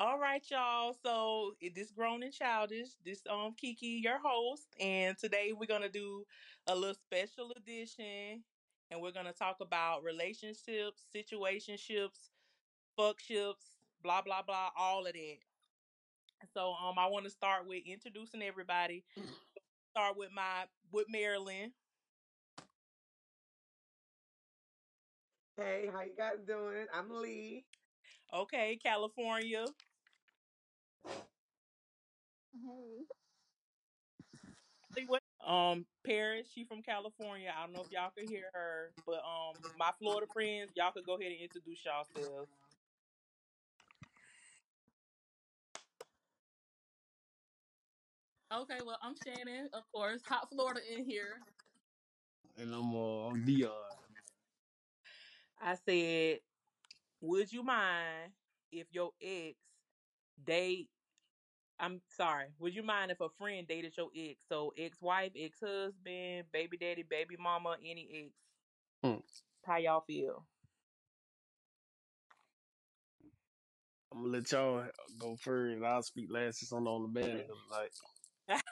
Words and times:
All 0.00 0.18
right, 0.18 0.42
y'all. 0.50 0.96
So 1.04 1.56
it 1.60 1.74
this 1.74 1.90
grown 1.90 2.22
and 2.22 2.32
childish. 2.32 2.88
This 3.04 3.20
um 3.28 3.52
Kiki, 3.54 4.00
your 4.02 4.18
host, 4.18 4.66
and 4.80 5.14
today 5.18 5.52
we're 5.54 5.66
gonna 5.66 5.90
do 5.90 6.24
a 6.66 6.74
little 6.74 6.94
special 6.94 7.52
edition, 7.54 8.42
and 8.90 9.02
we're 9.02 9.12
gonna 9.12 9.34
talk 9.34 9.56
about 9.60 10.02
relationships, 10.02 11.04
situationships, 11.14 12.30
fuckships, 12.98 13.76
blah 14.02 14.22
blah 14.22 14.40
blah, 14.40 14.70
all 14.74 15.04
of 15.06 15.12
that. 15.12 15.36
So 16.54 16.72
um, 16.82 16.94
I 16.98 17.06
want 17.08 17.26
to 17.26 17.30
start 17.30 17.68
with 17.68 17.82
introducing 17.84 18.42
everybody. 18.42 19.04
Start 19.90 20.16
with 20.16 20.30
my 20.34 20.64
with 20.90 21.08
Marilyn. 21.10 21.72
Hey, 25.58 25.90
how 25.92 26.00
you 26.00 26.12
guys 26.16 26.38
doing? 26.46 26.86
I'm 26.94 27.10
Lee. 27.10 27.66
Okay, 28.32 28.78
California. 28.82 29.66
Hey. 31.06 31.14
Um, 35.46 35.86
Paris, 36.04 36.48
she 36.52 36.64
from 36.64 36.82
California. 36.82 37.52
I 37.56 37.64
don't 37.64 37.74
know 37.74 37.82
if 37.82 37.92
y'all 37.92 38.10
could 38.16 38.28
hear 38.28 38.50
her, 38.52 38.90
but 39.06 39.22
um, 39.24 39.54
my 39.78 39.92
Florida 39.98 40.26
friends, 40.32 40.72
y'all 40.76 40.92
could 40.92 41.06
go 41.06 41.16
ahead 41.16 41.32
and 41.32 41.40
introduce 41.40 41.84
yourselves. 41.84 42.50
Okay, 48.52 48.78
well, 48.84 48.98
I'm 49.00 49.14
Shannon, 49.24 49.68
of 49.72 49.84
course. 49.92 50.22
Hot 50.26 50.48
Florida 50.50 50.80
in 50.92 51.04
here. 51.04 51.38
And 52.58 52.74
I'm 52.74 52.94
uh 52.94 53.28
I'm 53.28 53.44
Dion. 53.44 53.70
I 55.62 55.76
said, 55.76 56.40
would 57.20 57.52
you 57.52 57.62
mind 57.62 58.32
if 58.72 58.88
your 58.92 59.12
ex 59.22 59.56
date? 60.46 60.88
I'm 61.78 62.00
sorry. 62.16 62.46
Would 62.58 62.74
you 62.74 62.82
mind 62.82 63.10
if 63.10 63.20
a 63.20 63.28
friend 63.38 63.66
dated 63.66 63.96
your 63.96 64.08
ex? 64.16 64.44
So 64.48 64.72
ex-wife, 64.78 65.32
ex-husband, 65.36 66.44
baby 66.52 66.76
daddy, 66.76 67.04
baby 67.08 67.36
mama, 67.38 67.76
any 67.82 68.08
ex. 68.26 68.34
Hmm. 69.02 69.20
How 69.64 69.78
y'all 69.78 70.04
feel? 70.06 70.44
I'm 74.12 74.22
gonna 74.22 74.32
let 74.32 74.50
y'all 74.52 74.84
go 75.18 75.36
first 75.36 75.76
and 75.76 75.86
I'll 75.86 76.02
speak 76.02 76.28
last 76.30 76.58
since 76.58 76.72
I'm 76.72 76.86
on 76.86 77.02
the 77.02 77.20
band 77.20 77.44
tonight. 78.48 78.70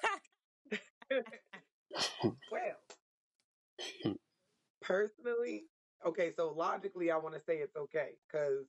well, 2.50 4.14
personally, 4.82 5.64
okay, 6.04 6.32
so 6.36 6.52
logically, 6.56 7.10
I 7.10 7.16
want 7.18 7.36
to 7.36 7.40
say 7.40 7.56
it's 7.56 7.76
okay 7.76 8.10
because 8.26 8.66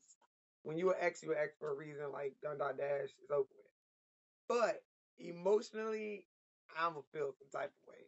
when 0.63 0.77
you 0.77 0.87
were 0.87 0.97
ex, 0.99 1.23
you're 1.23 1.37
ex 1.37 1.55
for 1.59 1.71
a 1.71 1.75
reason, 1.75 2.11
like 2.11 2.35
dun 2.43 2.57
dot 2.57 2.77
dash 2.77 3.09
is 3.23 3.31
over 3.31 3.47
with. 3.57 3.71
But 4.47 4.83
emotionally, 5.17 6.25
I'm 6.77 6.93
gonna 6.93 7.03
feel 7.13 7.33
some 7.37 7.49
type 7.51 7.71
of 7.71 7.87
way, 7.87 8.05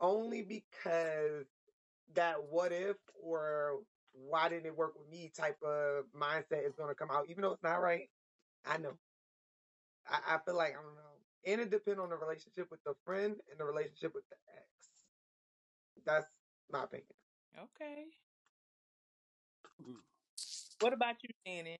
only 0.00 0.42
because 0.42 1.46
that 2.14 2.42
what 2.50 2.72
if 2.72 2.96
or 3.22 3.80
why 4.12 4.48
didn't 4.48 4.66
it 4.66 4.76
work 4.76 4.94
with 4.98 5.08
me 5.08 5.30
type 5.36 5.58
of 5.62 6.04
mindset 6.14 6.66
is 6.66 6.74
gonna 6.76 6.94
come 6.94 7.10
out, 7.10 7.26
even 7.28 7.42
though 7.42 7.52
it's 7.52 7.62
not 7.62 7.80
right. 7.82 8.08
I 8.66 8.78
know. 8.78 8.98
I, 10.08 10.36
I 10.36 10.38
feel 10.44 10.56
like 10.56 10.72
I 10.72 10.82
don't 10.82 10.94
know, 10.94 11.18
and 11.46 11.60
it 11.60 11.70
depends 11.70 12.00
on 12.00 12.10
the 12.10 12.16
relationship 12.16 12.70
with 12.70 12.82
the 12.84 12.94
friend 13.04 13.36
and 13.50 13.58
the 13.58 13.64
relationship 13.64 14.14
with 14.14 14.28
the 14.30 14.36
ex. 14.56 14.90
That's 16.04 16.26
my 16.70 16.84
opinion. 16.84 17.14
okay. 17.58 18.08
Hmm. 19.82 19.98
What 20.80 20.92
about 20.92 21.16
you, 21.22 21.30
Shannon? 21.46 21.78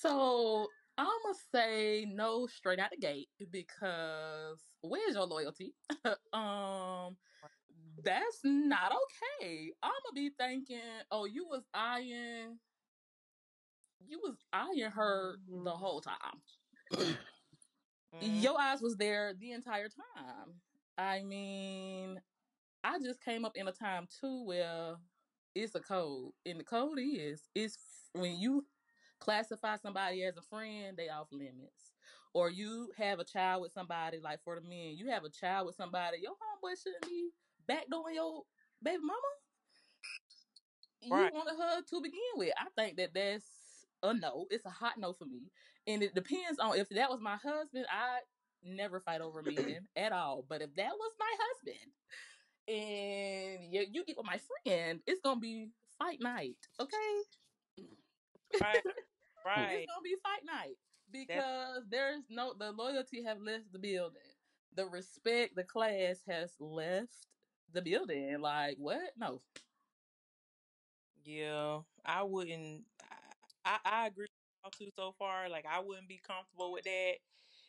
So 0.00 0.68
I'm 0.98 1.06
gonna 1.24 1.34
say 1.52 2.06
no 2.08 2.46
straight 2.46 2.78
out 2.78 2.90
the 2.90 2.96
gate 2.98 3.28
because 3.50 4.60
where's 4.82 5.14
your 5.14 5.26
loyalty? 5.26 5.74
um, 6.32 7.16
that's 8.02 8.40
not 8.44 8.92
okay. 8.92 9.72
I'm 9.82 9.92
gonna 10.04 10.14
be 10.14 10.30
thinking, 10.38 10.80
oh, 11.10 11.24
you 11.24 11.46
was 11.46 11.64
eyeing, 11.74 12.58
you 14.06 14.18
was 14.22 14.36
eyeing 14.52 14.90
her 14.90 15.36
the 15.48 15.70
whole 15.70 16.00
time. 16.00 16.42
Mm, 18.14 18.42
Your 18.42 18.60
eyes 18.60 18.80
was 18.80 18.96
there 18.96 19.34
the 19.34 19.52
entire 19.52 19.88
time. 19.88 20.60
I 20.98 21.22
mean, 21.22 22.20
I 22.84 22.98
just 23.00 23.22
came 23.22 23.44
up 23.44 23.56
in 23.56 23.68
a 23.68 23.72
time 23.72 24.06
too 24.20 24.44
where 24.44 24.96
it's 25.54 25.74
a 25.74 25.80
code, 25.80 26.32
and 26.46 26.60
the 26.60 26.64
code 26.64 26.98
is 27.00 27.48
it's 27.54 27.78
when 28.12 28.38
you 28.38 28.64
classify 29.18 29.76
somebody 29.76 30.24
as 30.24 30.36
a 30.36 30.42
friend, 30.42 30.96
they 30.96 31.08
off 31.08 31.28
limits, 31.32 31.92
or 32.32 32.50
you 32.50 32.90
have 32.96 33.18
a 33.18 33.24
child 33.24 33.62
with 33.62 33.72
somebody. 33.72 34.18
Like 34.18 34.42
for 34.44 34.56
the 34.56 34.66
men, 34.66 34.96
you 34.96 35.10
have 35.10 35.24
a 35.24 35.30
child 35.30 35.66
with 35.66 35.76
somebody. 35.76 36.18
Your 36.22 36.32
homeboy 36.32 36.82
shouldn't 36.82 37.06
be 37.06 37.30
backdooring 37.68 38.14
your 38.14 38.42
baby 38.82 39.02
mama. 39.02 39.18
You 41.02 41.14
right. 41.14 41.32
wanted 41.32 41.56
her 41.58 41.82
to 41.82 42.00
begin 42.02 42.20
with. 42.36 42.52
I 42.58 42.66
think 42.80 42.96
that 42.98 43.14
that's 43.14 43.44
a 44.02 44.14
no. 44.14 44.46
It's 44.50 44.66
a 44.66 44.70
hot 44.70 44.98
no 44.98 45.12
for 45.12 45.24
me, 45.24 45.50
and 45.86 46.02
it 46.02 46.14
depends 46.14 46.58
on 46.58 46.78
if 46.78 46.88
that 46.90 47.10
was 47.10 47.20
my 47.20 47.36
husband. 47.36 47.86
I 47.90 48.20
never 48.62 49.00
fight 49.00 49.20
over 49.20 49.42
men 49.42 49.86
at 49.96 50.12
all. 50.12 50.44
But 50.48 50.62
if 50.62 50.74
that 50.76 50.92
was 50.92 51.12
my 51.18 51.32
husband 51.38 51.92
and 52.70 53.72
you, 53.72 53.86
you 53.92 54.04
get 54.04 54.16
with 54.18 54.26
my 54.26 54.38
friend, 54.38 55.02
it's 55.06 55.20
gonna 55.20 55.40
be 55.40 55.68
fight 55.98 56.20
night, 56.20 56.56
okay? 56.80 57.22
Right. 58.60 58.82
Right. 59.44 59.78
It's 59.78 59.86
gonna 59.86 60.02
be 60.02 60.16
fight 60.22 60.44
night 60.44 60.76
because 61.10 61.88
there's 61.88 62.24
no 62.30 62.54
the 62.54 62.72
loyalty 62.72 63.22
have 63.24 63.40
left 63.40 63.72
the 63.72 63.78
building, 63.78 64.22
the 64.74 64.86
respect, 64.86 65.56
the 65.56 65.64
class 65.64 66.24
has 66.26 66.56
left 66.60 67.28
the 67.72 67.82
building. 67.82 68.40
Like 68.40 68.76
what? 68.78 69.12
No. 69.16 69.42
Yeah, 71.24 71.82
I 72.04 72.22
wouldn't. 72.22 72.86
I, 73.02 73.16
I, 73.64 73.78
I 73.84 74.06
agree 74.06 74.26
too 74.72 74.90
so 74.96 75.12
far. 75.12 75.48
Like, 75.48 75.66
I 75.66 75.80
wouldn't 75.80 76.08
be 76.08 76.18
comfortable 76.18 76.72
with 76.72 76.84
that 76.84 77.14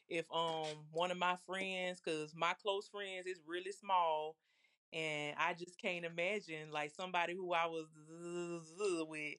if 0.09 0.25
um 0.31 0.88
one 0.91 1.11
of 1.11 1.17
my 1.17 1.38
friends, 1.38 2.01
because 2.01 2.35
my 2.35 2.53
close 2.53 2.88
friends 2.88 3.28
is 3.28 3.41
really 3.45 3.72
small, 3.72 4.38
and 4.94 5.35
I 5.38 5.53
just 5.53 5.79
can't 5.79 6.06
imagine 6.06 6.72
like 6.72 6.91
somebody 6.91 7.34
who 7.35 7.53
I 7.53 7.66
was 7.68 7.88
with 9.07 9.35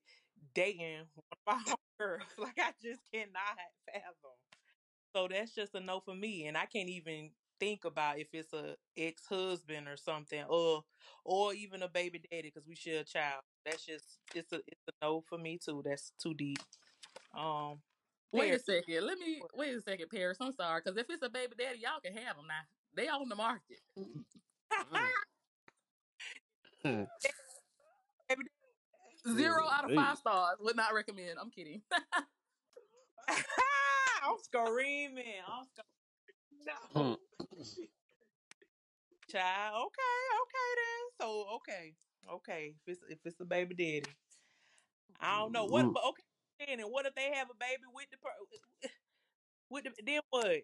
dating 0.54 1.04
one 1.14 1.24
of 1.32 1.38
my 1.46 1.74
homegirls. 2.00 2.38
Like, 2.38 2.58
I 2.58 2.72
just 2.82 3.00
cannot 3.12 3.58
fathom. 3.86 4.36
So 5.14 5.28
that's 5.28 5.54
just 5.54 5.74
a 5.74 5.80
no 5.80 6.00
for 6.00 6.14
me, 6.14 6.46
and 6.46 6.56
I 6.56 6.66
can't 6.66 6.88
even 6.88 7.30
think 7.60 7.84
about 7.84 8.18
if 8.18 8.28
it's 8.32 8.52
a 8.52 8.76
ex 8.96 9.26
husband 9.28 9.86
or 9.88 9.96
something, 9.96 10.42
or 10.48 10.84
or 11.24 11.54
even 11.54 11.82
a 11.82 11.88
baby 11.88 12.20
daddy 12.30 12.50
because 12.52 12.66
we 12.66 12.74
share 12.74 13.00
a 13.00 13.04
child. 13.04 13.42
That's 13.64 13.84
just 13.84 14.18
it's 14.34 14.52
a 14.52 14.56
it's 14.66 14.82
a 14.88 14.92
no 15.04 15.22
for 15.28 15.38
me 15.38 15.58
too. 15.62 15.82
That's 15.84 16.12
too 16.22 16.34
deep. 16.34 16.58
Um, 17.36 17.78
Wait 18.32 18.46
a 18.48 18.58
Paris, 18.58 18.64
second. 18.64 19.06
Let 19.06 19.18
me 19.18 19.42
wait 19.54 19.74
a 19.74 19.82
second, 19.82 20.08
Paris. 20.10 20.38
I'm 20.40 20.52
sorry, 20.52 20.80
because 20.82 20.98
if 20.98 21.10
it's 21.10 21.22
a 21.22 21.28
baby 21.28 21.52
daddy, 21.58 21.80
y'all 21.80 22.00
can 22.02 22.14
have 22.14 22.36
them 22.36 22.46
now. 22.48 22.64
They 22.94 23.08
on 23.08 23.28
the 23.28 23.36
market. 23.36 23.80
Mm. 24.92 24.98
Baby 26.82 28.50
Zero 29.36 29.62
out 29.70 29.84
of 29.88 29.94
five 29.94 30.18
stars. 30.18 30.58
Would 30.60 30.76
not 30.76 30.94
recommend. 30.94 31.38
I'm 31.40 31.50
kidding. 31.50 31.80
I'm 33.28 34.36
screaming. 34.42 35.38
I'm 35.46 35.64
screaming. 35.70 36.66
No. 36.66 37.18
Child, 39.30 39.86
okay, 39.86 40.22
okay 40.42 40.70
then. 40.76 41.02
So 41.20 41.46
okay, 41.56 41.94
okay. 42.34 42.74
If 42.86 42.92
it's 42.92 43.02
if 43.08 43.18
it's 43.24 43.40
a 43.40 43.44
baby 43.44 43.74
daddy, 43.74 44.02
I 45.20 45.38
don't 45.38 45.52
know 45.52 45.64
what. 45.66 45.92
But 45.92 46.02
okay, 46.08 46.72
and 46.72 46.82
what 46.90 47.06
if 47.06 47.14
they 47.14 47.30
have 47.34 47.48
a 47.48 47.54
baby 47.58 47.86
with 47.94 48.10
the 48.10 48.18
per- 48.18 48.90
with 49.70 49.84
the 49.84 49.90
then 50.04 50.20
what? 50.30 50.62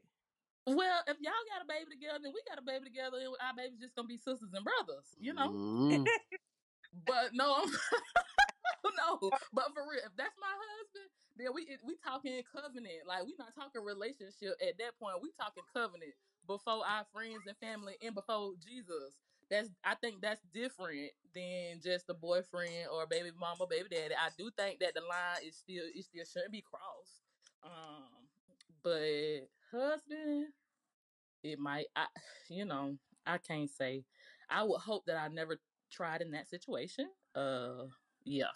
Well, 0.74 1.00
if 1.06 1.16
y'all 1.20 1.46
got 1.48 1.64
a 1.64 1.68
baby 1.68 1.96
together 1.96 2.18
then 2.22 2.32
we 2.34 2.40
got 2.48 2.58
a 2.58 2.66
baby 2.66 2.84
together, 2.84 3.16
and 3.18 3.34
our 3.40 3.56
baby's 3.56 3.80
just 3.80 3.96
gonna 3.96 4.08
be 4.08 4.16
sisters 4.18 4.52
and 4.52 4.64
brothers, 4.64 5.08
you 5.18 5.32
know. 5.32 5.50
Mm. 5.50 6.06
But 7.06 7.30
no, 7.34 7.64
no. 8.84 9.30
But 9.52 9.70
for 9.74 9.84
real, 9.84 10.02
if 10.04 10.16
that's 10.16 10.34
my 10.40 10.50
husband, 10.50 11.08
then 11.36 11.48
we 11.54 11.68
we 11.84 11.96
talking 12.04 12.42
covenant. 12.50 13.06
Like 13.06 13.24
we 13.26 13.34
not 13.38 13.54
talking 13.54 13.84
relationship 13.84 14.56
at 14.60 14.78
that 14.78 14.98
point. 14.98 15.22
We 15.22 15.30
talking 15.38 15.62
covenant 15.72 16.16
before 16.46 16.82
our 16.86 17.04
friends 17.12 17.46
and 17.46 17.56
family 17.58 17.94
and 18.02 18.14
before 18.14 18.54
Jesus. 18.64 19.14
That's 19.50 19.68
I 19.84 19.94
think 19.94 20.20
that's 20.20 20.42
different 20.52 21.12
than 21.34 21.80
just 21.82 22.10
a 22.10 22.14
boyfriend 22.14 22.88
or 22.92 23.06
baby 23.06 23.30
mama, 23.38 23.66
baby 23.68 23.88
daddy. 23.90 24.14
I 24.14 24.28
do 24.36 24.50
think 24.56 24.80
that 24.80 24.94
the 24.94 25.00
line 25.00 25.46
is 25.46 25.56
still 25.56 25.84
it 25.84 26.04
still 26.04 26.24
shouldn't 26.24 26.52
be 26.52 26.64
crossed. 26.64 27.22
Um, 27.62 28.28
but 28.82 29.48
husband, 29.72 30.46
it 31.42 31.58
might. 31.58 31.86
I 31.96 32.06
you 32.48 32.64
know 32.64 32.96
I 33.26 33.38
can't 33.38 33.70
say. 33.70 34.04
I 34.50 34.62
would 34.62 34.80
hope 34.80 35.04
that 35.06 35.16
I 35.16 35.28
never 35.28 35.60
tried 35.92 36.22
in 36.22 36.30
that 36.32 36.48
situation. 36.48 37.08
Uh, 37.34 37.84
yeah, 38.24 38.52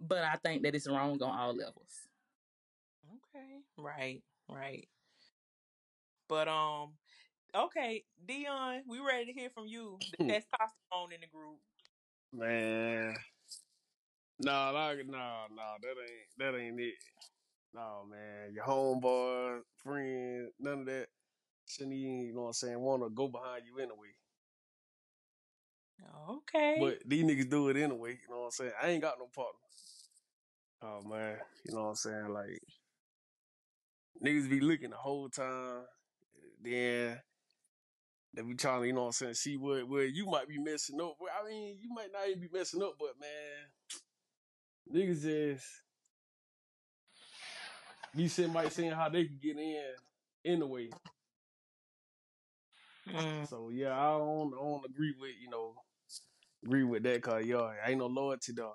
but 0.00 0.24
I 0.24 0.36
think 0.36 0.62
that 0.62 0.74
it's 0.74 0.88
wrong 0.88 1.20
on 1.22 1.38
all 1.38 1.54
levels. 1.54 2.08
Okay. 3.34 3.60
Right. 3.76 4.22
Right. 4.48 4.88
But 6.28 6.48
um, 6.48 6.90
okay, 7.54 8.04
Dion, 8.26 8.82
we 8.86 9.00
ready 9.00 9.26
to 9.26 9.32
hear 9.32 9.50
from 9.50 9.66
you. 9.66 9.98
The 10.18 10.24
testosterone 10.24 11.12
in 11.14 11.20
the 11.20 11.26
group. 11.32 11.58
Man, 12.32 13.16
nah, 14.38 14.70
like, 14.70 15.04
nah, 15.08 15.48
nah, 15.52 15.76
that 15.82 15.96
ain't 15.98 16.38
that 16.38 16.56
ain't 16.56 16.78
it. 16.80 16.94
Nah, 17.72 18.04
man, 18.04 18.52
your 18.52 18.64
homeboy, 18.64 19.60
friend, 19.82 20.48
none 20.58 20.80
of 20.80 20.86
that. 20.86 21.06
Shouldn't 21.66 21.94
even, 21.94 22.20
you 22.26 22.34
know 22.34 22.42
what 22.42 22.46
I'm 22.48 22.52
saying, 22.54 22.80
want 22.80 23.02
to 23.04 23.10
go 23.10 23.28
behind 23.28 23.62
you 23.64 23.78
anyway. 23.78 24.08
Okay. 26.28 26.76
But 26.80 26.98
these 27.06 27.24
niggas 27.24 27.48
do 27.48 27.68
it 27.68 27.76
anyway, 27.76 28.12
you 28.12 28.28
know 28.28 28.40
what 28.40 28.44
I'm 28.46 28.50
saying? 28.50 28.72
I 28.82 28.88
ain't 28.88 29.02
got 29.02 29.18
no 29.18 29.26
partner. 29.26 29.60
Oh 30.82 31.02
man, 31.08 31.36
you 31.64 31.74
know 31.74 31.82
what 31.82 31.88
I'm 31.90 31.94
saying? 31.94 32.28
Like 32.30 32.60
niggas 34.24 34.48
be 34.48 34.60
looking 34.60 34.90
the 34.90 34.96
whole 34.96 35.28
time. 35.28 35.84
Then 36.62 37.20
they 38.34 38.42
be 38.42 38.54
trying 38.54 38.80
to, 38.80 38.86
you 38.86 38.92
know 38.92 39.02
what 39.02 39.06
I'm 39.06 39.12
saying, 39.12 39.34
see 39.34 39.56
what 39.56 39.88
where 39.88 40.04
you 40.04 40.26
might 40.26 40.48
be 40.48 40.58
messing 40.58 41.00
up. 41.00 41.16
I 41.20 41.48
mean, 41.48 41.78
you 41.80 41.90
might 41.94 42.12
not 42.12 42.28
even 42.28 42.40
be 42.40 42.48
messing 42.52 42.82
up, 42.82 42.94
but 42.98 43.14
man, 43.20 43.68
niggas 44.94 45.22
just 45.22 45.66
be 48.16 48.28
saying 48.28 48.52
might 48.52 48.72
saying 48.72 48.92
how 48.92 49.08
they 49.08 49.24
can 49.24 49.38
get 49.42 49.56
in 49.58 49.82
anyway. 50.44 50.88
Mm, 53.08 53.48
So 53.48 53.70
yeah, 53.70 53.98
I 53.98 54.18
don't, 54.18 54.52
I 54.54 54.56
don't 54.56 54.84
agree 54.84 55.14
with, 55.18 55.32
you 55.40 55.50
know, 55.50 55.74
agree 56.64 56.84
with 56.84 57.02
that 57.04 57.22
cause 57.22 57.44
y'all 57.44 57.72
ain't 57.84 57.98
no 57.98 58.06
loyalty 58.06 58.52
though. 58.52 58.74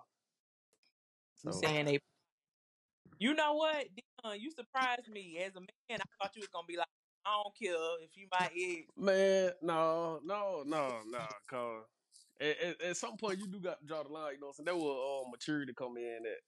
you 1.43 1.51
So 1.51 1.59
saying 1.63 1.85
they? 1.85 1.99
You 3.19 3.33
know 3.33 3.53
what, 3.53 3.87
Dion? 4.23 4.39
You 4.39 4.51
surprised 4.51 5.07
me 5.09 5.39
as 5.45 5.55
a 5.55 5.59
man. 5.61 5.67
I 5.91 5.97
thought 6.21 6.35
you 6.35 6.41
was 6.41 6.49
gonna 6.49 6.65
be 6.67 6.77
like, 6.77 6.87
I 7.25 7.41
don't 7.43 7.55
care 7.57 7.75
if 8.03 8.11
you 8.15 8.27
my 8.31 8.49
ex. 8.55 8.87
Man, 8.97 9.51
no, 9.61 10.19
no, 10.23 10.63
no, 10.65 10.99
no, 11.09 11.19
cause 11.49 11.83
at, 12.41 12.59
at, 12.61 12.81
at 12.81 12.97
some 12.97 13.15
point 13.17 13.39
you 13.39 13.47
do 13.47 13.59
got 13.59 13.79
to 13.79 13.85
draw 13.85 14.03
the 14.03 14.09
line, 14.09 14.33
you 14.33 14.39
know 14.41 14.47
what 14.47 14.55
I'm 14.59 14.65
saying? 14.65 14.77
That 14.77 14.83
will 14.83 15.23
uh, 15.25 15.29
maturity 15.29 15.73
come 15.73 15.97
in 15.97 16.19
at. 16.25 16.41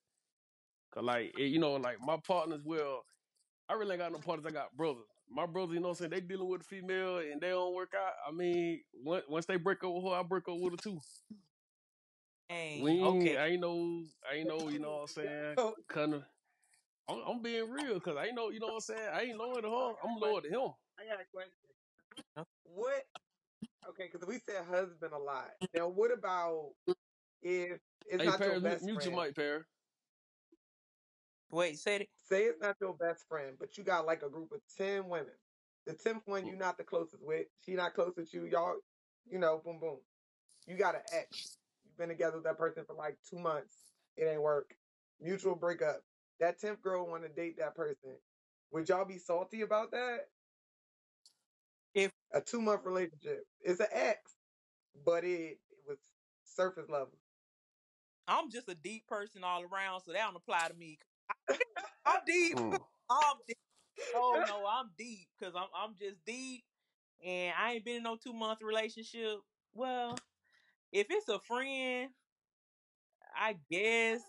Cause 0.91 1.03
like, 1.03 1.33
it, 1.37 1.45
you 1.47 1.59
know, 1.59 1.75
like 1.75 1.99
my 1.99 2.17
partners, 2.17 2.61
well, 2.63 3.05
I 3.69 3.73
really 3.73 3.93
ain't 3.93 3.99
got 3.99 4.11
no 4.11 4.19
partners, 4.19 4.45
I 4.45 4.51
got 4.51 4.75
brothers. 4.75 5.05
My 5.29 5.45
brothers, 5.45 5.75
you 5.75 5.81
know 5.81 5.89
what 5.89 6.01
I'm 6.01 6.09
saying, 6.09 6.11
they 6.11 6.21
dealing 6.21 6.47
with 6.49 6.61
a 6.61 6.63
female 6.63 7.19
and 7.19 7.41
they 7.41 7.49
don't 7.49 7.73
work 7.75 7.93
out. 7.93 8.13
I 8.25 8.31
mean, 8.31 8.83
once, 8.93 9.25
once 9.27 9.45
they 9.45 9.57
break 9.57 9.83
up 9.83 9.93
with 9.93 10.03
her, 10.05 10.11
I 10.11 10.23
break 10.23 10.47
up 10.47 10.57
with 10.59 10.73
her 10.73 10.77
too. 10.77 10.99
Dang. 12.49 12.81
We 12.83 12.91
ain't, 12.91 13.03
Okay. 13.03 13.37
I 13.37 13.47
ain't 13.47 13.61
know, 13.61 14.05
I 14.29 14.35
ain't 14.35 14.47
know, 14.47 14.69
you 14.69 14.79
know 14.79 14.91
what 14.93 15.01
I'm 15.01 15.07
saying, 15.07 15.55
So, 15.57 15.75
oh. 15.79 15.83
kind 15.87 16.13
of. 16.15 16.25
I'm, 17.09 17.19
I'm 17.27 17.41
being 17.41 17.69
real, 17.71 17.99
cause 17.99 18.15
I 18.17 18.25
ain't 18.27 18.35
know, 18.35 18.49
you 18.49 18.59
know 18.59 18.67
what 18.67 18.73
I'm 18.75 18.79
saying. 18.81 19.09
I 19.13 19.21
ain't 19.23 19.37
loyal 19.37 19.61
to 19.61 19.69
her. 19.69 19.95
I'm 20.03 20.17
loyal 20.17 20.41
to 20.41 20.49
him. 20.49 20.71
I 20.99 21.05
got 21.05 21.21
a 21.21 21.25
question. 21.25 21.51
What? 22.63 23.03
Okay, 23.89 24.09
because 24.11 24.27
we 24.27 24.39
said 24.39 24.65
husband 24.65 25.13
a 25.13 25.17
lot. 25.17 25.51
Now, 25.73 25.87
what 25.89 26.11
about 26.11 26.75
if 27.41 27.81
it's 28.05 28.23
Hey, 28.23 28.25
not 28.25 28.45
your 28.45 28.55
Paris, 28.55 28.63
mute, 28.63 28.71
best 28.71 28.83
mute 28.83 29.05
your 29.05 29.13
friend? 29.13 29.15
mic, 29.15 29.35
Paris. 29.35 29.65
Wait, 31.51 31.77
say 31.77 31.97
it. 31.97 32.09
Say 32.29 32.43
it's 32.43 32.61
not 32.61 32.75
your 32.81 32.93
best 32.93 33.25
friend, 33.29 33.55
but 33.59 33.77
you 33.77 33.83
got 33.83 34.05
like 34.05 34.21
a 34.23 34.29
group 34.29 34.51
of 34.51 34.59
ten 34.77 35.07
women. 35.07 35.33
The 35.85 35.93
tenth 35.93 36.23
one 36.25 36.43
mm. 36.43 36.47
you're 36.47 36.57
not 36.57 36.77
the 36.77 36.83
closest 36.83 37.23
with. 37.23 37.45
She 37.65 37.73
not 37.73 37.93
close 37.93 38.13
with 38.17 38.33
you. 38.33 38.45
Y'all, 38.45 38.75
you 39.29 39.39
know, 39.39 39.61
boom, 39.63 39.79
boom. 39.79 39.97
You 40.67 40.75
got 40.75 40.95
an 40.95 41.01
ex. 41.13 41.57
You've 41.85 41.97
been 41.97 42.09
together 42.09 42.35
with 42.35 42.43
that 42.43 42.57
person 42.57 42.83
for 42.85 42.93
like 42.95 43.17
two 43.29 43.39
months. 43.39 43.75
It 44.17 44.25
ain't 44.25 44.41
work. 44.41 44.75
Mutual 45.21 45.55
breakup. 45.55 46.01
That 46.39 46.59
tenth 46.59 46.81
girl 46.81 47.07
want 47.07 47.23
to 47.23 47.29
date 47.29 47.57
that 47.59 47.75
person. 47.75 48.17
Would 48.71 48.89
y'all 48.89 49.05
be 49.05 49.17
salty 49.17 49.61
about 49.61 49.91
that? 49.91 50.27
If 51.93 52.11
A 52.33 52.41
two 52.41 52.61
month 52.61 52.81
relationship. 52.85 53.45
It's 53.61 53.79
an 53.79 53.87
ex, 53.91 54.19
but 55.05 55.23
it, 55.23 55.59
it 55.71 55.77
was 55.87 55.97
surface 56.43 56.89
level. 56.89 57.17
I'm 58.27 58.51
just 58.51 58.67
a 58.67 58.75
deep 58.75 59.07
person 59.07 59.43
all 59.45 59.63
around, 59.63 60.01
so 60.01 60.11
that 60.11 60.25
don't 60.25 60.35
apply 60.35 60.67
to 60.67 60.73
me. 60.75 60.99
I'm 62.05 62.21
deep. 62.25 62.57
Hmm. 62.57 62.75
I'm 63.09 63.35
deep. 63.47 63.57
Oh 64.15 64.43
no, 64.45 64.65
I'm 64.67 64.91
deep 64.97 65.27
because 65.37 65.55
I'm 65.55 65.67
I'm 65.75 65.95
just 65.95 66.23
deep, 66.25 66.63
and 67.23 67.53
I 67.57 67.73
ain't 67.73 67.85
been 67.85 67.97
in 67.97 68.03
no 68.03 68.17
two 68.17 68.33
month 68.33 68.61
relationship. 68.61 69.39
Well, 69.73 70.15
if 70.91 71.07
it's 71.09 71.29
a 71.29 71.39
friend, 71.39 72.09
I 73.35 73.57
guess. 73.69 74.21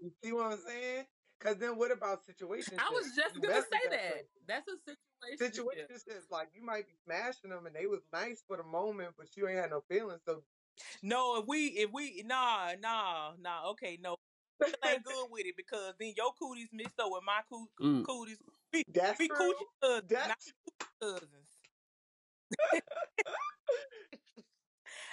You 0.00 0.10
see 0.22 0.32
what 0.32 0.52
I'm 0.52 0.58
saying? 0.66 1.06
Because 1.38 1.58
then 1.58 1.76
what 1.76 1.90
about 1.90 2.24
situations? 2.24 2.80
I 2.80 2.90
was 2.94 3.12
just 3.14 3.34
You 3.34 3.42
gonna 3.42 3.62
say 3.62 3.78
that 3.84 3.90
that. 3.90 4.12
person. 4.12 4.26
That's 4.46 4.68
a 4.68 4.76
situation. 4.76 5.38
Situations 5.38 6.04
is 6.06 6.30
like 6.30 6.50
you 6.54 6.62
might 6.62 6.86
be 6.86 6.94
smashing 7.04 7.50
them 7.50 7.66
and 7.66 7.74
they 7.74 7.86
was 7.86 8.00
nice 8.12 8.42
for 8.46 8.56
the 8.56 8.62
moment, 8.62 9.14
but 9.16 9.36
you 9.36 9.48
ain't 9.48 9.58
had 9.58 9.70
no 9.70 9.80
feelings. 9.88 10.20
So 10.26 10.42
No, 11.02 11.40
if 11.40 11.46
we 11.46 11.66
if 11.68 11.90
we 11.92 12.22
nah 12.26 12.74
nah 12.80 13.34
nah 13.38 13.70
okay 13.70 13.98
no 14.00 14.16
still 14.62 14.90
ain't 14.90 15.04
good 15.04 15.28
with 15.30 15.46
it 15.46 15.56
because 15.56 15.94
then 15.98 16.14
your 16.16 16.32
cooties 16.34 16.70
mixed 16.72 17.00
up 17.00 17.10
with 17.10 17.24
my 17.24 17.42
coo- 17.48 17.70
Mm. 17.80 18.04
cooties. 18.04 18.42
We 18.72 18.84
that's 18.88 19.18
we 19.18 19.28
true. 19.28 19.36
coochie 19.38 19.66
cousins, 19.82 20.10
not 20.26 20.38
That's 20.38 20.52
cousins. 21.00 21.58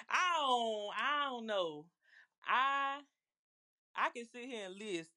I 0.09 0.35
don't 0.39 0.93
I 0.95 1.25
don't 1.29 1.45
know. 1.45 1.89
I 2.43 3.01
I 3.95 4.09
can 4.09 4.25
sit 4.25 4.45
here 4.45 4.65
and 4.67 4.75
list 4.77 5.11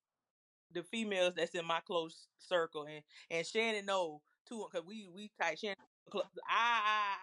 the 0.70 0.82
females 0.82 1.34
that's 1.34 1.54
in 1.54 1.66
my 1.66 1.80
close 1.80 2.28
circle 2.38 2.84
and 2.86 3.04
and 3.30 3.46
Shannon 3.46 3.86
know 3.86 4.22
too 4.46 4.66
because 4.70 4.86
we 4.86 5.08
we 5.08 5.30
tight 5.40 5.58
Shannon. 5.58 5.76
clo- 6.10 6.22
I, 6.48 6.82
I 6.84 7.16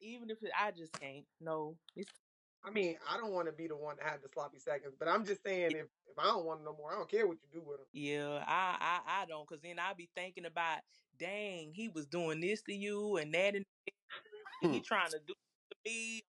even 0.00 0.30
if 0.30 0.42
it, 0.42 0.52
I 0.58 0.72
just 0.72 0.92
can't 0.98 1.26
no 1.40 1.78
it's 1.94 2.10
I 2.66 2.70
mean, 2.70 2.96
I 3.08 3.16
don't 3.16 3.32
want 3.32 3.46
to 3.46 3.52
be 3.52 3.68
the 3.68 3.76
one 3.76 3.96
that 3.98 4.10
had 4.10 4.22
the 4.22 4.28
sloppy 4.28 4.58
seconds, 4.58 4.94
but 4.98 5.08
I'm 5.08 5.24
just 5.24 5.42
saying 5.44 5.72
if 5.72 5.86
if 6.06 6.18
I 6.18 6.24
don't 6.24 6.44
want 6.46 6.64
no 6.64 6.74
more, 6.76 6.92
I 6.92 6.96
don't 6.96 7.10
care 7.10 7.26
what 7.26 7.38
you 7.42 7.60
do 7.60 7.66
with 7.66 7.78
them. 7.78 7.86
Yeah, 7.92 8.44
I 8.46 8.76
I, 9.06 9.22
I 9.22 9.26
don't, 9.26 9.46
cause 9.48 9.60
then 9.62 9.78
I'll 9.78 9.94
be 9.94 10.10
thinking 10.16 10.46
about, 10.46 10.80
dang, 11.18 11.72
he 11.72 11.88
was 11.88 12.06
doing 12.06 12.40
this 12.40 12.62
to 12.62 12.74
you 12.74 13.18
and 13.18 13.32
that, 13.34 13.54
and 13.54 13.64
he 14.62 14.80
trying 14.80 15.10
to 15.12 15.20
do 15.26 15.34
to 15.34 15.76
me, 15.84 16.22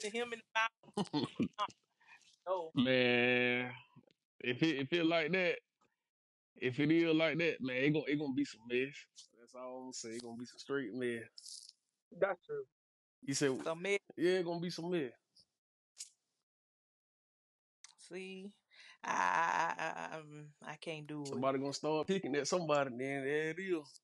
to 0.00 0.10
him 0.10 0.32
in 0.32 0.40
the 0.40 0.60
mouth. 0.60 1.28
Uh, 1.58 1.64
No, 2.46 2.70
Man, 2.74 3.72
if 4.40 4.62
it 4.62 4.76
if 4.80 4.92
it 4.92 5.04
like 5.06 5.32
that, 5.32 5.58
if 6.56 6.80
it 6.80 6.90
is 6.90 7.14
like 7.14 7.38
that, 7.38 7.60
man, 7.60 7.76
it 7.76 7.90
gonna 7.92 8.04
it 8.08 8.18
gonna 8.18 8.34
be 8.34 8.44
some 8.44 8.60
mess. 8.68 8.94
That's 9.38 9.54
all 9.54 9.76
I'm 9.76 9.82
gonna 9.84 9.92
say. 9.92 10.08
It 10.10 10.22
gonna 10.22 10.36
be 10.36 10.44
some 10.46 10.58
straight 10.58 10.92
mess. 10.94 11.22
That's 12.18 12.44
true. 12.44 12.64
You 13.22 13.34
said, 13.34 13.62
so 13.62 13.74
man, 13.74 13.98
yeah, 14.16 14.32
it 14.40 14.44
gonna 14.44 14.60
be 14.60 14.70
some 14.70 14.90
mess. 14.90 15.12
See, 18.08 18.50
I 19.04 19.10
I, 19.10 19.84
I, 20.14 20.18
um, 20.18 20.46
I 20.66 20.76
can't 20.76 21.06
do 21.06 21.22
it. 21.22 21.28
Somebody 21.28 21.58
gonna 21.58 21.72
start 21.72 22.06
picking 22.06 22.34
at 22.36 22.48
somebody, 22.48 22.90
then 22.90 23.24
there 23.24 23.50
it 23.50 23.58
is. 23.58 24.00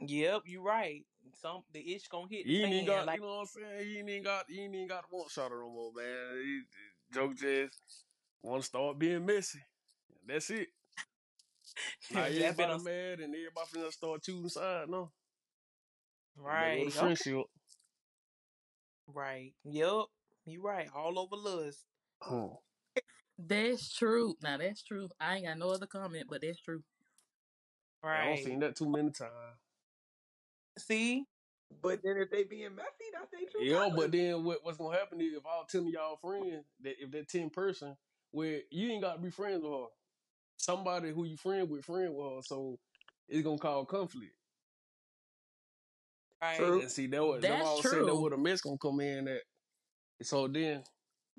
Yep, 0.00 0.42
you're 0.46 0.62
right. 0.62 1.04
Some 1.40 1.62
the 1.72 1.80
itch 1.94 2.08
gonna 2.10 2.26
hit 2.28 2.46
You 2.46 2.64
ain't 2.64 2.86
got, 2.86 3.06
Like 3.06 3.16
you 3.16 3.22
know 3.22 3.28
what 3.38 3.40
I'm 3.40 3.46
saying? 3.46 3.90
You 3.90 4.08
ain't 4.08 4.24
got, 4.24 4.44
you 4.48 4.62
ain't 4.62 4.88
got 4.88 5.04
want 5.10 5.30
shot 5.30 5.50
no 5.50 5.68
more, 5.70 5.92
man. 5.94 6.36
You- 6.44 6.64
Joke 7.12 7.36
just 7.36 7.78
want 8.42 8.62
to 8.62 8.66
start 8.66 8.98
being 8.98 9.26
messy. 9.26 9.60
That's 10.26 10.50
it. 10.50 10.68
Now 12.10 12.24
been 12.24 12.42
everybody 12.42 12.72
on 12.72 12.84
mad 12.84 13.20
and 13.20 13.34
everybody 13.34 13.66
finna 13.74 13.92
start 13.92 14.22
choosing 14.22 14.48
sides. 14.48 14.90
No, 14.90 15.10
right. 16.36 16.80
Okay, 16.80 16.90
friendship. 16.90 17.46
right. 19.06 19.52
Yep, 19.64 20.04
You're 20.46 20.62
right. 20.62 20.88
All 20.94 21.18
over 21.18 21.36
lust. 21.36 21.84
Huh. 22.20 22.48
That's 23.46 23.92
true. 23.92 24.36
Now 24.42 24.58
that's 24.58 24.82
true. 24.82 25.08
I 25.20 25.36
ain't 25.36 25.46
got 25.46 25.58
no 25.58 25.70
other 25.70 25.86
comment, 25.86 26.26
but 26.30 26.42
that's 26.42 26.60
true. 26.60 26.84
I 28.12 28.24
don't 28.26 28.36
Right. 28.36 28.42
seen 28.42 28.60
that 28.60 28.76
too 28.76 28.88
many 28.90 29.10
times. 29.10 29.58
See, 30.78 31.26
But 31.82 32.00
then 32.02 32.16
if 32.18 32.30
they 32.30 32.44
being 32.44 32.74
messy, 32.74 33.06
that's 33.12 33.30
they 33.32 33.46
true 33.46 33.64
Yeah, 33.64 33.88
colors. 33.88 33.96
but 33.96 34.12
then 34.12 34.44
what, 34.44 34.64
what's 34.64 34.78
gonna 34.78 34.96
happen 34.98 35.20
is 35.20 35.34
if 35.34 35.46
all 35.46 35.64
ten 35.64 35.82
of 35.82 35.88
y'all 35.88 36.16
friends, 36.16 36.66
that 36.80 37.02
if 37.02 37.10
that 37.12 37.28
ten 37.28 37.50
person, 37.50 37.96
where 38.30 38.62
you 38.70 38.90
ain't 38.90 39.02
got 39.02 39.14
to 39.14 39.20
be 39.20 39.30
friends 39.30 39.62
with 39.62 39.72
her, 39.72 39.86
somebody 40.58 41.12
who 41.12 41.24
you 41.24 41.36
friend 41.36 41.68
with, 41.70 41.84
friend 41.84 42.14
with 42.14 42.32
her, 42.36 42.42
so 42.42 42.78
it's 43.28 43.44
gonna 43.44 43.58
cause 43.58 43.86
conflict. 43.88 44.34
right. 46.42 46.56
True. 46.56 46.82
And 46.82 46.90
see, 46.90 47.06
that 47.08 47.24
was 47.24 47.44
that's 47.46 47.48
That's 47.48 47.60
why 47.60 47.70
I 47.70 47.74
was 47.74 47.88
saying 47.88 48.06
that 48.06 48.14
true. 48.14 48.20
where 48.20 48.30
the 48.30 48.38
mess 48.38 48.60
gonna 48.62 48.78
come 48.78 49.00
in 49.00 49.28
at. 49.28 49.42
So 50.22 50.48
then, 50.48 50.84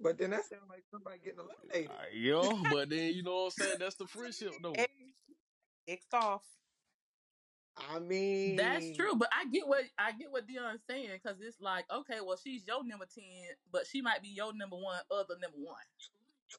But 0.04 0.18
then 0.18 0.32
that 0.32 0.46
sounds 0.46 0.70
like 0.70 0.84
somebody 0.92 1.18
getting 1.24 1.40
eliminated. 1.40 1.90
uh, 1.90 2.12
yeah, 2.14 2.70
but 2.72 2.90
then 2.90 3.14
you 3.14 3.24
know 3.24 3.36
what 3.36 3.46
I'm 3.46 3.52
saying? 3.52 3.76
That's 3.80 3.96
the 3.96 4.06
friendship 4.08 4.54
though. 4.62 4.74
X, 4.74 4.92
X 5.88 6.06
off. 6.14 6.44
I 7.92 7.98
mean, 8.00 8.56
That's 8.56 8.96
true, 8.96 9.16
but 9.16 9.30
I 9.34 9.50
get 9.50 9.68
what 9.68 9.84
I 9.98 10.12
get 10.12 10.32
what 10.32 10.48
Dion's 10.48 10.82
saying 10.88 11.10
because 11.14 11.38
it's 11.42 11.60
like, 11.60 11.86
okay, 11.92 12.20
well, 12.24 12.38
she's 12.42 12.68
your 12.68 12.86
number 12.86 13.06
ten, 13.14 13.24
but 13.72 13.88
she 13.90 14.02
might 14.02 14.22
be 14.22 14.28
your 14.30 14.54
number 14.54 14.76
one, 14.76 15.00
other 15.10 15.36
number 15.42 15.58
one. 15.58 15.76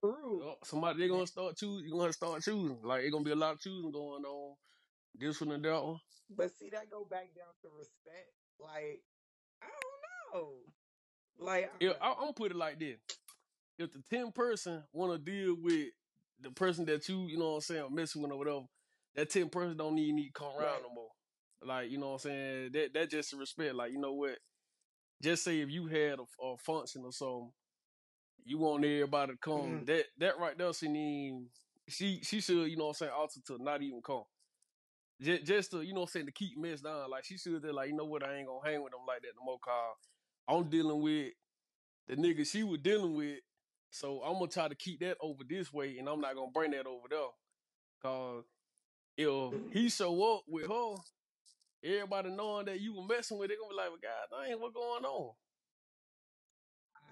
True. 0.00 0.42
Yeah, 0.44 0.54
Somebody 0.64 0.98
they 1.00 1.08
gonna 1.08 1.26
start 1.26 1.56
choosing. 1.56 1.88
You're 1.88 1.98
gonna 1.98 2.12
start 2.12 2.42
choosing. 2.42 2.78
Like 2.82 3.02
it's 3.04 3.12
gonna 3.12 3.24
be 3.24 3.30
a 3.30 3.36
lot 3.36 3.52
of 3.52 3.60
choosing 3.60 3.92
going 3.92 4.24
on. 4.24 4.56
this 5.14 5.40
one 5.40 5.52
and 5.52 5.64
that 5.64 5.84
one. 5.84 6.00
But 6.36 6.50
see, 6.58 6.70
that 6.70 6.90
go 6.90 7.06
back 7.08 7.28
down 7.36 7.52
to 7.62 7.68
respect. 7.78 8.32
Like, 8.58 9.02
I 9.62 9.66
don't 10.34 10.42
know. 10.42 10.52
Like, 11.38 11.70
Yeah, 11.80 11.92
I, 12.00 12.10
I'm 12.12 12.18
gonna 12.20 12.32
put 12.32 12.50
it 12.50 12.56
like 12.56 12.80
this: 12.80 12.98
if 13.78 13.92
the 13.92 14.02
ten 14.10 14.32
person 14.32 14.82
want 14.92 15.12
to 15.12 15.18
deal 15.18 15.56
with 15.60 15.88
the 16.40 16.50
person 16.50 16.84
that 16.86 17.08
you, 17.08 17.26
you 17.26 17.38
know 17.38 17.50
what 17.50 17.54
I'm 17.56 17.60
saying, 17.62 17.86
messing 17.94 18.22
with 18.22 18.32
or 18.32 18.38
whatever, 18.38 18.60
that 19.14 19.30
ten 19.30 19.48
person 19.48 19.76
don't 19.76 19.98
even 19.98 20.16
need 20.16 20.28
to 20.28 20.32
come 20.32 20.48
around 20.48 20.58
Right. 20.74 20.82
no 20.82 20.94
more. 20.94 21.08
Like, 21.62 21.90
you 21.90 21.98
know 21.98 22.08
what 22.08 22.12
I'm 22.24 22.30
saying? 22.30 22.72
That 22.72 22.94
that 22.94 23.10
just 23.10 23.32
a 23.32 23.36
respect. 23.36 23.74
Like, 23.74 23.92
you 23.92 23.98
know 23.98 24.12
what? 24.12 24.38
Just 25.22 25.44
say 25.44 25.60
if 25.60 25.70
you 25.70 25.86
had 25.86 26.18
a, 26.18 26.44
a 26.44 26.56
function 26.58 27.02
or 27.04 27.12
something, 27.12 27.50
you 28.44 28.58
want 28.58 28.84
everybody 28.84 29.32
to 29.32 29.38
come. 29.38 29.80
Mhm. 29.82 29.86
That 29.86 30.04
that 30.18 30.38
right 30.38 30.56
there, 30.58 30.72
she 30.74 30.88
need 30.88 31.48
she 31.88 32.20
she 32.22 32.40
should, 32.40 32.68
you 32.70 32.76
know 32.76 32.84
what 32.84 32.90
I'm 32.90 32.94
saying, 32.94 33.12
alter 33.16 33.40
to 33.46 33.62
not 33.62 33.82
even 33.82 34.02
come. 34.02 34.24
Just, 35.20 35.44
just 35.44 35.70
to, 35.70 35.80
you 35.82 35.94
know 35.94 36.00
what 36.00 36.06
I'm 36.06 36.12
saying, 36.12 36.26
to 36.26 36.32
keep 36.32 36.58
mess 36.58 36.80
down. 36.80 37.08
Like 37.08 37.24
she 37.24 37.38
should 37.38 37.62
have 37.64 37.74
like, 37.74 37.88
you 37.88 37.94
know 37.96 38.04
what, 38.04 38.22
I 38.24 38.34
ain't 38.36 38.46
gonna 38.48 38.68
hang 38.68 38.82
with 38.82 38.92
them 38.92 39.02
like 39.06 39.22
that 39.22 39.28
no 39.38 39.44
more 39.44 39.58
cause 39.58 39.96
I'm 40.48 40.68
dealing 40.68 41.00
with 41.00 41.32
the 42.08 42.16
nigga 42.16 42.46
she 42.46 42.62
was 42.64 42.80
dealing 42.80 43.14
with. 43.14 43.38
So 43.94 44.20
I'm 44.24 44.34
gonna 44.34 44.48
try 44.48 44.66
to 44.66 44.74
keep 44.74 44.98
that 45.00 45.16
over 45.20 45.44
this 45.48 45.72
way 45.72 45.98
and 45.98 46.08
I'm 46.08 46.20
not 46.20 46.34
gonna 46.34 46.50
bring 46.52 46.72
that 46.72 46.84
over 46.84 47.06
there. 47.08 47.30
Cause 48.02 48.42
if 49.16 49.54
he 49.72 49.88
show 49.88 50.34
up 50.34 50.42
with 50.48 50.68
her, 50.68 50.94
everybody 51.84 52.30
knowing 52.30 52.66
that 52.66 52.80
you 52.80 52.92
were 52.96 53.06
messing 53.06 53.38
with 53.38 53.52
it, 53.52 53.56
gonna 53.56 53.70
be 53.70 53.76
like, 53.76 53.90
well, 53.90 53.98
God 54.02 54.46
dang, 54.48 54.60
what 54.60 54.74
going 54.74 55.04
on? 55.04 55.34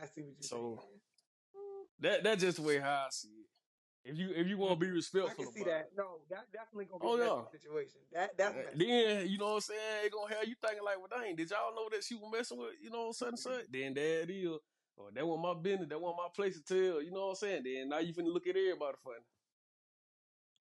I 0.02 0.06
see 0.06 0.22
what 0.22 0.34
you're 0.40 0.42
saying. 0.42 0.76
So 0.76 1.86
that 2.00 2.24
that's 2.24 2.40
just 2.42 2.56
the 2.56 2.62
way 2.64 2.80
how 2.80 3.04
I 3.06 3.10
see 3.10 3.28
it. 3.28 4.10
If 4.10 4.18
you 4.18 4.32
if 4.34 4.48
you 4.48 4.58
wanna 4.58 4.74
be 4.74 4.88
I 4.88 4.90
respectful 4.90 5.44
can 5.44 5.52
see 5.52 5.62
that. 5.62 5.70
it. 5.70 5.92
No, 5.96 6.18
that 6.30 6.50
definitely 6.52 6.86
gonna 6.86 6.98
be 6.98 7.06
Oh 7.06 7.14
a 7.14 7.24
yeah. 7.24 7.58
situation. 7.60 8.00
That 8.12 8.36
that's. 8.36 8.56
Then, 8.76 9.28
you 9.28 9.38
know 9.38 9.50
what 9.50 9.54
I'm 9.54 9.60
saying, 9.60 10.06
it 10.06 10.12
gonna 10.12 10.34
have 10.34 10.48
you 10.48 10.56
thinking 10.60 10.82
like, 10.82 10.98
well 10.98 11.22
dang, 11.22 11.36
did 11.36 11.48
y'all 11.48 11.76
know 11.76 11.88
that 11.92 12.02
she 12.02 12.16
was 12.16 12.28
messing 12.36 12.58
with, 12.58 12.74
you 12.82 12.90
know, 12.90 13.12
such 13.12 13.28
and 13.28 13.38
such? 13.38 13.66
Then 13.70 13.96
it 13.96 14.30
is. 14.30 14.58
Or 15.02 15.10
that 15.12 15.26
wasn't 15.26 15.42
my 15.42 15.54
business, 15.54 15.88
that 15.88 16.00
wasn't 16.00 16.18
my 16.18 16.28
place 16.34 16.56
to 16.56 16.62
tell, 16.62 17.02
you 17.02 17.10
know 17.10 17.26
what 17.26 17.30
I'm 17.30 17.36
saying? 17.36 17.62
Then 17.64 17.88
now 17.88 17.98
you 17.98 18.12
finna 18.14 18.32
look 18.32 18.46
at 18.46 18.56
everybody 18.56 18.96
funny. 19.02 19.16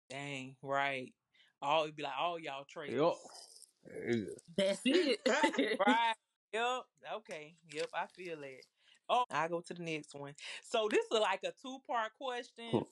Dang, 0.10 0.56
right. 0.62 1.14
All 1.62 1.84
it'd 1.84 1.96
be 1.96 2.04
like 2.04 2.14
all 2.18 2.40
y'all 2.40 2.60
Yup. 2.60 2.68
traitors. 2.70 3.02
Yeah. 3.86 4.16
That's 4.58 4.82
it. 4.86 5.20
Right. 5.80 6.16
Yep. 6.54 6.82
Okay. 7.18 7.56
Yep. 7.74 7.90
I 7.94 8.06
feel 8.08 8.38
that. 8.38 8.64
Oh, 9.10 9.26
I 9.32 9.48
go 9.48 9.60
to 9.62 9.74
the 9.74 9.84
next 9.84 10.16
one. 10.16 10.34
So 10.64 10.88
this 10.90 11.06
is 11.12 11.20
like 11.20 11.42
a 11.44 11.52
two 11.62 11.80
part 11.88 12.12
question. 12.20 12.86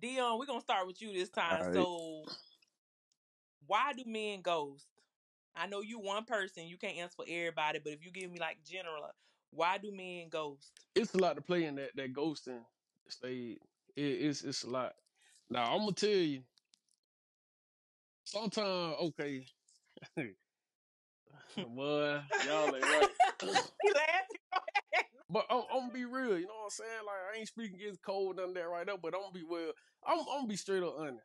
Dion, 0.00 0.38
we're 0.38 0.46
gonna 0.46 0.60
start 0.60 0.86
with 0.86 1.00
you 1.00 1.12
this 1.12 1.30
time. 1.30 1.62
Alright. 1.62 1.74
So 1.74 2.24
why 3.66 3.92
do 3.92 4.04
men 4.06 4.40
ghost? 4.40 4.86
I 5.56 5.66
know 5.66 5.80
you 5.80 5.98
one 5.98 6.24
person, 6.24 6.66
you 6.66 6.76
can't 6.76 6.96
answer 6.96 7.14
for 7.16 7.24
everybody, 7.28 7.80
but 7.82 7.92
if 7.92 8.04
you 8.04 8.10
give 8.10 8.30
me 8.30 8.38
like 8.38 8.58
general, 8.64 9.02
why 9.50 9.78
do 9.78 9.92
men 9.92 10.28
ghost? 10.30 10.72
It's 10.94 11.14
a 11.14 11.18
lot 11.18 11.36
to 11.36 11.42
play 11.42 11.64
in 11.64 11.76
that 11.76 11.90
that 11.96 12.12
ghosting 12.14 12.64
stage. 13.08 13.58
It, 13.96 14.02
it's 14.02 14.42
it's 14.42 14.64
a 14.64 14.70
lot. 14.70 14.94
Now 15.50 15.72
I'm 15.72 15.80
gonna 15.80 15.92
tell 15.92 16.10
you, 16.10 16.42
sometimes 18.24 18.96
okay, 19.00 19.46
boy, 21.56 22.20
y'all 22.40 22.74
ain't 22.74 22.86
right. 22.88 23.10
But 25.30 25.46
I'm, 25.50 25.62
I'm 25.72 25.80
gonna 25.82 25.92
be 25.92 26.04
real, 26.04 26.38
you 26.38 26.46
know 26.46 26.54
what 26.54 26.64
I'm 26.64 26.70
saying? 26.70 27.04
Like 27.06 27.34
I 27.34 27.38
ain't 27.38 27.48
speaking 27.48 27.76
against 27.80 28.02
cold 28.02 28.36
none 28.36 28.50
of 28.50 28.54
that 28.54 28.68
right 28.68 28.86
now, 28.86 28.96
but 28.96 29.14
I'm 29.14 29.20
gonna 29.22 29.32
be 29.32 29.44
well. 29.48 29.72
I'm, 30.06 30.18
I'm 30.20 30.24
gonna 30.26 30.46
be 30.48 30.56
straight 30.56 30.82
up 30.82 30.96
honest. 30.98 31.24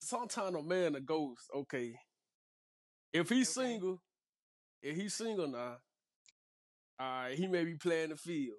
Sometimes 0.00 0.56
a 0.56 0.62
man 0.62 0.94
a 0.94 1.00
ghost, 1.00 1.48
okay. 1.54 1.98
If 3.12 3.28
he's 3.28 3.48
Okay. 3.48 3.50
single, 3.50 4.02
if 4.82 4.96
he's 4.96 5.14
single 5.14 5.48
now, 5.48 5.78
uh, 7.00 7.28
he 7.28 7.46
may 7.46 7.64
be 7.64 7.74
playing 7.74 8.10
the 8.10 8.16
field, 8.16 8.58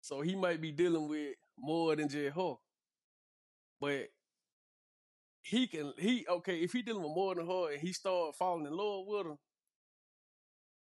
so 0.00 0.20
he 0.20 0.34
might 0.34 0.60
be 0.60 0.72
dealing 0.72 1.08
with 1.08 1.34
more 1.58 1.94
than 1.94 2.08
just 2.08 2.34
her. 2.34 2.54
But 3.80 4.08
he 5.42 5.66
can, 5.66 5.92
he 5.98 6.26
okay. 6.28 6.56
If 6.58 6.72
he 6.72 6.82
dealing 6.82 7.02
with 7.02 7.14
more 7.14 7.34
than 7.34 7.46
her, 7.46 7.72
and 7.72 7.80
he 7.80 7.92
start 7.92 8.34
falling 8.34 8.66
in 8.66 8.76
love 8.76 9.04
with 9.06 9.26
her, 9.26 9.36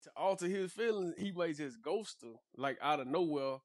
to 0.04 0.12
alter 0.16 0.48
his 0.48 0.72
feelings, 0.72 1.16
he 1.18 1.32
might 1.32 1.58
just 1.58 1.82
ghost 1.82 2.18
her, 2.24 2.34
like 2.56 2.78
out 2.82 3.00
of 3.00 3.08
nowhere, 3.08 3.58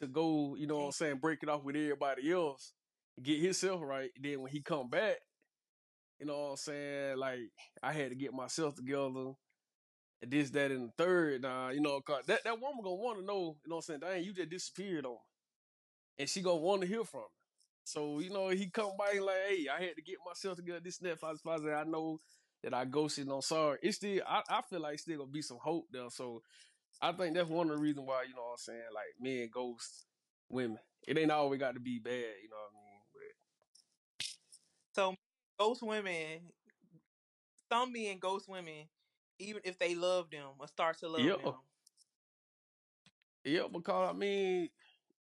to 0.00 0.06
go, 0.06 0.54
you 0.56 0.66
know 0.66 0.78
what 0.78 0.86
I'm 0.86 0.92
saying, 0.92 1.16
break 1.16 1.42
it 1.42 1.48
off 1.48 1.64
with 1.64 1.76
everybody 1.76 2.32
else, 2.32 2.72
get 3.22 3.40
himself 3.40 3.80
right. 3.82 4.10
Then 4.20 4.40
when 4.42 4.52
he 4.52 4.62
come 4.62 4.88
back, 4.88 5.16
you 6.18 6.26
know 6.26 6.38
what 6.38 6.50
I'm 6.50 6.56
saying, 6.56 7.18
like 7.18 7.50
I 7.82 7.92
had 7.92 8.10
to 8.10 8.16
get 8.16 8.32
myself 8.32 8.74
together, 8.74 9.32
this, 10.22 10.50
that, 10.50 10.70
and 10.70 10.88
the 10.88 10.92
third. 11.04 11.42
Nah, 11.42 11.70
you 11.70 11.80
know, 11.80 12.00
'cause 12.00 12.24
that 12.26 12.44
that 12.44 12.60
woman 12.60 12.82
gonna 12.82 12.96
want 12.96 13.18
to 13.18 13.24
know, 13.24 13.58
you 13.64 13.70
know 13.70 13.76
what 13.76 13.88
I'm 13.90 14.00
saying, 14.00 14.00
dang, 14.00 14.24
you 14.24 14.32
just 14.32 14.50
disappeared 14.50 15.06
on 15.06 15.12
me, 15.12 15.18
and 16.18 16.28
she 16.28 16.42
gonna 16.42 16.56
want 16.56 16.82
to 16.82 16.88
hear 16.88 17.04
from 17.04 17.22
me. 17.22 17.26
So 17.84 18.20
you 18.20 18.30
know, 18.30 18.48
he 18.48 18.70
come 18.70 18.92
by 18.98 19.12
and 19.12 19.24
like, 19.24 19.36
hey, 19.48 19.66
I 19.68 19.82
had 19.82 19.96
to 19.96 20.02
get 20.02 20.16
myself 20.26 20.56
together. 20.56 20.80
This, 20.80 20.98
and 21.00 21.10
that, 21.10 21.20
fuzz, 21.20 21.40
fuzz, 21.40 21.64
I 21.66 21.84
know 21.84 22.20
that 22.62 22.74
I 22.74 22.84
ghosted. 22.84 23.28
No, 23.28 23.40
sorry. 23.40 23.78
It's 23.82 23.96
still, 23.96 24.22
I, 24.26 24.42
I 24.48 24.62
feel 24.62 24.80
like 24.80 24.98
still 24.98 25.18
gonna 25.18 25.30
be 25.30 25.42
some 25.42 25.58
hope 25.62 25.86
there. 25.92 26.10
So 26.10 26.42
I 27.02 27.12
think 27.12 27.36
that's 27.36 27.48
one 27.48 27.70
of 27.70 27.76
the 27.76 27.82
reasons 27.82 28.06
why, 28.06 28.24
you 28.24 28.34
know 28.34 28.42
what 28.42 28.52
I'm 28.52 28.58
saying, 28.58 28.82
like 28.94 29.14
men 29.20 29.50
ghost 29.52 30.06
women. 30.50 30.78
It 31.06 31.18
ain't 31.18 31.30
always 31.30 31.60
got 31.60 31.74
to 31.74 31.80
be 31.80 31.98
bad, 31.98 32.12
you 32.42 32.48
know 32.50 32.56
what 32.56 32.72
I 32.72 32.76
mean? 32.76 33.02
But 33.14 33.22
So 34.94 35.14
ghost 35.58 35.82
women, 35.82 36.40
some 37.70 37.92
men 37.92 38.18
ghost 38.18 38.48
women, 38.48 38.88
even 39.38 39.62
if 39.64 39.78
they 39.78 39.94
love 39.94 40.30
them 40.30 40.48
or 40.58 40.66
start 40.68 40.98
to 40.98 41.08
love 41.08 41.20
yeah, 41.20 41.36
them. 41.42 41.54
yeah, 43.44 43.62
because 43.70 44.10
I 44.10 44.12
mean, 44.16 44.68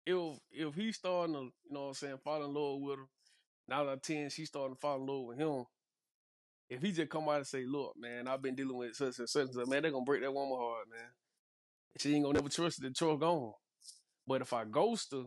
if 0.05 0.39
if 0.51 0.75
he's 0.75 0.97
starting 0.97 1.35
to, 1.35 1.41
you 1.41 1.53
know 1.71 1.83
what 1.83 1.89
I'm 1.89 1.95
saying, 1.95 2.19
fall 2.23 2.45
in 2.45 2.55
love 2.55 2.81
with 2.81 2.99
her, 2.99 3.05
nine 3.69 3.81
out 3.81 3.89
of 3.89 4.03
ten, 4.03 4.31
she's 4.31 4.49
starting 4.49 4.75
to 4.75 4.81
fall 4.81 4.97
in 5.01 5.07
love 5.07 5.25
with 5.27 5.39
him. 5.39 5.65
If 6.69 6.83
he 6.83 6.93
just 6.93 7.11
come 7.11 7.29
out 7.29 7.37
and 7.37 7.47
say, 7.47 7.65
look, 7.65 7.95
man, 7.97 8.27
I've 8.27 8.43
been 8.43 8.57
dealing 8.57 8.77
with 8.77 8.97
such 8.97 9.19
and 9.19 9.29
such 9.29 9.43
and 9.43 9.55
such, 9.55 9.67
man, 9.67 9.83
they're 9.83 9.91
gonna 9.93 10.05
break 10.05 10.23
that 10.23 10.33
woman 10.35 10.59
heart, 10.59 10.89
man. 10.91 11.11
She 11.99 12.15
ain't 12.15 12.25
gonna 12.25 12.39
never 12.39 12.49
trust 12.49 12.83
the 12.83 12.91
trust 12.91 13.21
gone. 13.21 13.53
But 14.27 14.43
if 14.43 14.53
I 14.53 14.65
ghost 14.65 15.13
her 15.13 15.25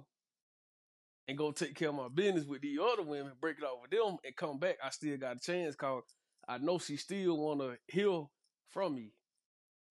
and 1.28 1.38
go 1.38 1.52
take 1.52 1.76
care 1.76 1.90
of 1.90 1.96
my 1.96 2.10
business 2.14 2.46
with 2.46 2.62
the 2.62 2.78
other 2.82 3.04
women, 3.04 3.32
break 3.40 3.58
it 3.58 3.64
off 3.64 3.82
with 3.82 3.92
them, 3.92 4.18
and 4.24 4.36
come 4.36 4.60
back, 4.60 4.78
I 4.84 4.90
still 4.90 5.18
got 5.18 5.38
a 5.38 5.40
chance 5.40 5.76
cause 5.76 6.04
I 6.48 6.58
know 6.58 6.80
she 6.80 6.98
still 6.98 7.38
wanna 7.38 7.78
hear 7.88 8.24
from 8.72 8.96
me. 8.96 9.14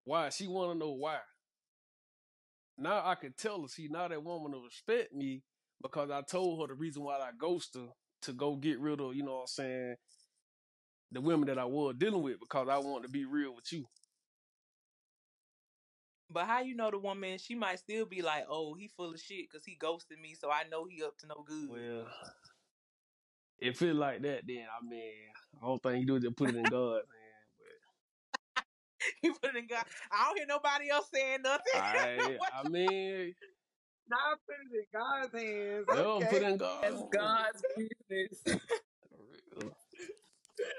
Why? 0.04 0.30
She 0.30 0.46
wanna 0.46 0.78
know 0.78 0.92
why. 0.92 1.18
Now 2.78 3.02
I 3.04 3.14
can 3.14 3.34
tell 3.36 3.62
her, 3.62 3.68
see, 3.68 3.88
now 3.90 4.08
that 4.08 4.24
woman 4.24 4.52
will 4.52 4.64
respect 4.64 5.12
me 5.12 5.42
because 5.82 6.10
I 6.10 6.22
told 6.22 6.60
her 6.60 6.72
the 6.72 6.78
reason 6.78 7.02
why 7.02 7.16
I 7.18 7.30
ghosted 7.38 7.82
her 7.82 7.88
to 8.22 8.32
go 8.32 8.56
get 8.56 8.78
rid 8.80 9.00
of, 9.00 9.14
you 9.14 9.22
know 9.22 9.34
what 9.34 9.40
I'm 9.40 9.46
saying, 9.48 9.96
the 11.12 11.20
women 11.20 11.46
that 11.48 11.58
I 11.58 11.64
was 11.64 11.94
dealing 11.98 12.22
with 12.22 12.40
because 12.40 12.68
I 12.68 12.78
want 12.78 13.02
to 13.04 13.10
be 13.10 13.24
real 13.24 13.54
with 13.54 13.72
you. 13.72 13.86
But 16.32 16.46
how 16.46 16.60
you 16.60 16.76
know 16.76 16.90
the 16.90 16.98
woman? 16.98 17.38
She 17.38 17.56
might 17.56 17.80
still 17.80 18.06
be 18.06 18.22
like, 18.22 18.44
"Oh, 18.48 18.74
he 18.74 18.86
full 18.86 19.12
of 19.12 19.20
shit 19.20 19.50
because 19.50 19.64
he 19.64 19.74
ghosted 19.74 20.20
me, 20.20 20.34
so 20.34 20.48
I 20.48 20.62
know 20.70 20.84
he 20.84 21.02
up 21.02 21.18
to 21.18 21.26
no 21.26 21.42
good." 21.44 21.68
Well, 21.68 22.06
if 23.58 23.82
it 23.82 23.94
like 23.94 24.22
that, 24.22 24.46
then 24.46 24.64
I 24.70 24.84
mean, 24.86 25.12
I 25.60 25.66
don't 25.66 25.82
think 25.82 26.00
you 26.00 26.06
do 26.06 26.20
just 26.20 26.36
put 26.36 26.50
it 26.50 26.56
in 26.56 26.62
God, 26.62 27.02
he 29.22 29.30
put 29.30 29.54
it 29.54 29.56
in 29.56 29.66
God. 29.66 29.84
I 30.12 30.26
don't 30.26 30.36
hear 30.38 30.46
nobody 30.46 30.90
else 30.90 31.08
saying 31.12 31.42
nothing. 31.42 31.62
I, 31.74 32.38
I 32.52 32.68
mean, 32.68 33.34
Now 34.08 34.16
put 34.46 34.56
it 34.60 34.78
in 34.78 34.86
God's 34.92 35.32
hands. 35.34 35.86
they'll 35.92 36.16
Okay. 36.16 36.26
put 36.28 36.42
it 36.42 36.48
in 36.48 36.56
God. 36.58 36.82
That's 36.82 37.02
God's 37.12 37.62
business. 38.08 38.60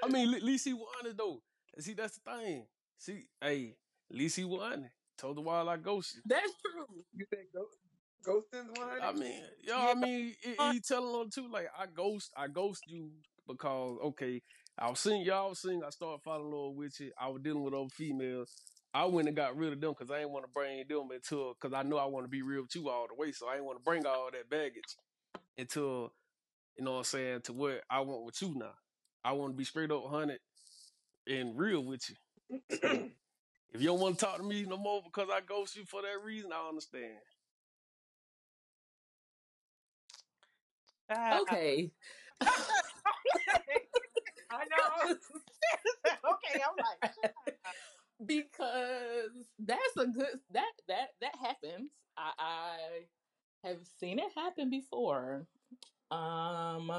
I 0.02 0.08
mean, 0.08 0.34
at 0.34 0.42
least 0.42 0.64
he 0.64 0.72
won 0.74 1.06
it 1.06 1.16
though. 1.16 1.42
See, 1.78 1.94
that's 1.94 2.18
the 2.18 2.30
thing. 2.30 2.66
See, 2.98 3.26
hey, 3.40 3.76
at 4.10 4.16
least 4.16 4.36
he 4.36 4.44
won 4.44 4.84
it. 4.84 4.90
Told 5.16 5.36
the 5.36 5.40
wild 5.40 5.68
I 5.68 5.76
ghosted. 5.76 6.22
That's 6.26 6.52
true. 6.60 7.04
You 7.16 7.24
said 7.30 7.44
ghost, 7.54 7.78
ghosting's 8.26 8.78
one 8.78 9.00
I 9.00 9.12
mean, 9.12 9.42
yo, 9.62 9.78
Yeah. 9.78 9.90
I 9.90 9.94
mean, 9.94 10.34
he, 10.42 10.54
he 10.72 10.80
telling 10.80 11.12
them 11.18 11.30
too, 11.30 11.48
like 11.50 11.68
I 11.78 11.86
ghost, 11.86 12.32
I 12.36 12.48
ghost 12.48 12.82
you 12.86 13.12
because 13.46 13.98
okay, 14.04 14.42
I 14.78 14.88
was 14.90 15.00
seeing 15.00 15.22
y'all 15.22 15.50
was 15.50 15.60
seeing, 15.60 15.82
I 15.84 15.90
started 15.90 16.22
falling 16.22 16.46
in 16.46 16.52
love 16.52 16.74
with 16.74 16.98
you. 17.00 17.12
I 17.20 17.28
was 17.28 17.42
dealing 17.42 17.62
with 17.62 17.74
other 17.74 17.88
females. 17.90 18.50
I 18.94 19.04
went 19.06 19.28
and 19.28 19.36
got 19.36 19.56
rid 19.56 19.72
of 19.72 19.80
them 19.80 19.94
because 19.98 20.10
I 20.10 20.18
didn't 20.18 20.32
want 20.32 20.44
to 20.44 20.50
bring 20.52 20.84
them 20.88 21.08
into 21.14 21.54
because 21.60 21.74
I 21.74 21.82
know 21.82 21.98
I 21.98 22.06
want 22.06 22.24
to 22.24 22.30
be 22.30 22.42
real 22.42 22.62
with 22.62 22.74
you 22.74 22.88
all 22.88 23.06
the 23.08 23.14
way. 23.14 23.32
So 23.32 23.48
I 23.48 23.54
didn't 23.54 23.66
want 23.66 23.78
to 23.78 23.84
bring 23.84 24.06
all 24.06 24.28
that 24.32 24.50
baggage 24.50 24.96
into 25.56 26.10
you 26.76 26.84
know 26.84 26.92
what 26.92 26.98
I'm 26.98 27.04
saying 27.04 27.40
to 27.42 27.52
what 27.52 27.82
I 27.90 28.00
want 28.00 28.24
with 28.24 28.40
you 28.42 28.54
now. 28.56 28.74
I 29.24 29.32
want 29.32 29.52
to 29.52 29.56
be 29.56 29.64
straight 29.64 29.90
up 29.90 30.06
hundred 30.08 30.40
and 31.28 31.56
real 31.58 31.84
with 31.84 32.08
you. 32.10 32.16
So 32.82 32.88
if 33.72 33.80
you 33.80 33.86
don't 33.86 34.00
want 34.00 34.18
to 34.18 34.24
talk 34.24 34.36
to 34.38 34.42
me 34.42 34.64
no 34.68 34.76
more 34.76 35.02
because 35.04 35.28
I 35.32 35.40
ghost 35.40 35.76
you 35.76 35.84
for 35.86 36.02
that 36.02 36.24
reason, 36.24 36.50
I 36.52 36.68
understand. 36.68 37.18
Ah, 41.08 41.40
Ah, 44.52 44.60
know. 45.08 45.14
okay, 46.32 46.60
I'm 46.60 46.76
like, 46.78 47.32
because 48.26 49.48
that's 49.58 49.96
a 49.98 50.06
good 50.06 50.40
that 50.52 50.72
that 50.88 51.08
that 51.20 51.34
happens. 51.40 51.90
I, 52.16 52.32
I 52.38 53.68
have 53.68 53.78
seen 53.98 54.18
it 54.18 54.30
happen 54.36 54.70
before. 54.70 55.46
Um, 56.10 56.90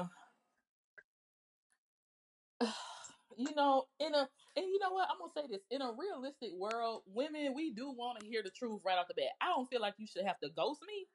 you 3.36 3.54
know, 3.56 3.84
in 4.00 4.14
a 4.14 4.28
and 4.56 4.66
you 4.66 4.78
know 4.80 4.92
what 4.92 5.08
I'm 5.10 5.18
gonna 5.18 5.32
say 5.34 5.52
this 5.52 5.64
in 5.70 5.82
a 5.82 5.92
realistic 5.96 6.50
world, 6.56 7.02
women 7.06 7.54
we 7.54 7.72
do 7.72 7.90
want 7.90 8.20
to 8.20 8.26
hear 8.26 8.42
the 8.42 8.50
truth 8.50 8.80
right 8.84 8.98
off 8.98 9.08
the 9.08 9.14
bat. 9.14 9.32
I 9.40 9.46
don't 9.46 9.68
feel 9.68 9.80
like 9.80 9.94
you 9.98 10.06
should 10.06 10.26
have 10.26 10.40
to 10.40 10.50
ghost 10.56 10.80
me 10.86 11.06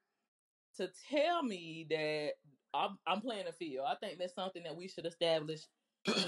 to 0.78 0.90
tell 1.10 1.44
me 1.44 1.88
that 1.90 2.32
I'm, 2.74 2.98
I'm 3.08 3.22
playing 3.22 3.48
a 3.48 3.54
field. 3.54 3.86
I 3.90 3.96
think 3.96 4.20
that's 4.20 4.36
something 4.36 4.64
that 4.64 4.76
we 4.76 4.88
should 4.88 5.06
establish 5.06 5.62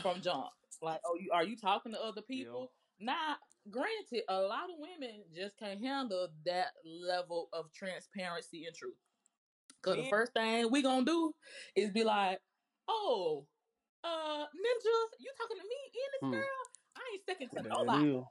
from 0.01 0.21
jump. 0.21 0.47
Like, 0.81 0.99
oh, 1.05 1.17
you 1.19 1.31
are 1.31 1.43
you 1.43 1.55
talking 1.55 1.93
to 1.93 2.01
other 2.01 2.21
people? 2.21 2.71
Now, 2.99 3.35
granted, 3.69 4.23
a 4.29 4.39
lot 4.41 4.69
of 4.69 4.77
women 4.77 5.23
just 5.35 5.57
can't 5.57 5.83
handle 5.83 6.27
that 6.45 6.67
level 6.85 7.49
of 7.53 7.71
transparency 7.73 8.65
and 8.65 8.75
truth. 8.75 8.95
Cause 9.81 9.95
the 9.97 10.09
first 10.09 10.33
thing 10.33 10.69
we 10.71 10.81
gonna 10.83 11.05
do 11.05 11.33
is 11.75 11.89
be 11.91 12.03
like, 12.03 12.39
"Oh, 12.87 13.47
uh, 14.03 14.45
Ninja, 14.45 14.97
you 15.19 15.31
talking 15.37 15.57
to 15.57 15.63
me 15.63 15.79
and 15.93 16.13
this 16.13 16.21
Hmm. 16.21 16.31
girl? 16.31 16.61
I 16.95 17.01
ain't 17.13 17.25
second 17.25 17.49
to 17.51 17.69
nobody. 17.69 18.23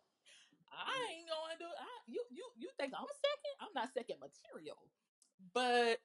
I 0.72 1.12
ain't 1.12 1.28
going 1.28 1.52
to 1.52 1.58
do. 1.58 1.64
I, 1.66 1.86
you 2.06 2.24
you 2.30 2.44
you 2.56 2.68
think 2.78 2.92
I'm 2.96 3.06
second? 3.06 3.54
I'm 3.60 3.74
not 3.74 3.92
second 3.92 4.16
material. 4.20 4.78
But 5.52 5.98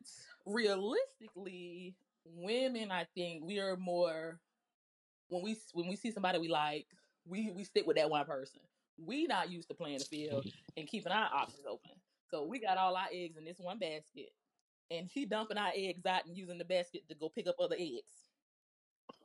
realistically, 0.45 1.95
women, 2.23 2.91
I 2.91 3.05
think 3.15 3.43
we 3.43 3.59
are 3.59 3.77
more 3.77 4.39
when 5.29 5.43
we 5.43 5.57
when 5.73 5.87
we 5.87 5.95
see 5.95 6.11
somebody 6.11 6.39
we 6.39 6.47
like, 6.47 6.87
we 7.25 7.51
we 7.55 7.63
stick 7.63 7.85
with 7.87 7.97
that 7.97 8.09
one 8.09 8.25
person. 8.25 8.61
We 8.97 9.25
not 9.25 9.51
used 9.51 9.67
to 9.69 9.73
playing 9.75 9.99
the 9.99 10.05
field 10.05 10.45
and 10.77 10.87
keeping 10.87 11.11
our 11.11 11.29
options 11.33 11.65
open. 11.69 11.91
So 12.29 12.43
we 12.45 12.59
got 12.59 12.77
all 12.77 12.95
our 12.95 13.07
eggs 13.11 13.37
in 13.37 13.45
this 13.45 13.59
one 13.59 13.77
basket, 13.77 14.29
and 14.89 15.07
he 15.07 15.25
dumping 15.25 15.57
our 15.57 15.71
eggs 15.75 16.05
out 16.05 16.25
and 16.25 16.37
using 16.37 16.57
the 16.57 16.65
basket 16.65 17.07
to 17.09 17.15
go 17.15 17.29
pick 17.29 17.47
up 17.47 17.55
other 17.59 17.75
eggs. 17.77 18.29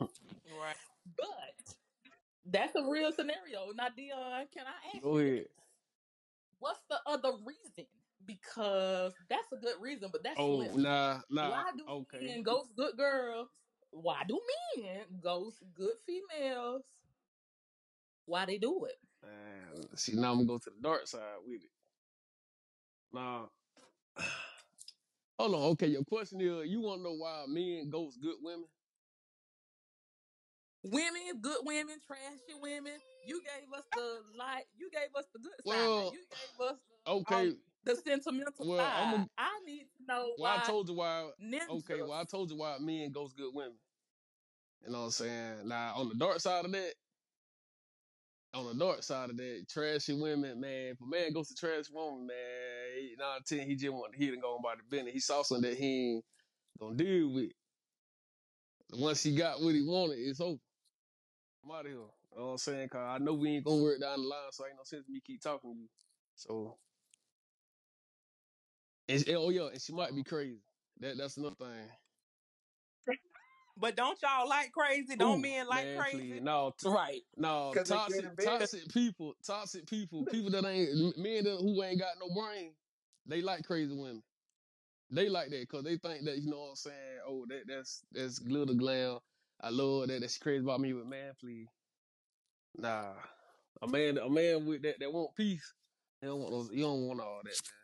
right. 0.00 0.76
But 1.16 1.74
that's 2.46 2.74
a 2.74 2.84
real 2.88 3.12
scenario. 3.12 3.72
Now, 3.74 3.88
Dion, 3.96 4.46
can 4.52 4.66
I 4.66 4.94
ask 4.96 5.02
Go 5.02 5.18
ahead. 5.18 5.38
this? 5.38 5.48
What's 6.58 6.80
the 6.90 6.98
other 7.06 7.32
reason? 7.44 7.86
Because 8.26 9.12
that's 9.28 9.50
a 9.52 9.56
good 9.56 9.76
reason, 9.80 10.10
but 10.12 10.22
that's 10.22 10.38
Oh, 10.38 10.62
slim. 10.62 10.82
nah, 10.82 11.20
nah. 11.30 11.50
Why 11.50 11.70
do 11.76 11.84
Okay. 11.88 12.26
men 12.26 12.42
ghost 12.42 12.70
good 12.76 12.96
girls? 12.96 13.48
Why 13.90 14.22
do 14.26 14.40
men 14.76 15.00
ghost 15.22 15.58
good 15.74 15.94
females? 16.06 16.82
Why 18.26 18.46
they 18.46 18.58
do 18.58 18.84
it? 18.84 18.96
See, 19.96 20.14
now 20.14 20.32
I'm 20.32 20.38
gonna 20.38 20.46
go 20.46 20.58
to 20.58 20.70
the 20.70 20.80
dark 20.80 21.06
side 21.06 21.20
with 21.46 21.62
it. 21.62 21.70
Now, 23.12 23.50
hold 25.38 25.54
on. 25.54 25.62
Okay, 25.72 25.88
your 25.88 26.04
question 26.04 26.40
is, 26.40 26.68
you 26.68 26.80
want 26.80 27.00
to 27.00 27.04
know 27.04 27.14
why 27.14 27.44
men 27.48 27.90
ghost 27.90 28.20
good 28.20 28.36
women? 28.40 28.66
Women, 30.82 31.40
good 31.42 31.58
women, 31.62 31.96
trashy 32.06 32.58
women. 32.60 32.94
You 33.26 33.42
gave 33.42 33.70
us 33.76 33.84
the 33.94 34.20
light. 34.38 34.64
You 34.76 34.88
gave 34.90 35.14
us 35.14 35.26
the 35.34 35.40
good 35.40 35.52
Well, 35.64 36.10
side. 36.10 36.14
You 36.14 36.24
gave 36.30 36.68
us 36.68 36.76
the, 37.04 37.10
Okay. 37.12 37.48
Um, 37.48 37.56
the 37.84 37.96
sentimental 37.96 38.66
Well, 38.66 38.78
side. 38.78 39.14
a, 39.14 39.28
I 39.38 39.60
need 39.64 39.86
to 39.98 40.04
know 40.06 40.34
well, 40.38 40.58
I 40.58 40.62
told 40.62 40.88
you 40.88 40.94
why. 40.94 41.30
ninjas. 41.42 41.68
Okay, 41.68 42.02
well, 42.02 42.12
I 42.12 42.24
told 42.24 42.50
you 42.50 42.56
why 42.56 42.78
men 42.78 43.10
ghost 43.12 43.36
good 43.36 43.54
women. 43.54 43.78
You 44.82 44.92
know 44.92 45.00
what 45.00 45.04
I'm 45.06 45.10
saying? 45.10 45.68
Now, 45.68 45.94
on 45.96 46.08
the 46.08 46.14
dark 46.14 46.40
side 46.40 46.64
of 46.64 46.72
that, 46.72 46.94
on 48.54 48.66
the 48.66 48.84
dark 48.84 49.02
side 49.02 49.30
of 49.30 49.36
that, 49.36 49.66
trashy 49.68 50.14
women, 50.14 50.60
man, 50.60 50.92
if 50.92 51.00
a 51.00 51.06
man 51.06 51.32
goes 51.32 51.48
to 51.48 51.54
trash 51.54 51.84
woman, 51.90 52.26
man, 52.26 52.36
he, 52.98 53.14
nine 53.18 53.40
ten, 53.46 53.66
he 53.68 53.76
just 53.76 53.92
want 53.92 54.12
to 54.12 54.18
hit 54.18 54.32
and 54.32 54.42
go 54.42 54.58
by 54.62 54.74
the 54.76 54.82
business. 54.88 55.12
He 55.14 55.20
saw 55.20 55.42
something 55.42 55.70
that 55.70 55.78
he 55.78 56.14
ain't 56.14 56.24
gonna 56.78 56.96
deal 56.96 57.32
with. 57.32 57.52
Once 58.92 59.22
he 59.22 59.34
got 59.36 59.60
what 59.62 59.74
he 59.74 59.82
wanted, 59.82 60.18
it's 60.18 60.40
over. 60.40 60.58
I'm 61.64 61.70
out 61.70 61.80
of 61.86 61.86
here. 61.86 61.92
You 61.92 62.38
know 62.38 62.46
what 62.46 62.50
I'm 62.52 62.58
saying? 62.58 62.88
Cause 62.88 63.00
I 63.00 63.18
know 63.22 63.34
we 63.34 63.50
ain't 63.50 63.64
gonna 63.64 63.82
work 63.82 64.00
down 64.00 64.20
the 64.22 64.26
line, 64.28 64.50
so 64.50 64.66
ain't 64.66 64.76
no 64.76 64.82
sense 64.84 65.04
me 65.08 65.20
keep 65.24 65.40
talking 65.42 65.72
to 65.74 65.78
you. 65.78 65.88
So, 66.36 66.78
and, 69.10 69.28
and- 69.28 69.36
oh 69.36 69.50
yeah, 69.50 69.68
and 69.68 69.82
she 69.82 69.92
might 69.92 70.14
be 70.14 70.20
um, 70.20 70.24
crazy. 70.24 70.60
That 71.00 71.18
that's 71.18 71.36
another 71.38 71.56
thing. 71.56 71.90
But 73.76 73.96
don't 73.96 74.20
y'all 74.22 74.48
like 74.48 74.72
crazy? 74.72 75.16
Don't 75.16 75.40
Ooh, 75.40 75.42
men 75.42 75.66
like 75.66 75.86
man, 75.86 75.96
crazy? 75.96 76.16
please. 76.16 76.40
No, 76.40 76.72
t- 76.78 76.88
Right. 76.88 77.22
no, 77.36 77.72
'Cause 77.74 77.88
they 77.88 77.98
get 78.00 78.06
toxic, 78.06 78.24
toxic 78.38 78.88
people, 78.90 79.34
toxic 79.44 79.86
people, 79.86 80.26
people 80.26 80.50
that 80.50 80.64
ain't 80.66 81.16
men 81.18 81.44
that, 81.44 81.58
who 81.60 81.82
ain't 81.82 81.98
got 82.00 82.18
no 82.18 82.30
brain. 82.34 82.76
They 83.26 83.42
like 83.42 83.64
crazy 83.64 83.94
women. 83.94 84.24
They 85.10 85.28
like 85.28 85.50
that 85.50 85.60
because 85.60 85.84
they 85.84 85.98
think 85.98 86.24
that 86.26 86.38
you 86.38 86.50
know 86.50 86.60
what 86.60 86.70
I'm 86.70 86.76
saying. 86.76 87.20
Oh, 87.26 87.46
that 87.46 87.66
that's 87.66 88.04
that's 88.12 88.38
glitter 88.40 88.74
glam. 88.74 89.20
I 89.60 89.70
love 89.70 90.08
that. 90.08 90.20
That's 90.20 90.38
crazy 90.38 90.64
about 90.64 90.80
me, 90.80 90.92
but 90.92 91.06
man, 91.06 91.34
please, 91.40 91.68
nah. 92.76 93.14
A 93.82 93.88
man, 93.88 94.18
a 94.18 94.28
man 94.30 94.66
with 94.66 94.82
that 94.82 95.00
that 95.00 95.12
want 95.12 95.34
peace. 95.36 95.74
He 96.20 96.26
don't 96.28 96.40
want 96.40 96.52
those. 96.52 96.70
You 96.72 96.84
don't 96.84 97.06
want 97.08 97.20
all 97.20 97.42
that, 97.44 97.60
man. 97.64 97.79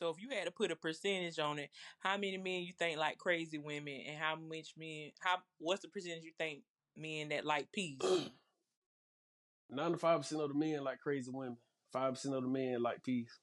So 0.00 0.08
if 0.08 0.16
you 0.18 0.30
had 0.30 0.46
to 0.46 0.50
put 0.50 0.70
a 0.70 0.76
percentage 0.76 1.38
on 1.38 1.58
it, 1.58 1.68
how 1.98 2.16
many 2.16 2.38
men 2.38 2.62
you 2.62 2.72
think 2.78 2.98
like 2.98 3.18
crazy 3.18 3.58
women, 3.58 4.00
and 4.08 4.18
how 4.18 4.34
much 4.34 4.72
men? 4.78 5.10
How 5.20 5.36
what's 5.58 5.82
the 5.82 5.88
percentage 5.88 6.24
you 6.24 6.32
think 6.38 6.62
men 6.96 7.28
that 7.28 7.44
like 7.44 7.70
peace? 7.70 8.00
Ninety-five 9.70 10.22
percent 10.22 10.40
of 10.40 10.48
the 10.48 10.54
men 10.54 10.82
like 10.82 11.00
crazy 11.00 11.30
women. 11.30 11.58
Five 11.92 12.14
percent 12.14 12.34
of 12.34 12.42
the 12.42 12.48
men 12.48 12.82
like 12.82 13.02
peace, 13.04 13.38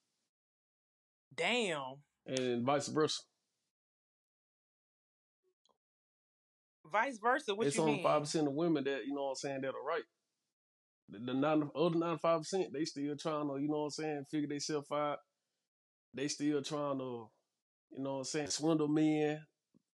Damn. 1.35 1.97
and 2.25 2.65
vice 2.65 2.87
versa. 2.87 3.21
Vice 6.91 7.19
versa. 7.19 7.53
What 7.53 7.67
it's 7.67 7.75
you 7.75 7.83
only 7.83 8.01
five 8.01 8.21
percent 8.21 8.47
of 8.47 8.53
women 8.53 8.83
that 8.85 9.05
you 9.05 9.13
know 9.13 9.25
what 9.25 9.29
I'm 9.29 9.35
saying 9.35 9.61
that 9.61 9.69
are 9.69 9.87
right. 9.87 10.03
The, 11.09 11.19
the 11.19 11.33
nine, 11.35 11.69
other 11.75 11.99
ninety 11.99 12.19
five 12.19 12.39
percent 12.39 12.73
they 12.73 12.85
still 12.85 13.15
trying 13.15 13.47
to 13.47 13.61
you 13.61 13.67
know 13.67 13.81
what 13.81 13.85
I'm 13.85 13.89
saying 13.91 14.25
figure 14.31 14.47
themselves 14.47 14.91
out. 14.91 15.19
They 16.17 16.29
still 16.29 16.63
trying 16.63 16.99
to 16.99 17.29
you 17.91 18.03
know 18.03 18.13
what 18.13 18.19
I'm 18.19 18.25
saying 18.25 18.49
swindle 18.49 18.89
men. 18.89 19.41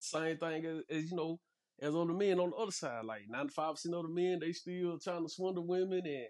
Same 0.01 0.39
thing 0.39 0.67
as, 0.67 0.83
as 0.91 1.11
you 1.11 1.17
know 1.17 1.41
as 1.83 1.95
on 1.95 2.09
the 2.09 2.15
men 2.15 2.41
on 2.41 2.51
the 2.51 2.57
other 2.57 2.73
side. 2.73 3.05
Like 3.05 3.23
ninety 3.29 3.53
five 3.53 3.75
percent 3.75 3.95
of 3.95 4.05
the 4.05 4.11
men 4.11 4.41
they 4.41 4.53
still 4.53 4.99
trying 4.99 5.25
to 5.25 5.29
swindle 5.29 5.67
women 5.67 6.03
and 6.07 6.29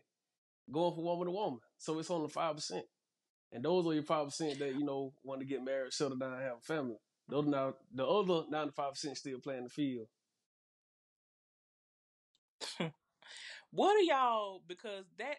going 0.72 0.94
for 0.94 1.05
woman 1.05 1.26
to 1.26 1.33
woman. 1.33 1.61
So 1.78 1.98
it's 1.98 2.11
only 2.11 2.31
five 2.31 2.57
percent. 2.57 2.85
And 3.52 3.64
those 3.64 3.87
are 3.87 3.94
your 3.94 4.05
five 4.05 4.26
percent 4.26 4.59
that 4.61 4.74
you 4.74 4.85
know 4.85 5.12
want 5.24 5.40
to 5.40 5.46
get 5.46 5.64
married, 5.64 5.92
settle 5.92 6.16
down, 6.18 6.40
have 6.40 6.59
a 6.59 6.62
family. 6.62 6.96
Those 7.28 7.46
now 7.46 7.74
the 7.94 8.07
other 8.07 8.44
ninety 8.50 8.72
five 8.76 8.92
percent 8.92 9.18
still 9.18 9.40
playing 9.40 9.64
the 9.64 9.70
field. 9.70 10.09
What 13.72 13.96
are 13.96 14.02
y'all? 14.02 14.62
Because 14.68 15.07
that 15.18 15.37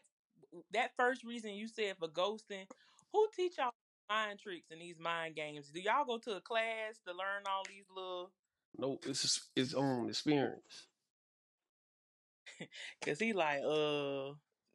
that 0.73 0.91
first 0.97 1.23
reason 1.23 1.51
you 1.53 1.67
said 1.67 1.97
for 1.99 2.07
ghosting, 2.07 2.65
who 3.11 3.27
teach 3.35 3.57
y'all 3.57 3.71
mind 4.09 4.39
tricks 4.39 4.71
and 4.71 4.81
these 4.81 4.99
mind 4.99 5.35
games? 5.35 5.69
Do 5.73 5.79
y'all 5.79 6.05
go 6.05 6.17
to 6.19 6.37
a 6.37 6.41
class 6.41 6.99
to 7.05 7.11
learn 7.11 7.43
all 7.49 7.63
these 7.67 7.85
little? 7.93 8.31
No, 8.77 8.99
it's 9.05 9.49
it's 9.55 9.73
own 9.73 10.09
experience. 10.09 10.87
Cause 13.05 13.19
he 13.19 13.33
like, 13.33 13.61
uh, 13.63 14.33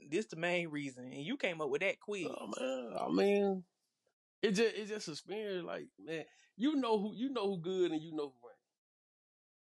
this 0.09 0.27
the 0.27 0.37
main 0.37 0.69
reason, 0.69 1.05
and 1.05 1.25
you 1.25 1.37
came 1.37 1.61
up 1.61 1.71
with 1.71 1.81
that 1.81 2.01
quiz. 2.01 2.27
Oh 2.29 2.53
man, 2.59 2.93
I 3.01 3.09
mean, 3.11 3.65
it 4.43 4.53
just 4.53 4.77
it's 4.77 4.91
just 4.91 5.09
experience. 5.09 5.65
Like 5.65 5.89
man, 5.99 6.25
you 6.57 6.77
know 6.77 6.99
who 6.99 7.15
you 7.15 7.31
know 7.31 7.47
who 7.47 7.61
good 7.61 7.91
and 7.91 8.03
you 8.03 8.13
know 8.15 8.33
who 8.41 8.49
ain't. 8.49 8.59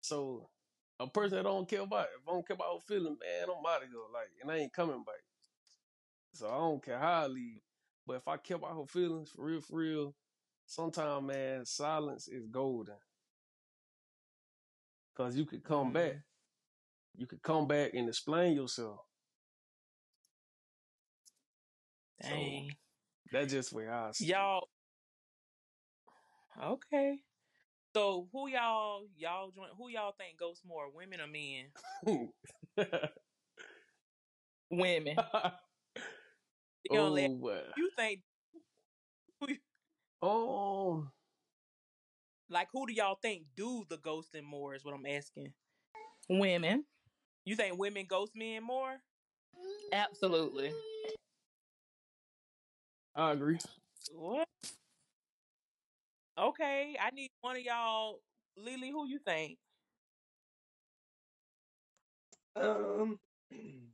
So 0.01 0.49
a 0.99 1.07
person 1.07 1.37
that 1.37 1.45
don't 1.45 1.69
care 1.69 1.83
about 1.83 2.07
if 2.17 2.29
I 2.29 2.33
don't 2.33 2.47
care 2.47 2.55
about 2.55 2.83
feeling, 2.87 3.17
man, 3.21 3.49
I'm 3.49 3.67
out 3.67 3.83
of 3.83 3.89
here. 3.89 3.99
Like, 4.13 4.31
and 4.41 4.51
I 4.51 4.57
ain't 4.59 4.73
coming 4.73 5.05
back. 5.05 5.23
So 6.33 6.49
I 6.49 6.59
don't 6.59 6.85
care 6.85 6.99
how 6.99 7.25
I 7.25 7.27
leave. 7.27 7.61
But 8.07 8.17
if 8.17 8.29
I 8.29 8.37
care 8.39 8.57
about 8.57 8.77
her 8.77 8.87
feelings 8.87 9.31
for 9.31 9.45
real, 9.47 9.61
for 9.61 9.77
real, 9.77 10.15
sometimes 10.67 11.27
man, 11.27 11.65
silence 11.65 12.29
is 12.29 12.47
golden. 12.49 12.97
Cause 15.17 15.37
you 15.37 15.45
could 15.47 15.65
come 15.65 15.93
back. 15.93 16.13
Mm-hmm. 16.13 16.19
You 17.17 17.27
could 17.27 17.43
come 17.43 17.67
back 17.67 17.93
and 17.95 18.09
explain 18.09 18.55
yourself. 18.55 19.01
Dang, 22.21 22.69
So 22.69 22.77
that's 23.31 23.53
just 23.53 23.73
where 23.73 23.93
I 23.93 24.13
see. 24.13 24.27
y'all. 24.27 24.69
Okay. 26.63 27.21
So 27.95 28.29
who 28.33 28.49
y'all 28.49 29.07
y'all 29.17 29.51
join? 29.51 29.69
Who 29.77 29.89
y'all 29.89 30.13
think 30.17 30.39
ghosts 30.39 30.65
more, 30.65 30.91
women 30.91 31.21
or 31.21 31.27
men? 31.27 31.73
Women. 34.71 35.17
You 36.91 36.99
don't 36.99 37.43
oh. 37.43 37.63
You 37.77 37.91
think 37.97 38.21
Oh, 40.23 41.07
Like 42.49 42.69
who 42.73 42.87
do 42.87 42.93
y'all 42.93 43.19
think 43.21 43.45
do 43.57 43.85
the 43.89 43.99
ghosting 43.99 44.45
more? 44.45 44.75
Is 44.75 44.85
what 44.85 44.95
I'm 44.95 45.07
asking. 45.07 45.53
Women. 46.29 46.85
You 47.45 47.55
think 47.55 47.79
women 47.79 48.07
ghost 48.09 48.33
men 48.35 48.63
more? 48.63 48.97
Absolutely. 49.93 50.73
I 53.15 53.33
agree. 53.33 53.59
What? 54.13 54.49
Okay, 56.39 56.97
I 57.01 57.11
need 57.15 57.31
one 57.41 57.57
of 57.57 57.63
y'all. 57.63 58.21
Lily, 58.57 58.91
who 58.91 59.07
you 59.09 59.19
think? 59.25 59.59
Um, 62.57 63.19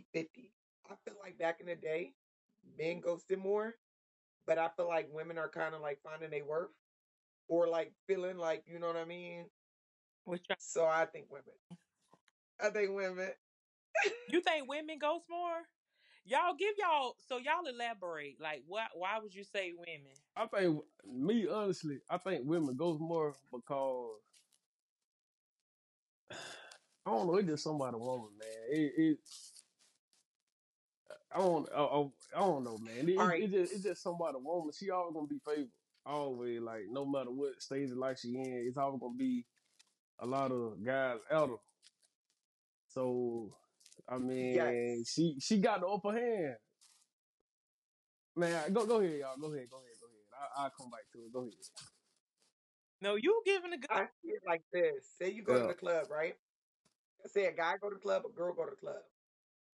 50 0.00 0.06
50. 0.12 0.52
I 0.90 0.94
feel 1.04 1.14
like 1.22 1.38
back 1.38 1.60
in 1.60 1.66
the 1.66 1.76
day, 1.76 2.14
men 2.78 3.00
ghosted 3.00 3.38
more, 3.38 3.74
but 4.46 4.58
I 4.58 4.68
feel 4.76 4.88
like 4.88 5.08
women 5.12 5.38
are 5.38 5.48
kind 5.48 5.74
of 5.74 5.80
like 5.80 6.00
finding 6.02 6.30
their 6.30 6.44
worth 6.44 6.70
or 7.48 7.68
like 7.68 7.92
feeling 8.06 8.38
like, 8.38 8.64
you 8.66 8.78
know 8.78 8.86
what 8.88 8.96
I 8.96 9.04
mean? 9.04 9.46
Which 10.24 10.42
y'all- 10.48 10.56
So 10.58 10.86
I 10.86 11.06
think 11.06 11.26
women. 11.30 11.54
I 12.60 12.70
think 12.70 12.94
women. 12.94 13.30
you 14.28 14.40
think 14.46 14.68
women 14.68 14.98
ghost 14.98 15.24
more? 15.28 15.62
Y'all 16.24 16.54
give 16.56 16.74
y'all 16.78 17.16
so 17.28 17.38
y'all 17.38 17.66
elaborate. 17.66 18.40
Like 18.40 18.62
what 18.66 18.86
why 18.94 19.18
would 19.20 19.34
you 19.34 19.42
say 19.44 19.72
women? 19.76 20.12
I 20.36 20.46
think 20.46 20.80
me 21.04 21.48
honestly, 21.48 21.98
I 22.08 22.18
think 22.18 22.42
women 22.44 22.76
goes 22.76 22.98
more 23.00 23.34
because 23.52 24.20
I 27.06 27.10
don't 27.10 27.26
know. 27.26 27.36
It's 27.36 27.48
just 27.48 27.64
something 27.64 27.80
about 27.80 27.94
a 27.94 27.98
woman, 27.98 28.28
man. 28.38 28.48
It, 28.70 28.92
it 28.96 29.18
I 31.34 31.38
don't, 31.38 31.68
I, 31.74 31.80
I, 31.82 32.00
I 32.36 32.40
don't 32.40 32.64
know, 32.64 32.78
man. 32.78 33.08
It, 33.08 33.12
All 33.18 33.26
it, 33.26 33.28
right. 33.28 33.42
it 33.44 33.50
just, 33.52 33.72
it's 33.72 33.82
just 33.84 34.02
somebody 34.02 34.36
a 34.36 34.40
woman. 34.40 34.72
She 34.72 34.90
always 34.90 35.14
gonna 35.14 35.26
be 35.26 35.40
favored. 35.44 35.70
Always, 36.04 36.60
like 36.60 36.82
no 36.90 37.04
matter 37.06 37.30
what 37.30 37.60
stage 37.62 37.90
of 37.90 37.96
life 37.98 38.18
she 38.20 38.28
in, 38.36 38.64
it's 38.66 38.76
always 38.76 39.00
gonna 39.00 39.14
be 39.16 39.46
a 40.20 40.26
lot 40.26 40.50
of 40.52 40.84
guys 40.84 41.18
out 41.30 41.50
her. 41.50 41.56
So, 42.88 43.54
I 44.08 44.18
mean, 44.18 44.54
Yes. 44.54 45.08
she 45.08 45.36
she 45.40 45.58
got 45.58 45.80
the 45.80 45.86
upper 45.86 46.12
hand. 46.12 46.56
Man, 48.36 48.72
go 48.72 48.86
go 48.86 49.00
ahead, 49.00 49.18
y'all. 49.20 49.36
Go 49.38 49.52
ahead, 49.52 49.68
go 49.70 49.78
ahead, 49.78 49.96
go 50.00 50.06
ahead. 50.08 50.48
I, 50.58 50.64
I'll 50.64 50.70
come 50.78 50.90
back 50.90 51.02
to 51.12 51.18
it. 51.18 51.32
Go 51.32 51.40
ahead. 51.40 51.52
No, 53.00 53.16
you 53.16 53.42
giving 53.44 53.72
a 53.72 53.78
good 53.78 53.90
I 53.90 54.06
see 54.22 54.30
it 54.32 54.42
like 54.46 54.62
this. 54.72 55.06
Say 55.18 55.30
you 55.30 55.42
go 55.42 55.54
to 55.54 55.60
Yeah. 55.60 55.68
the 55.68 55.74
club, 55.74 56.06
right? 56.10 56.34
Say 57.26 57.46
a 57.46 57.52
guy 57.52 57.74
go 57.80 57.90
to 57.90 57.94
the 57.96 58.00
club, 58.00 58.22
a 58.26 58.30
girl 58.30 58.54
go 58.54 58.64
to 58.64 58.70
the 58.70 58.76
club. 58.76 59.02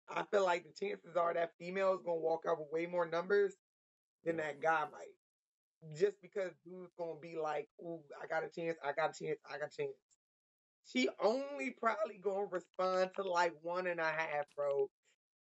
I 0.09 0.23
feel 0.31 0.45
like 0.45 0.65
the 0.65 0.87
chances 0.87 1.17
are 1.17 1.35
that 1.35 1.53
female 1.59 1.95
is 1.95 2.01
gonna 2.05 2.19
walk 2.19 2.45
out 2.49 2.59
with 2.59 2.69
way 2.71 2.87
more 2.87 3.07
numbers 3.07 3.55
than 4.25 4.37
that 4.39 4.61
guy 4.61 4.85
might. 4.93 5.15
Just 5.95 6.21
because 6.23 6.53
dude's 6.65 6.93
gonna 6.99 7.19
be 7.21 7.37
like, 7.37 7.69
"Ooh, 7.81 8.03
I 8.23 8.27
got 8.27 8.45
a 8.45 8.49
chance, 8.49 8.79
I 8.83 8.93
got 8.93 9.17
a 9.17 9.25
chance, 9.25 9.39
I 9.45 9.59
got 9.59 9.73
a 9.73 9.77
chance." 9.77 9.97
She 10.85 11.09
only 11.21 11.71
probably 11.71 12.19
gonna 12.19 12.47
respond 12.47 13.11
to 13.17 13.23
like 13.23 13.55
one 13.63 13.87
and 13.89 14.01
a 14.01 14.05
half, 14.05 14.47
bro. 14.55 14.89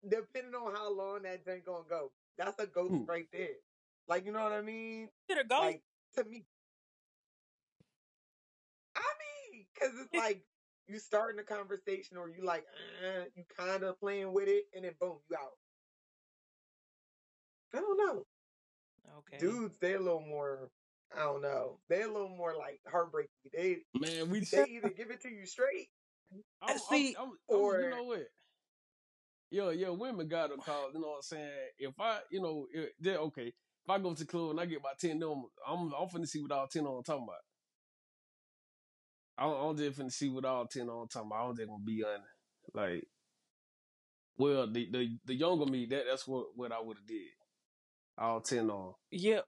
Depending 0.09 0.55
on 0.55 0.75
how 0.75 0.91
long 0.93 1.23
that 1.23 1.45
thing 1.45 1.63
gonna 1.65 1.85
go. 1.89 2.13
That's 2.39 2.59
a 2.61 2.67
ghost 2.67 3.09
right 3.09 3.27
there. 3.33 3.57
Like, 4.09 4.25
you 4.25 4.33
know 4.33 4.43
what 4.43 4.53
I 4.53 4.63
mean? 4.63 5.09
consider 5.29 5.49
ghost. 5.49 5.63
Like 5.63 5.83
to 6.17 6.25
me, 6.25 6.45
I 8.97 9.01
mean, 9.01 9.67
because 9.75 9.93
it's 10.01 10.15
like 10.15 10.45
you 10.89 10.99
starting 10.99 11.41
a 11.41 11.45
conversation 11.45 12.17
or 12.17 12.29
you 12.29 12.45
like, 12.45 12.65
uh, 13.03 13.25
you 13.35 13.45
kind 13.57 13.83
of 13.83 13.99
playing 14.01 14.33
with 14.33 14.49
it, 14.49 14.65
and 14.75 14.85
then 14.85 14.93
boom, 15.01 15.19
you 15.31 15.37
out. 15.37 15.53
I 17.75 17.81
don't 17.81 17.97
know. 17.97 18.27
okay. 19.19 19.39
Dudes, 19.39 19.79
they're 19.79 19.97
a 19.97 20.01
little 20.01 20.21
more. 20.21 20.71
I 21.15 21.21
don't 21.25 21.43
know. 21.43 21.79
They're 21.89 22.09
a 22.09 22.13
little 22.13 22.29
more 22.29 22.55
like 22.57 22.81
heartbreaky. 22.91 23.29
They 23.53 23.79
Man, 23.95 24.31
we 24.31 24.41
they 24.41 24.65
either 24.65 24.91
give 24.91 25.11
it 25.11 25.23
to 25.23 25.29
you 25.29 25.47
straight, 25.47 25.89
I'm, 26.63 26.79
See, 26.91 27.15
I'm, 27.19 27.25
I'm, 27.25 27.31
I'm, 27.51 27.57
or 27.57 27.81
you 27.81 27.91
know 27.91 28.05
what? 28.05 28.27
Yo, 29.51 29.71
yo, 29.71 29.93
women 29.93 30.29
got 30.29 30.51
them 30.51 30.61
call. 30.61 30.91
You 30.93 31.01
know 31.01 31.09
what 31.09 31.17
I'm 31.17 31.23
saying? 31.23 31.51
If 31.79 32.01
I, 32.01 32.21
you 32.31 32.41
know, 32.41 32.67
if, 32.73 33.19
okay. 33.19 33.53
If 33.85 33.91
I 33.91 33.99
go 33.99 34.15
to 34.15 34.25
the 34.25 34.31
club 34.31 34.51
and 34.51 34.61
I 34.61 34.67
get 34.67 34.79
about 34.79 34.99
ten 35.01 35.19
them, 35.19 35.45
I'm 35.67 35.93
I'm 35.93 36.09
finna 36.09 36.27
see 36.27 36.41
what 36.41 36.53
all 36.53 36.69
ten 36.69 36.87
on 36.87 37.03
talking 37.03 37.25
about. 37.25 37.43
I'm, 39.39 39.51
I'm 39.51 39.77
just 39.77 39.99
finna 39.99 40.13
see 40.13 40.29
what 40.29 40.45
all 40.45 40.67
ten 40.67 40.89
on 40.89 41.09
talking 41.09 41.29
about. 41.31 41.51
I'm 41.51 41.57
just 41.57 41.69
gonna 41.69 41.83
be 41.85 42.05
on 42.05 42.21
like, 42.75 43.05
well, 44.37 44.67
the 44.71 44.89
the 44.91 45.19
the 45.25 45.35
younger 45.35 45.67
me, 45.67 45.87
that 45.87 46.05
that's 46.09 46.27
what 46.27 46.57
what 46.57 46.73
I 46.73 46.81
would 46.81 46.99
have 46.99 47.07
did. 47.07 47.29
All 48.19 48.41
ten 48.41 48.71
on. 48.71 48.95
yeah. 49.11 49.43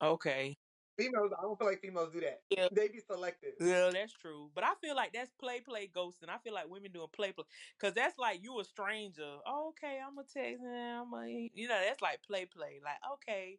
Okay. 0.00 0.56
females, 0.98 1.32
I 1.38 1.42
don't 1.42 1.58
feel 1.58 1.68
like 1.68 1.80
females 1.80 2.12
do 2.12 2.20
that. 2.20 2.40
Yeah. 2.50 2.68
They 2.74 2.88
be 2.88 3.00
selective. 3.00 3.54
Yeah, 3.60 3.90
that's 3.92 4.12
true. 4.12 4.50
But 4.54 4.64
I 4.64 4.74
feel 4.80 4.96
like 4.96 5.12
that's 5.12 5.30
play 5.40 5.60
play 5.60 5.88
ghosting. 5.94 6.28
I 6.28 6.38
feel 6.38 6.54
like 6.54 6.68
women 6.68 6.92
doing 6.92 7.08
play 7.12 7.32
play 7.32 7.44
because 7.78 7.94
that's 7.94 8.18
like 8.18 8.42
you 8.42 8.58
a 8.60 8.64
stranger. 8.64 9.38
Oh, 9.46 9.68
okay, 9.70 10.00
I'm 10.04 10.16
gonna 10.16 10.26
text 10.32 10.62
him. 10.62 10.68
I'm 10.70 11.10
gonna, 11.10 11.28
you 11.54 11.68
know, 11.68 11.80
that's 11.86 12.02
like 12.02 12.22
play 12.22 12.46
play. 12.46 12.80
Like 12.84 12.98
okay, 13.14 13.58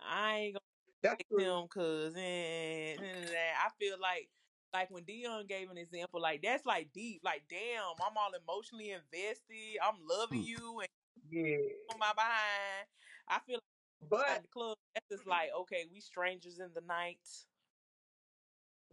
I 0.00 0.36
ain't 0.38 0.54
gonna 0.54 0.59
That's 1.02 1.22
true. 1.28 1.40
him 1.40 1.64
because 1.64 2.14
I 2.16 3.70
feel 3.78 3.98
like 4.00 4.30
like 4.72 4.90
when 4.90 5.04
Dion 5.04 5.46
gave 5.46 5.70
an 5.70 5.78
example, 5.78 6.20
like 6.20 6.42
that's 6.42 6.64
like 6.66 6.92
deep. 6.92 7.22
Like 7.24 7.44
damn, 7.48 7.94
I'm 8.04 8.16
all 8.16 8.32
emotionally 8.34 8.90
invested. 8.90 9.78
I'm 9.82 9.96
loving 10.06 10.40
Hmm. 10.40 10.44
you 10.44 10.80
and 10.80 10.88
Yeah, 11.30 11.56
on 11.92 11.98
my 11.98 12.12
behind. 12.14 12.88
I 13.28 13.40
feel 13.40 13.56
like 13.56 13.62
but 14.08 14.42
the 14.42 14.48
club, 14.48 14.78
that's 14.94 15.06
just 15.10 15.26
like 15.26 15.50
okay, 15.52 15.86
we 15.90 16.00
strangers 16.00 16.58
in 16.60 16.72
the 16.74 16.80
night. 16.82 17.46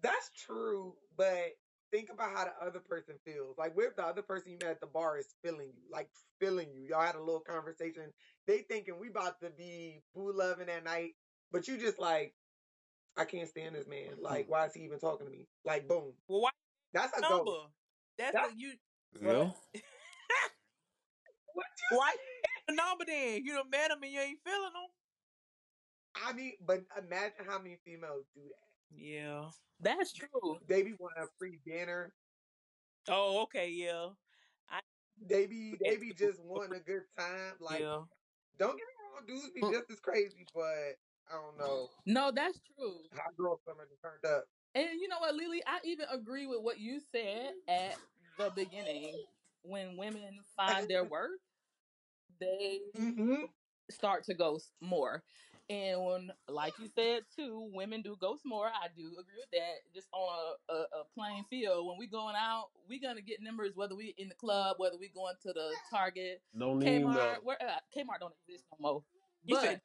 That's 0.01 0.29
true, 0.31 0.95
but 1.15 1.53
think 1.91 2.09
about 2.09 2.35
how 2.35 2.45
the 2.45 2.63
other 2.63 2.79
person 2.79 3.19
feels. 3.25 3.57
Like, 3.57 3.73
if 3.77 3.95
the 3.95 4.03
other 4.05 4.21
person 4.21 4.51
you 4.51 4.57
met 4.59 4.71
at 4.71 4.81
the 4.81 4.87
bar 4.87 5.17
is 5.17 5.35
feeling 5.41 5.73
you, 5.75 5.89
like 5.89 6.11
feeling 6.39 6.71
you? 6.71 6.83
Y'all 6.83 7.01
had 7.01 7.15
a 7.15 7.19
little 7.23 7.41
conversation. 7.41 8.13
They 8.45 8.59
thinking 8.63 8.99
we 8.99 9.09
about 9.09 9.39
to 9.41 9.49
be 9.49 10.03
boo 10.13 10.31
loving 10.33 10.67
that 10.67 10.83
night, 10.83 11.15
but 11.51 11.67
you 11.67 11.77
just 11.77 11.99
like, 11.99 12.33
I 13.17 13.25
can't 13.25 13.49
stand 13.49 13.75
this 13.75 13.87
man. 13.87 14.21
Like, 14.21 14.45
why 14.47 14.65
is 14.65 14.73
he 14.73 14.81
even 14.81 14.99
talking 14.99 15.25
to 15.25 15.31
me? 15.31 15.47
Like, 15.65 15.87
boom, 15.87 16.13
Well, 16.27 16.41
why 16.41 16.49
that's 16.93 17.17
a 17.17 17.21
number? 17.21 17.45
go. 17.45 17.65
That's 18.17 18.33
That- 18.33 18.51
the 18.51 18.59
you. 18.59 18.73
Yeah. 19.21 19.49
What 21.53 21.65
you 21.91 21.97
Why 21.97 22.15
the 22.67 22.75
number 22.75 23.05
then? 23.07 23.41
You 23.43 23.55
done 23.55 23.69
met 23.71 23.89
him 23.89 24.03
and 24.03 24.11
you 24.11 24.19
ain't 24.19 24.37
feeling 24.45 24.61
him. 24.65 26.23
I 26.23 26.33
mean, 26.33 26.53
but 26.65 26.81
imagine 26.95 27.45
how 27.47 27.57
many 27.57 27.77
females 27.83 28.25
do 28.35 28.41
that. 28.41 28.95
Yeah. 28.95 29.45
That's 29.79 30.13
true. 30.13 30.57
They 30.67 30.83
be 30.83 30.93
wanting 30.99 31.23
a 31.23 31.27
free 31.39 31.59
dinner. 31.65 32.13
Oh, 33.09 33.41
okay. 33.43 33.69
Yeah. 33.69 34.09
I... 34.69 34.79
They 35.27 35.47
be 35.47 35.75
they 35.83 35.97
be 35.97 36.13
just 36.13 36.39
wanting 36.43 36.75
a 36.75 36.79
good 36.79 37.03
time. 37.17 37.53
Like, 37.59 37.79
yeah. 37.79 38.01
don't 38.59 38.77
get 38.77 38.85
me 38.85 38.93
wrong, 39.01 39.25
dudes 39.27 39.51
be 39.55 39.61
just 39.61 39.89
as 39.91 39.99
crazy, 39.99 40.45
but 40.53 40.97
I 41.29 41.33
don't 41.33 41.57
know 41.57 41.89
No, 42.05 42.31
that's 42.31 42.59
true. 42.75 43.03
how 43.13 43.31
girls 43.37 43.59
are 43.67 43.75
turned 44.01 44.25
up. 44.25 44.45
And 44.75 44.99
you 44.99 45.07
know 45.07 45.19
what, 45.19 45.35
Lily? 45.35 45.63
I 45.65 45.79
even 45.83 46.07
agree 46.09 46.45
with 46.45 46.61
what 46.61 46.79
you 46.79 46.99
said 46.99 47.53
at 47.67 47.97
the 48.37 48.51
beginning. 48.55 49.25
When 49.63 49.97
women 49.97 50.39
find 50.55 50.87
their 50.87 51.03
worth, 51.09 51.39
they 52.39 52.81
hmm 52.95 53.45
start 53.89 54.23
to 54.25 54.33
ghost 54.33 54.73
more. 54.81 55.23
And 55.69 56.05
when, 56.05 56.31
like 56.47 56.79
you 56.79 56.87
said 56.87 57.25
too, 57.35 57.69
women 57.73 58.01
do 58.01 58.15
ghost 58.15 58.45
more. 58.45 58.67
I 58.67 58.87
do 58.95 59.17
agree 59.19 59.39
with 59.39 59.51
that. 59.51 59.93
Just 59.93 60.07
on 60.13 60.55
a, 60.69 60.73
a, 60.73 61.01
a 61.01 61.05
plain 61.13 61.43
field, 61.49 61.87
when 61.87 61.97
we 61.97 62.07
going 62.07 62.35
out, 62.37 62.69
we 62.87 62.99
gonna 62.99 63.21
get 63.21 63.41
numbers 63.41 63.75
whether 63.75 63.95
we 63.95 64.09
in 64.17 64.29
the 64.29 64.35
club, 64.35 64.77
whether 64.79 64.97
we 64.97 65.09
going 65.09 65.35
to 65.41 65.53
the 65.53 65.75
Target, 65.89 66.41
Don't 66.57 66.81
even 66.83 67.03
Kmart. 67.03 67.43
Where 67.43 67.61
uh, 67.61 67.79
Kmart 67.95 68.19
don't 68.19 68.33
exist 68.47 68.65
no 68.71 68.77
more. 68.79 69.03
But 69.45 69.61
said, 69.63 69.81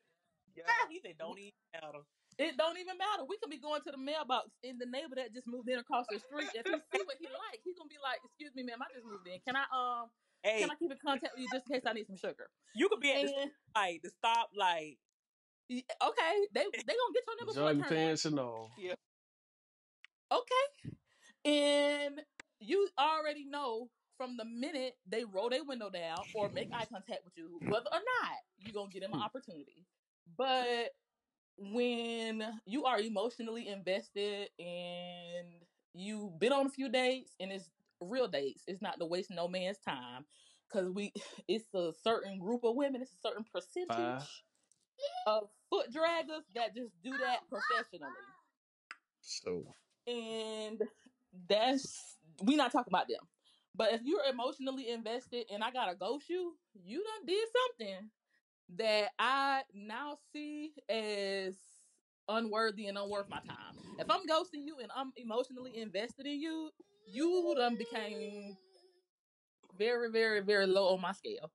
Yeah. 0.57 0.65
he 0.91 1.01
said, 1.01 1.17
don't 1.19 1.38
even 1.38 1.53
matter. 1.75 2.03
it 2.38 2.57
don't 2.57 2.79
even 2.79 2.97
matter. 2.99 3.25
We 3.29 3.37
can 3.38 3.51
be 3.51 3.59
going 3.59 3.81
to 3.87 3.91
the 3.93 3.99
mailbox 4.01 4.51
in 4.62 4.79
the 4.79 4.87
neighbor 4.87 5.17
that 5.17 5.33
just 5.33 5.47
moved 5.47 5.69
in 5.69 5.79
across 5.79 6.07
the 6.11 6.19
street. 6.19 6.49
If 6.55 6.67
he 6.67 6.73
see 6.93 7.05
what 7.05 7.17
he 7.21 7.27
like, 7.29 7.61
he 7.65 7.73
gonna 7.77 7.88
be 7.88 8.01
like, 8.03 8.21
"Excuse 8.25 8.53
me, 8.55 8.62
ma'am, 8.65 8.81
I 8.81 8.88
just 8.95 9.07
moved 9.07 9.27
in. 9.29 9.41
Can 9.47 9.57
I 9.57 9.65
um 9.73 10.09
Hey, 10.43 10.61
can 10.61 10.71
I 10.71 10.77
keep 10.77 10.91
in 10.91 10.99
contact 10.99 11.35
with 11.37 11.43
you 11.45 11.49
just 11.53 11.69
in 11.71 11.77
case 11.79 11.85
I 11.87 11.93
need 11.93 12.07
some 12.07 12.17
sugar?" 12.17 12.49
you 12.75 12.88
could 12.88 13.01
be 13.01 13.12
at 13.12 13.23
the 13.25 13.33
And 13.33 13.51
light, 13.77 14.01
the 14.03 14.11
stop 14.11 14.49
light. 14.57 14.97
okay, 15.71 16.35
they 16.53 16.65
they 16.87 16.95
gonna 16.97 17.15
get 17.15 17.25
your 17.27 17.37
number 17.38 17.53
before 17.53 17.71
it 17.71 17.81
Jordan 17.81 17.83
turn 17.85 17.97
one. 17.97 18.07
Pan 18.09 18.17
Chanel. 18.17 18.71
Okay. 20.33 20.67
And 21.45 22.21
you 22.61 22.88
already 22.99 23.45
know 23.45 23.91
from 24.17 24.37
the 24.37 24.45
minute 24.45 24.95
they 25.07 25.25
roll 25.25 25.51
their 25.51 25.65
window 25.65 25.91
down 25.91 26.19
or 26.35 26.49
make 26.51 26.69
eye 26.73 26.87
contact 26.87 27.25
with 27.25 27.35
you, 27.37 27.59
whether 27.69 27.91
or 27.91 28.01
not 28.01 28.38
you're 28.59 28.73
gonna 28.75 28.91
give 28.91 29.03
them 29.03 29.12
an 29.15 29.21
opportunity. 29.21 29.85
But 30.37 30.91
when 31.57 32.43
you 32.67 32.85
are 32.85 32.99
emotionally 32.99 33.69
invested 33.69 34.49
and 34.59 35.49
you've 35.95 36.39
been 36.39 36.53
on 36.53 36.67
a 36.67 36.71
few 36.71 36.89
dates 36.89 37.33
and 37.41 37.53
it's 37.53 37.71
real 38.01 38.29
dates, 38.29 38.65
it's 38.67 38.83
not 38.83 38.99
to 38.99 39.07
waste 39.07 39.31
no 39.31 39.49
man's 39.49 39.79
time. 39.79 40.25
Cause 40.73 40.89
we 40.89 41.13
it's 41.49 41.73
a 41.75 41.93
certain 42.03 42.39
group 42.39 42.65
of 42.65 42.75
women, 42.75 43.03
it's 43.03 43.13
a 43.13 43.29
certain 43.29 43.45
percentage 43.45 43.89
Five. 43.89 44.23
of 45.27 45.49
foot 45.69 45.89
draggers 45.93 46.45
that 46.55 46.75
just 46.75 46.91
do 47.03 47.11
that 47.11 47.41
professionally. 47.49 48.13
So 49.21 49.65
and 50.07 50.83
that's 51.49 52.17
we 52.43 52.57
not 52.57 52.73
talking 52.73 52.93
about 52.93 53.09
them. 53.09 53.21
But 53.75 53.95
if 53.95 54.03
you're 54.05 54.25
emotionally 54.31 54.91
invested 54.91 55.47
and 55.53 55.63
I 55.63 55.71
gotta 55.71 55.95
ghost 55.95 56.29
you, 56.29 56.55
you 56.85 57.03
done 57.05 57.27
did 57.27 57.47
something 57.79 58.11
that 58.79 59.11
I 59.19 59.63
now 59.75 60.17
see 60.33 60.73
as 60.89 61.57
unworthy 62.29 62.87
and 62.87 62.99
unworth 62.99 63.29
my 63.29 63.39
time. 63.39 63.77
If 63.99 64.11
I'm 64.11 64.27
ghosting 64.27 64.65
you 64.65 64.79
and 64.81 64.91
I'm 64.95 65.13
emotionally 65.17 65.79
invested 65.79 66.27
in 66.27 66.41
you, 66.41 66.71
you 67.07 67.55
done 67.57 67.77
became 67.77 68.57
very, 69.79 70.11
very, 70.11 70.41
very 70.41 70.67
low 70.67 70.95
on 70.95 71.01
my 71.01 71.13
scale. 71.13 71.51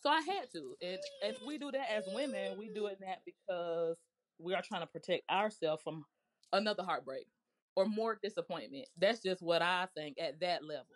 So 0.00 0.10
I 0.10 0.20
had 0.20 0.50
to. 0.52 0.74
And 0.82 0.98
if 1.22 1.36
we 1.46 1.58
do 1.58 1.70
that 1.72 1.92
as 1.92 2.04
women, 2.14 2.58
we 2.58 2.68
do 2.68 2.86
it 2.86 2.98
that 3.00 3.20
because 3.24 3.98
we 4.38 4.54
are 4.54 4.62
trying 4.62 4.82
to 4.82 4.86
protect 4.86 5.28
ourselves 5.30 5.82
from 5.82 6.04
another 6.52 6.82
heartbreak 6.82 7.26
or 7.74 7.86
more 7.86 8.18
disappointment. 8.22 8.86
That's 8.98 9.20
just 9.20 9.42
what 9.42 9.62
I 9.62 9.86
think 9.96 10.18
at 10.20 10.40
that 10.40 10.64
level. 10.64 10.86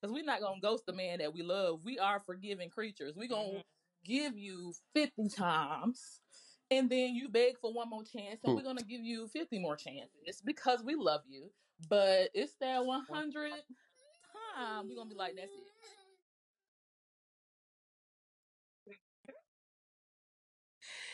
Because 0.00 0.14
we're 0.14 0.24
not 0.24 0.40
gonna 0.40 0.60
ghost 0.60 0.84
the 0.86 0.92
man 0.92 1.18
that 1.18 1.34
we 1.34 1.42
love. 1.42 1.80
We 1.84 1.98
are 1.98 2.20
forgiving 2.20 2.70
creatures. 2.70 3.14
We're 3.16 3.28
gonna 3.28 3.48
mm-hmm. 3.48 3.58
Give 4.04 4.36
you 4.36 4.74
50 4.94 5.28
times 5.28 6.20
and 6.70 6.90
then 6.90 7.14
you 7.14 7.28
beg 7.28 7.58
for 7.60 7.72
one 7.72 7.88
more 7.90 8.04
chance 8.04 8.40
and 8.44 8.52
Hmm. 8.52 8.56
we're 8.56 8.62
gonna 8.62 8.82
give 8.82 9.02
you 9.02 9.28
50 9.28 9.58
more 9.58 9.76
chances 9.76 10.42
because 10.44 10.82
we 10.84 10.94
love 10.96 11.22
you. 11.28 11.50
But 11.88 12.30
it's 12.34 12.54
that 12.60 12.84
100 12.84 13.52
time 14.56 14.88
we're 14.88 14.96
gonna 14.96 15.10
be 15.10 15.16
like, 15.16 15.36
that's 15.36 15.52
it. 15.52 15.64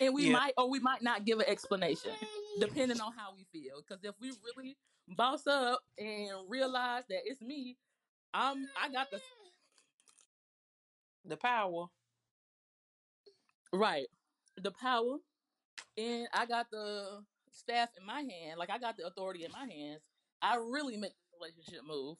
And 0.01 0.15
we 0.15 0.27
Yeah. 0.27 0.33
might 0.33 0.55
or 0.59 0.71
we 0.71 0.81
might 0.81 1.03
not 1.03 1.25
give 1.25 1.39
an 1.41 1.47
explanation, 1.49 2.13
depending 2.61 3.01
on 3.01 3.13
how 3.13 3.35
we 3.35 3.45
feel. 3.53 3.83
Because 3.83 4.05
if 4.05 4.15
we 4.21 4.33
really 4.57 4.77
boss 5.09 5.47
up 5.47 5.81
and 5.99 6.31
realize 6.49 7.05
that 7.09 7.21
it's 7.27 7.41
me, 7.41 7.79
I'm 8.35 8.69
I 8.81 8.91
got 8.91 9.11
the 9.11 9.21
The 11.25 11.37
power. 11.37 11.87
Right, 13.75 14.07
the 14.57 14.71
power, 14.73 15.17
and 15.97 16.29
I 16.33 16.47
got 16.47 16.71
the 16.71 17.23
staff 17.51 17.91
in 17.99 18.07
my 18.07 18.21
hand. 18.21 18.59
Like 18.59 18.71
I 18.71 18.79
got 18.79 18.97
the 18.97 19.07
authority 19.07 19.45
in 19.45 19.53
my 19.53 19.67
hands. 19.73 20.01
I 20.43 20.57
really 20.57 20.97
make 20.97 21.13
the 21.13 21.39
relationship 21.41 21.83
move. 21.87 22.17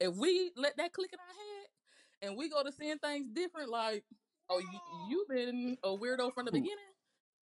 If 0.00 0.14
we 0.16 0.52
let 0.56 0.76
that 0.78 0.92
click 0.92 1.10
in 1.12 1.18
our 1.18 1.26
head 1.26 2.30
and 2.30 2.36
we 2.38 2.48
go 2.48 2.62
to 2.62 2.72
seeing 2.72 2.98
things 2.98 3.28
different, 3.32 3.70
like, 3.70 4.04
oh, 4.50 4.58
you 4.58 4.80
you 5.10 5.26
been 5.28 5.76
a 5.84 5.88
weirdo 5.90 6.32
from 6.34 6.46
the 6.46 6.52
beginning. 6.52 6.78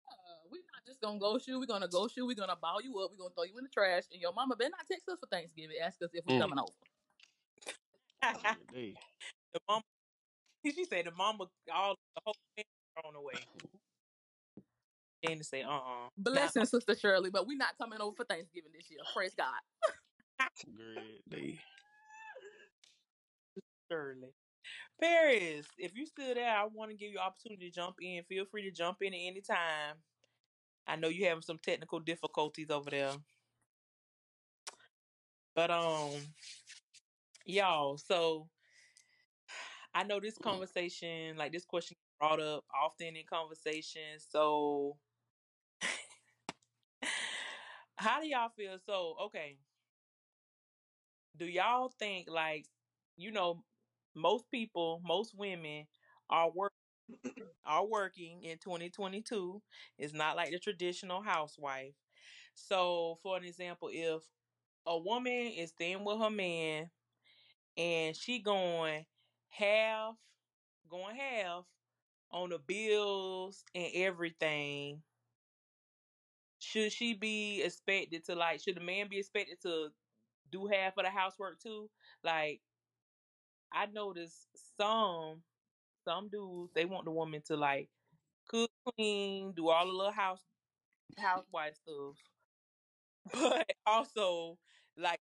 Uh, 0.09 0.49
we're 0.51 0.59
not 0.59 0.85
just 0.87 1.01
gonna 1.01 1.19
ghost 1.19 1.47
you. 1.49 1.59
We're 1.61 1.66
gonna 1.66 1.88
ghost 1.88 2.16
you. 2.16 2.27
We're 2.27 2.35
gonna 2.37 2.57
ball 2.61 2.81
you 2.83 2.99
up. 3.01 3.11
We're 3.11 3.19
gonna 3.19 3.35
throw 3.35 3.45
you 3.45 3.59
in 3.59 3.64
the 3.64 3.71
trash. 3.71 4.05
And 4.12 4.21
your 4.21 4.33
mama 4.33 4.57
better 4.57 4.71
not 4.71 4.87
text 4.90 5.09
us 5.09 5.19
for 5.21 5.27
Thanksgiving. 5.27 5.77
Ask 5.83 6.03
us 6.03 6.11
if 6.14 6.25
we're 6.27 6.38
Mm. 6.38 6.40
coming 6.40 6.59
over. 6.59 6.73
They- 8.73 8.95
the 9.55 9.61
mama. 9.69 9.83
She 10.64 10.85
said 10.85 11.07
the 11.07 11.12
mama 11.12 11.47
all 11.73 11.97
the 12.14 12.21
whole 12.25 12.37
thing 12.57 12.64
thrown 12.94 13.16
away. 13.16 13.35
Then 15.22 15.42
say, 15.42 15.62
uh 15.62 15.70
uh 15.70 16.09
Blessing, 16.16 16.64
Sister 16.64 16.94
Shirley, 16.94 17.29
but 17.29 17.46
we're 17.46 17.59
not 17.59 17.76
coming 17.76 18.00
over 18.00 18.16
for 18.16 18.24
Thanksgiving 18.24 18.70
this 18.74 18.90
year. 18.90 19.00
Praise 19.14 19.35
God. 19.37 20.48
Great 20.64 21.29
day. 21.29 21.61
Surely. 23.90 24.33
Paris, 24.98 25.66
if 25.76 25.94
you 25.94 26.07
still 26.07 26.35
there, 26.35 26.50
I 26.50 26.64
want 26.72 26.90
to 26.90 26.96
give 26.96 27.12
you 27.12 27.18
opportunity 27.18 27.68
to 27.68 27.74
jump 27.74 27.96
in. 28.00 28.22
Feel 28.24 28.46
free 28.46 28.62
to 28.62 28.70
jump 28.70 28.98
in 29.03 29.12
at 29.12 29.20
any 29.20 29.42
time. 29.42 29.96
I 30.87 30.96
know 30.96 31.09
you're 31.09 31.29
having 31.29 31.42
some 31.42 31.59
technical 31.59 32.00
difficulties 32.00 32.70
over 32.70 32.90
there. 32.90 33.12
But 35.55 35.70
um 35.70 36.12
y'all, 37.44 37.98
so 37.98 38.48
I 39.94 40.05
know 40.05 40.20
this 40.20 40.38
conversation, 40.38 41.37
like 41.37 41.53
this 41.53 41.64
question 41.64 41.96
brought 42.20 42.40
up 42.42 42.64
often 42.74 43.16
in 43.16 43.24
conversations. 43.28 44.26
So 44.30 44.98
how 47.96 48.20
do 48.20 48.26
y'all 48.28 48.50
feel? 48.56 48.78
So, 48.87 49.16
okay. 49.26 49.59
Do 51.37 51.46
y'all 51.46 51.92
think 51.98 52.28
like, 52.28 52.66
you 53.16 53.30
know, 53.30 53.62
most 54.14 54.50
people, 54.50 55.00
most 55.04 55.35
women 55.37 55.87
are 56.28 56.50
work 56.50 56.72
are 57.64 57.87
working 57.87 58.42
in 58.42 58.59
2022. 58.59 59.62
It's 59.98 60.12
not 60.14 60.37
like 60.37 60.50
the 60.50 60.59
traditional 60.59 61.22
housewife. 61.22 61.94
So, 62.54 63.18
for 63.22 63.37
an 63.37 63.44
example, 63.44 63.90
if 63.92 64.22
a 64.87 64.98
woman 64.98 65.48
is 65.56 65.70
staying 65.70 66.04
with 66.04 66.18
her 66.20 66.30
man 66.30 66.90
and 67.76 68.16
she 68.16 68.40
going 68.40 69.06
half, 69.50 70.16
going 70.90 71.16
half 71.16 71.64
on 72.33 72.51
the 72.51 72.59
bills 72.59 73.64
and 73.75 73.88
everything, 73.95 75.03
should 76.59 76.93
she 76.93 77.14
be 77.14 77.62
expected 77.62 78.25
to 78.27 78.35
like? 78.35 78.61
Should 78.61 78.77
the 78.77 78.81
man 78.81 79.09
be 79.09 79.19
expected 79.19 79.61
to 79.62 79.88
do 80.51 80.66
half 80.66 80.97
of 80.99 81.05
the 81.05 81.11
housework 81.11 81.61
too? 81.61 81.90
Like, 82.25 82.61
I 83.73 83.87
noticed 83.87 84.47
some 84.77 85.43
some 86.05 86.29
dudes 86.29 86.73
they 86.75 86.85
want 86.87 87.05
the 87.05 87.11
woman 87.11 87.43
to 87.47 87.57
like 87.57 87.88
cook, 88.49 88.71
clean, 88.97 89.53
do 89.53 89.69
all 89.71 89.87
the 89.87 89.93
little 89.93 90.12
house 90.12 90.43
housewife 91.19 91.77
stuff, 91.77 92.16
but 93.33 93.66
also 93.87 94.59
like 94.97 95.21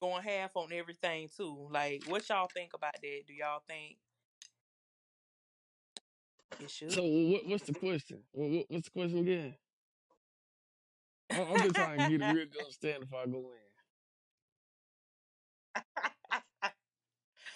going 0.00 0.22
half 0.22 0.56
on 0.56 0.72
everything 0.72 1.28
too. 1.36 1.68
Like, 1.70 2.04
what 2.06 2.28
y'all 2.28 2.48
think 2.52 2.72
about 2.74 2.94
that? 3.00 3.20
Do 3.26 3.32
y'all 3.34 3.62
think 3.68 3.96
should? 6.68 6.92
So 6.92 7.02
what, 7.04 7.46
what's 7.46 7.64
the 7.64 7.74
question? 7.74 8.22
What, 8.32 8.50
what- 8.50 8.66
what's 8.70 8.84
the 8.86 8.90
question 8.92 9.18
again? 9.18 9.56
I'm 11.30 11.62
just 11.62 11.76
trying 11.76 12.00
to 12.04 12.06
get 12.10 12.20
a 12.20 12.24
real 12.24 12.46
good 12.50 12.60
understanding 12.60 13.02
if 13.02 13.14
I 13.14 13.26
go 13.26 13.38
in. 13.38 13.68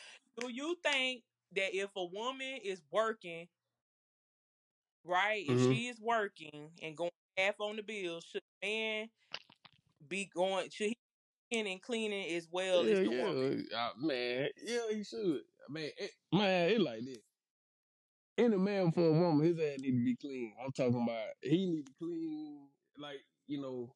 Do 0.39 0.49
you 0.49 0.77
think 0.83 1.23
that 1.53 1.75
if 1.75 1.91
a 1.97 2.05
woman 2.05 2.59
is 2.63 2.83
working, 2.91 3.49
right, 5.05 5.45
if 5.47 5.61
Mhm. 5.61 5.63
she 5.63 5.89
is 5.89 6.01
working 6.01 6.71
and 6.83 6.97
going 6.97 7.11
half 7.37 7.61
on 7.61 7.77
the 7.77 7.83
bills, 7.83 8.25
should 8.25 8.43
the 8.63 8.67
man 8.69 9.09
be 10.09 10.27
going? 10.27 10.71
Should 10.71 10.89
he 10.89 10.97
be 11.51 11.71
and 11.71 11.83
cleaning 11.83 12.35
as 12.37 12.49
well 12.51 12.85
yeah, 12.85 12.93
as 12.93 13.01
the 13.01 13.11
yeah, 13.11 13.23
woman? 13.23 13.67
uh, 13.77 13.91
man, 13.99 14.49
yeah, 14.63 14.81
he 14.93 15.05
should. 15.05 15.41
Man, 15.69 15.91
it, 15.99 16.11
man, 16.33 16.71
it 16.71 16.81
like 16.81 17.05
this. 17.05 17.19
Any 18.39 18.57
man 18.57 18.93
for 18.93 19.07
a 19.09 19.13
woman, 19.13 19.47
his 19.47 19.59
ass 19.59 19.79
need 19.81 19.93
to 19.93 20.05
be 20.05 20.17
clean. 20.17 20.55
I'm 20.65 20.73
talking 20.73 21.03
about 21.03 21.29
he 21.43 21.67
need 21.67 21.87
to 21.87 21.93
clean, 21.99 22.69
like 22.99 23.25
you 23.47 23.61
know, 23.61 23.95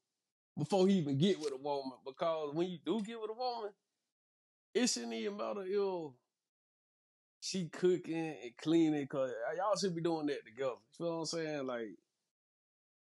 before 0.58 0.88
he 0.88 0.94
even 0.94 1.18
get 1.18 1.40
with 1.40 1.52
a 1.52 1.56
woman. 1.58 1.98
Because 2.06 2.54
when 2.54 2.68
you 2.68 2.78
do 2.84 3.02
get 3.02 3.20
with 3.20 3.30
a 3.30 3.34
woman, 3.34 3.72
it 4.74 4.86
shouldn't 4.88 5.12
even 5.14 5.36
matter 5.36 5.64
if 5.66 6.12
she 7.40 7.68
cooking 7.68 8.34
and 8.42 8.56
cleaning. 8.58 9.06
Cause 9.06 9.30
y'all 9.56 9.76
should 9.76 9.94
be 9.94 10.02
doing 10.02 10.26
that 10.26 10.44
together. 10.44 10.72
You 10.72 10.96
feel 10.98 11.12
what 11.14 11.20
I'm 11.20 11.26
saying? 11.26 11.66
Like 11.66 11.96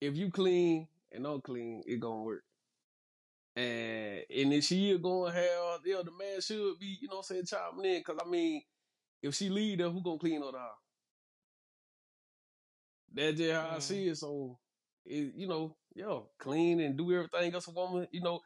if 0.02 0.16
you 0.16 0.30
clean 0.30 0.86
and 1.12 1.26
I'm 1.26 1.40
clean, 1.40 1.82
it 1.86 1.98
gonna 2.00 2.22
work. 2.22 2.44
And 3.56 4.24
and 4.34 4.52
if 4.54 4.64
she 4.64 4.90
is 4.90 4.98
going 5.00 5.32
hell, 5.32 5.78
yeah, 5.84 6.02
the 6.04 6.10
man 6.10 6.40
should 6.40 6.78
be, 6.78 6.98
you 7.00 7.08
know 7.08 7.16
what 7.16 7.30
I'm 7.30 7.34
saying, 7.36 7.46
chopping 7.46 7.84
in. 7.84 8.02
Cause 8.02 8.18
I 8.24 8.28
mean, 8.28 8.62
if 9.22 9.34
she 9.34 9.50
leave 9.50 9.78
there, 9.78 9.90
who 9.90 10.02
gonna 10.02 10.18
clean 10.18 10.40
the 10.40 10.52
house? 10.52 10.81
That's 13.14 13.38
just 13.38 13.52
how 13.52 13.70
I 13.74 13.78
Mm. 13.78 13.82
see 13.82 14.08
it. 14.08 14.16
So 14.16 14.58
it, 15.04 15.34
you 15.34 15.48
know, 15.48 15.76
yo, 15.94 16.30
clean 16.38 16.80
and 16.80 16.96
do 16.96 17.12
everything 17.12 17.54
else 17.54 17.68
a 17.68 17.72
woman, 17.72 18.06
you 18.12 18.20
know, 18.22 18.40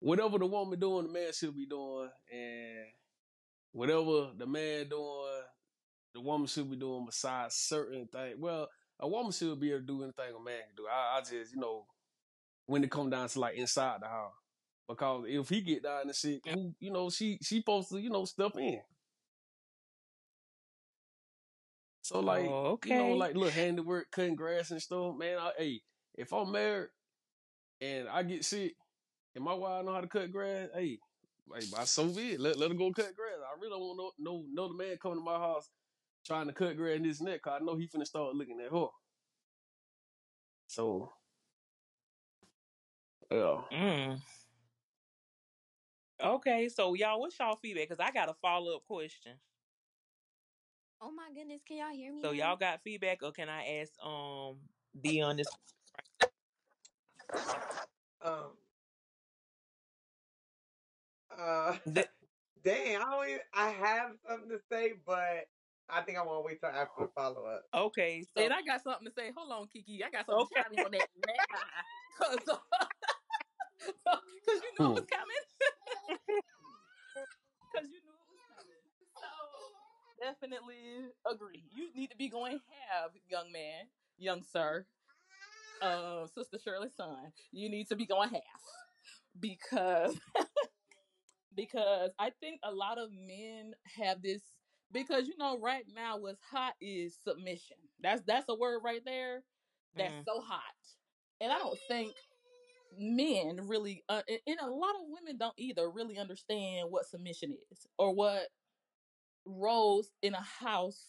whatever 0.00 0.38
the 0.38 0.46
woman 0.46 0.78
doing, 0.78 1.06
the 1.06 1.12
man 1.12 1.32
should 1.32 1.54
be 1.56 1.66
doing. 1.66 2.10
And 2.32 2.86
whatever 3.72 4.32
the 4.36 4.46
man 4.46 4.88
doing, 4.88 5.42
the 6.14 6.20
woman 6.20 6.46
should 6.46 6.70
be 6.70 6.76
doing 6.76 7.06
besides 7.06 7.54
certain 7.56 8.06
things. 8.08 8.36
Well, 8.38 8.68
a 9.00 9.08
woman 9.08 9.32
should 9.32 9.60
be 9.60 9.70
able 9.70 9.80
to 9.80 9.86
do 9.86 10.02
anything 10.04 10.34
a 10.36 10.42
man 10.42 10.60
can 10.66 10.76
do. 10.76 10.86
I, 10.90 11.18
I 11.18 11.20
just, 11.20 11.54
you 11.54 11.60
know, 11.60 11.86
when 12.66 12.84
it 12.84 12.90
come 12.90 13.10
down 13.10 13.28
to 13.28 13.40
like 13.40 13.56
inside 13.56 14.00
the 14.02 14.08
house. 14.08 14.32
Because 14.88 15.24
if 15.28 15.48
he 15.48 15.60
get 15.62 15.82
down 15.82 16.02
and 16.02 16.14
shit, 16.14 16.40
who 16.46 16.74
you 16.80 16.92
know, 16.92 17.10
she 17.10 17.38
she 17.42 17.58
supposed 17.58 17.88
to, 17.90 17.98
you 18.00 18.10
know, 18.10 18.24
step 18.24 18.52
in. 18.58 18.80
So 22.06 22.20
like, 22.20 22.46
Oh, 22.46 22.78
you 22.84 22.94
know, 22.94 23.14
like 23.14 23.34
little 23.34 23.50
handiwork, 23.50 24.12
cutting 24.12 24.36
grass 24.36 24.70
and 24.70 24.80
stuff, 24.80 25.16
man. 25.18 25.38
I, 25.38 25.50
hey, 25.58 25.80
if 26.14 26.32
I'm 26.32 26.52
married 26.52 26.90
and 27.80 28.08
I 28.08 28.22
get 28.22 28.44
sick 28.44 28.76
and 29.34 29.42
my 29.42 29.54
wife 29.54 29.84
know 29.84 29.92
how 29.92 30.02
to 30.02 30.06
cut 30.06 30.30
grass, 30.30 30.68
hey, 30.72 31.00
like 31.48 31.68
by 31.68 31.82
so 31.82 32.06
be 32.06 32.34
it. 32.34 32.40
Let, 32.40 32.58
let 32.60 32.70
her 32.70 32.76
go 32.76 32.92
cut 32.92 33.16
grass. 33.16 33.40
I 33.42 33.58
really 33.58 33.70
don't 33.70 33.80
want 33.80 34.14
no 34.18 34.30
no 34.32 34.44
no 34.52 34.68
the 34.68 34.74
man 34.74 34.96
coming 35.02 35.18
to 35.18 35.24
my 35.24 35.36
house 35.36 35.68
trying 36.24 36.46
to 36.46 36.52
cut 36.52 36.76
grass 36.76 36.96
in 36.96 37.02
his 37.02 37.20
neck, 37.20 37.42
cause 37.42 37.58
I 37.60 37.64
know 37.64 37.74
he 37.74 37.88
finna 37.88 38.06
start 38.06 38.36
looking 38.36 38.60
at 38.60 38.70
her. 38.70 38.86
So 40.68 41.10
yeah. 43.32 43.62
Mm. 43.72 44.20
Okay, 46.22 46.68
so 46.68 46.94
y'all, 46.94 47.18
what's 47.18 47.36
y'all 47.36 47.58
feedback? 47.60 47.88
Because 47.88 47.98
I 47.98 48.12
got 48.12 48.28
a 48.28 48.34
follow 48.34 48.76
up 48.76 48.84
question. 48.86 49.32
Oh 51.00 51.10
my 51.10 51.28
goodness, 51.34 51.60
can 51.66 51.76
y'all 51.78 51.92
hear 51.92 52.12
me? 52.12 52.22
So 52.22 52.32
now? 52.32 52.38
y'all 52.38 52.56
got 52.56 52.82
feedback, 52.82 53.22
or 53.22 53.32
can 53.32 53.48
I 53.48 53.80
ask 53.80 53.92
um 54.04 54.56
Dion 54.98 55.36
this? 55.36 55.48
Um. 58.22 58.56
Uh. 61.30 61.76
The- 61.86 62.08
dang, 62.64 62.96
I 62.96 63.00
don't. 63.00 63.28
Even, 63.28 63.40
I 63.52 63.68
have 63.70 64.12
something 64.26 64.48
to 64.50 64.60
say, 64.70 64.94
but 65.04 65.48
I 65.88 66.00
think 66.02 66.18
I 66.18 66.22
want 66.22 66.38
to 66.42 66.46
wait 66.46 66.60
till 66.60 66.70
after 66.70 67.02
the 67.02 67.08
follow 67.14 67.44
up. 67.44 67.64
okay, 67.74 68.24
so 68.34 68.42
And 68.42 68.52
I 68.52 68.62
got 68.62 68.82
something 68.82 69.06
to 69.06 69.12
say. 69.12 69.30
Hold 69.36 69.52
on, 69.52 69.68
Kiki. 69.68 70.02
I 70.02 70.10
got 70.10 70.26
something 70.26 70.46
Okay. 70.46 70.62
to 70.62 70.62
chime 70.62 70.72
in 70.72 70.80
on 70.84 70.90
that. 70.92 71.08
Cause, 72.18 72.38
cause 74.06 74.18
you 74.46 74.72
knew 74.72 74.88
it 74.88 74.94
was 74.94 75.06
coming. 75.06 75.44
Cause 77.74 77.84
you 77.92 78.00
knew 78.00 78.16
it 78.16 78.28
was 78.32 78.40
coming. 78.48 78.80
So 79.20 79.28
definitely 80.26 80.76
agree. 81.30 81.64
You 81.74 81.88
need 81.94 82.10
to 82.10 82.16
be 82.16 82.28
going 82.28 82.60
have, 82.90 83.10
young 83.28 83.52
man, 83.52 83.86
young 84.18 84.42
sir, 84.42 84.86
uh, 85.82 86.26
sister 86.26 86.58
Shirley's 86.62 86.96
son. 86.96 87.32
You 87.52 87.68
need 87.68 87.88
to 87.88 87.96
be 87.96 88.06
going 88.06 88.30
half 88.30 88.42
because 89.38 90.18
because 91.56 92.10
I 92.18 92.30
think 92.40 92.60
a 92.64 92.72
lot 92.72 92.98
of 92.98 93.10
men 93.12 93.74
have 93.98 94.22
this 94.22 94.42
because 94.92 95.26
you 95.26 95.34
know 95.38 95.58
right 95.60 95.84
now 95.94 96.18
what's 96.18 96.40
hot 96.50 96.74
is 96.80 97.16
submission. 97.26 97.76
That's 98.02 98.22
that's 98.26 98.46
a 98.48 98.54
word 98.54 98.80
right 98.84 99.02
there 99.04 99.42
that's 99.96 100.14
Mm. 100.14 100.24
so 100.26 100.40
hot, 100.40 100.60
and 101.40 101.52
I 101.52 101.58
don't 101.58 101.78
think 101.88 102.12
men 102.98 103.60
really 103.68 104.04
uh, 104.08 104.22
and 104.28 104.40
and 104.46 104.58
a 104.60 104.70
lot 104.70 104.94
of 104.96 105.02
women 105.08 105.36
don't 105.38 105.54
either 105.58 105.90
really 105.90 106.18
understand 106.18 106.88
what 106.90 107.06
submission 107.06 107.56
is 107.70 107.86
or 107.98 108.14
what 108.14 108.48
roles 109.46 110.10
in 110.22 110.34
a 110.34 110.42
house 110.42 111.00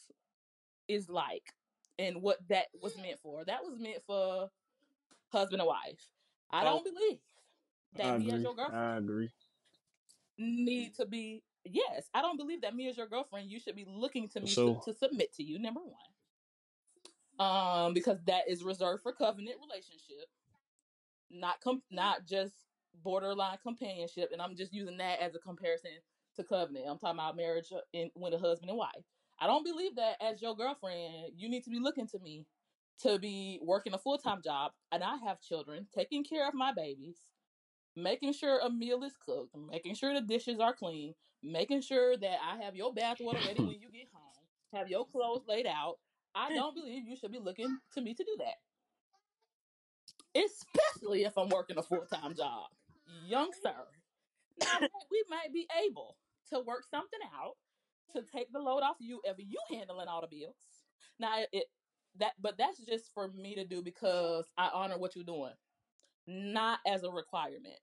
is 0.87 1.09
like 1.09 1.53
and 1.99 2.21
what 2.21 2.37
that 2.49 2.67
was 2.81 2.95
meant 2.97 3.19
for. 3.21 3.43
That 3.45 3.63
was 3.63 3.79
meant 3.79 4.03
for 4.05 4.49
husband 5.31 5.61
and 5.61 5.67
wife. 5.67 5.99
I 6.51 6.63
don't 6.63 6.83
believe 6.83 7.19
I 7.95 8.03
that 8.03 8.19
me 8.19 8.31
as 8.31 8.41
your 8.41 8.55
girlfriend 8.55 8.83
I 8.85 8.97
agree. 8.97 9.29
need 10.37 10.93
to 10.95 11.05
be 11.05 11.41
yes 11.65 12.07
i 12.13 12.21
don't 12.21 12.37
believe 12.37 12.61
that 12.61 12.73
me 12.75 12.87
as 12.87 12.95
your 12.95 13.07
girlfriend 13.07 13.49
you 13.51 13.59
should 13.59 13.75
be 13.75 13.85
looking 13.89 14.29
to 14.29 14.39
me 14.39 14.47
So- 14.47 14.75
to, 14.85 14.93
to 14.93 14.97
submit 14.97 15.33
to 15.33 15.43
you 15.43 15.59
number 15.59 15.81
one 15.81 17.45
um 17.85 17.93
because 17.93 18.19
that 18.25 18.43
is 18.47 18.63
reserved 18.63 19.03
for 19.03 19.11
covenant 19.11 19.57
relationship 19.67 20.27
not 21.29 21.59
com- 21.61 21.81
not 21.91 22.25
just 22.25 22.53
borderline 23.03 23.57
companionship 23.61 24.29
and 24.31 24.41
i'm 24.41 24.55
just 24.55 24.73
using 24.73 24.97
that 24.97 25.19
as 25.19 25.35
a 25.35 25.39
comparison 25.39 25.91
to 26.37 26.45
covenant 26.45 26.85
i'm 26.89 26.99
talking 26.99 27.19
about 27.19 27.37
marriage 27.37 27.67
uh, 27.75 27.81
in 27.93 28.09
with 28.15 28.33
a 28.33 28.39
husband 28.39 28.69
and 28.69 28.79
wife 28.79 29.03
i 29.41 29.47
don't 29.47 29.65
believe 29.65 29.95
that 29.95 30.15
as 30.21 30.41
your 30.41 30.55
girlfriend 30.55 31.31
you 31.35 31.49
need 31.49 31.63
to 31.63 31.69
be 31.71 31.79
looking 31.79 32.07
to 32.07 32.19
me 32.19 32.45
to 33.01 33.19
be 33.19 33.59
working 33.63 33.93
a 33.93 33.99
full-time 33.99 34.41
job 34.43 34.71
and 34.91 35.03
i 35.03 35.17
have 35.17 35.41
children 35.41 35.87
taking 35.95 36.23
care 36.23 36.47
of 36.47 36.53
my 36.53 36.73
babies 36.73 37.17
making 37.97 38.31
sure 38.31 38.59
a 38.59 38.69
meal 38.69 39.03
is 39.03 39.17
cooked, 39.25 39.55
making 39.69 39.95
sure 39.95 40.13
the 40.13 40.21
dishes 40.21 40.59
are 40.59 40.73
clean, 40.73 41.13
making 41.43 41.81
sure 41.81 42.15
that 42.15 42.37
I 42.47 42.63
have 42.63 42.75
your 42.75 42.93
bath 42.93 43.17
water 43.19 43.39
ready 43.45 43.61
when 43.61 43.81
you 43.81 43.91
get 43.91 44.07
home, 44.13 44.33
have 44.73 44.89
your 44.89 45.05
clothes 45.05 45.43
laid 45.47 45.65
out. 45.65 45.95
I 46.35 46.53
don't 46.53 46.75
believe 46.75 47.07
you 47.07 47.15
should 47.15 47.31
be 47.31 47.39
looking 47.39 47.77
to 47.93 48.01
me 48.01 48.13
to 48.13 48.23
do 48.23 48.37
that. 48.39 48.55
Especially 50.39 51.23
if 51.23 51.35
I'm 51.37 51.49
working 51.49 51.79
a 51.79 51.83
full 51.83 52.05
time 52.05 52.35
job. 52.35 52.67
Young 53.25 53.49
sir. 53.63 53.73
Now 54.61 54.79
we 55.11 55.23
might 55.29 55.51
be 55.51 55.67
able 55.87 56.15
to 56.49 56.59
work 56.59 56.83
something 56.89 57.19
out 57.39 57.53
to 58.15 58.21
mm-hmm. 58.21 58.37
take 58.37 58.51
the 58.51 58.59
load 58.59 58.81
off 58.81 58.97
you 58.99 59.21
if 59.23 59.37
you 59.37 59.57
handling 59.69 60.07
all 60.07 60.21
the 60.21 60.27
bills. 60.27 60.55
Now 61.19 61.33
it 61.51 61.65
that 62.19 62.33
but 62.41 62.57
that's 62.57 62.79
just 62.79 63.13
for 63.13 63.29
me 63.29 63.55
to 63.55 63.65
do 63.65 63.81
because 63.81 64.45
I 64.57 64.69
honor 64.73 64.97
what 64.97 65.15
you're 65.15 65.25
doing, 65.25 65.53
not 66.27 66.79
as 66.87 67.03
a 67.03 67.11
requirement. 67.11 67.79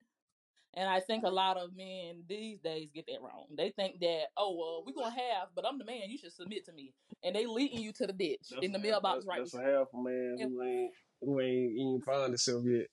And 0.76 0.88
I 0.88 0.98
think 0.98 1.22
a 1.22 1.30
lot 1.30 1.56
of 1.56 1.76
men 1.76 2.24
these 2.28 2.58
days 2.58 2.88
get 2.92 3.06
that 3.06 3.22
wrong. 3.22 3.46
They 3.56 3.70
think 3.70 4.00
that, 4.00 4.24
oh 4.36 4.56
well, 4.58 4.84
we're 4.84 5.00
gonna 5.00 5.14
have, 5.14 5.48
but 5.54 5.64
I'm 5.64 5.78
the 5.78 5.84
man, 5.84 6.08
you 6.08 6.18
should 6.18 6.32
submit 6.32 6.64
to 6.66 6.72
me. 6.72 6.92
And 7.22 7.34
they 7.34 7.46
leading 7.46 7.80
you 7.80 7.92
to 7.92 8.06
the 8.06 8.12
ditch 8.12 8.52
in 8.60 8.72
the 8.72 8.78
mailbox 8.80 9.18
that's, 9.18 9.26
right 9.26 9.38
That's 9.40 9.54
a 9.54 9.62
half 9.62 9.86
a 9.94 10.02
man 10.02 10.36
who 10.40 10.62
ain't 10.62 10.92
who 11.20 11.40
ain't 11.40 11.72
even 11.72 12.00
found 12.04 12.24
himself 12.24 12.64
yet. 12.66 12.88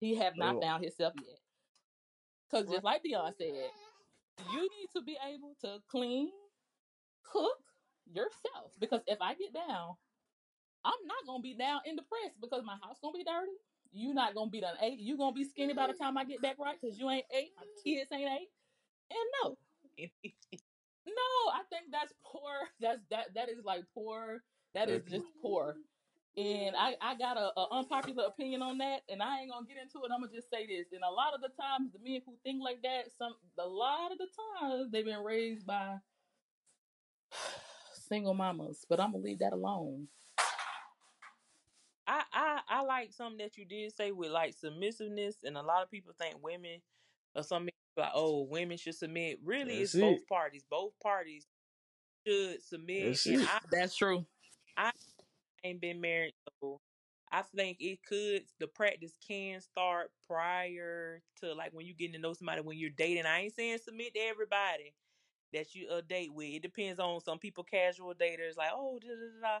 He 0.00 0.16
have 0.16 0.36
not 0.36 0.56
Oh. 0.56 0.60
found 0.60 0.82
himself 0.82 1.12
yet. 1.22 1.38
Cause 2.52 2.68
just 2.68 2.84
like 2.84 3.02
Dion 3.02 3.32
said, 3.32 3.70
you 4.52 4.60
need 4.60 4.88
to 4.94 5.02
be 5.02 5.16
able 5.26 5.56
to 5.62 5.78
clean, 5.90 6.30
cook 7.24 7.58
yourself. 8.06 8.72
Because 8.78 9.00
if 9.06 9.20
I 9.22 9.34
get 9.34 9.54
down, 9.54 9.96
I'm 10.84 11.06
not 11.06 11.26
gonna 11.26 11.42
be 11.42 11.54
down 11.54 11.80
in 11.86 11.96
the 11.96 12.02
press 12.02 12.36
because 12.40 12.62
my 12.64 12.76
house 12.82 12.98
gonna 13.02 13.16
be 13.16 13.24
dirty. 13.24 13.52
You're 13.90 14.14
not 14.14 14.34
gonna 14.34 14.50
be 14.50 14.60
done 14.60 14.76
eight. 14.82 14.98
You 14.98 15.16
gonna 15.16 15.32
be 15.34 15.44
skinny 15.44 15.72
by 15.74 15.86
the 15.86 15.94
time 15.94 16.18
I 16.18 16.24
get 16.24 16.42
back 16.42 16.58
right 16.58 16.76
because 16.80 16.98
you 16.98 17.08
ain't 17.10 17.26
eight. 17.34 17.52
My 17.56 17.64
kids 17.82 18.10
ain't 18.12 18.30
eight. 18.30 18.48
And 19.10 19.28
no, 19.42 19.58
no, 21.06 21.52
I 21.52 21.62
think 21.70 21.86
that's 21.90 22.12
poor. 22.24 22.52
That's 22.80 23.00
that 23.10 23.34
that 23.34 23.48
is 23.48 23.64
like 23.64 23.84
poor. 23.94 24.42
That 24.74 24.88
is 24.88 25.04
just 25.04 25.26
poor. 25.42 25.76
And 26.34 26.74
I, 26.76 26.94
I 27.02 27.14
got 27.16 27.36
a, 27.36 27.52
a 27.60 27.66
unpopular 27.72 28.24
opinion 28.24 28.62
on 28.62 28.78
that, 28.78 29.02
and 29.10 29.22
I 29.22 29.40
ain't 29.40 29.50
gonna 29.50 29.66
get 29.66 29.76
into 29.76 29.98
it. 29.98 30.10
I'm 30.12 30.22
gonna 30.22 30.32
just 30.32 30.48
say 30.48 30.66
this. 30.66 30.86
And 30.92 31.02
a 31.04 31.10
lot 31.10 31.34
of 31.34 31.42
the 31.42 31.50
times, 31.60 31.92
the 31.92 31.98
men 32.02 32.22
who 32.24 32.34
think 32.42 32.62
like 32.62 32.80
that, 32.82 33.12
some 33.18 33.34
a 33.58 33.66
lot 33.66 34.12
of 34.12 34.18
the 34.18 34.28
times 34.60 34.90
they've 34.90 35.04
been 35.04 35.22
raised 35.22 35.66
by 35.66 35.96
single 38.08 38.32
mamas. 38.32 38.86
But 38.88 38.98
I'm 38.98 39.12
gonna 39.12 39.24
leave 39.24 39.40
that 39.40 39.52
alone. 39.52 40.08
I, 42.06 42.22
I 42.32 42.60
I 42.68 42.82
like 42.82 43.12
something 43.12 43.38
that 43.38 43.58
you 43.58 43.66
did 43.66 43.94
say 43.94 44.10
with 44.10 44.30
like 44.30 44.54
submissiveness, 44.54 45.44
and 45.44 45.58
a 45.58 45.62
lot 45.62 45.82
of 45.82 45.90
people 45.90 46.14
think 46.18 46.42
women 46.42 46.80
or 47.34 47.42
some 47.42 47.66
men 47.66 47.72
like, 47.96 48.10
oh, 48.14 48.42
women 48.42 48.76
should 48.76 48.94
submit. 48.94 49.38
Really, 49.44 49.78
That's 49.78 49.94
it's 49.94 50.00
both 50.00 50.26
parties. 50.26 50.62
Both 50.70 50.92
parties 51.02 51.46
should 52.26 52.62
submit. 52.62 53.06
That's 53.06 53.26
and 53.26 53.42
it. 53.42 53.48
I 53.48 53.58
That's 53.70 53.96
true. 53.96 54.24
Ain't 55.64 55.80
been 55.80 56.00
married, 56.00 56.34
so 56.60 56.80
I 57.30 57.42
think 57.42 57.78
it 57.80 58.00
could. 58.04 58.44
The 58.58 58.68
practice 58.68 59.16
can 59.26 59.60
start 59.60 60.12
prior 60.26 61.22
to 61.40 61.54
like 61.54 61.72
when 61.72 61.86
you 61.86 61.94
getting 61.94 62.14
to 62.14 62.18
know 62.20 62.34
somebody 62.34 62.60
when 62.62 62.78
you're 62.78 62.90
dating. 62.90 63.26
I 63.26 63.40
ain't 63.42 63.54
saying 63.54 63.78
submit 63.78 64.14
to 64.14 64.20
everybody 64.20 64.94
that 65.52 65.74
you 65.74 65.88
a 65.90 66.02
date 66.02 66.32
with. 66.34 66.48
It 66.54 66.62
depends 66.62 67.00
on 67.00 67.20
some 67.20 67.38
people. 67.38 67.64
Casual 67.64 68.14
daters 68.14 68.56
like, 68.56 68.70
oh, 68.74 68.98
da 69.00 69.08
da 69.08 69.60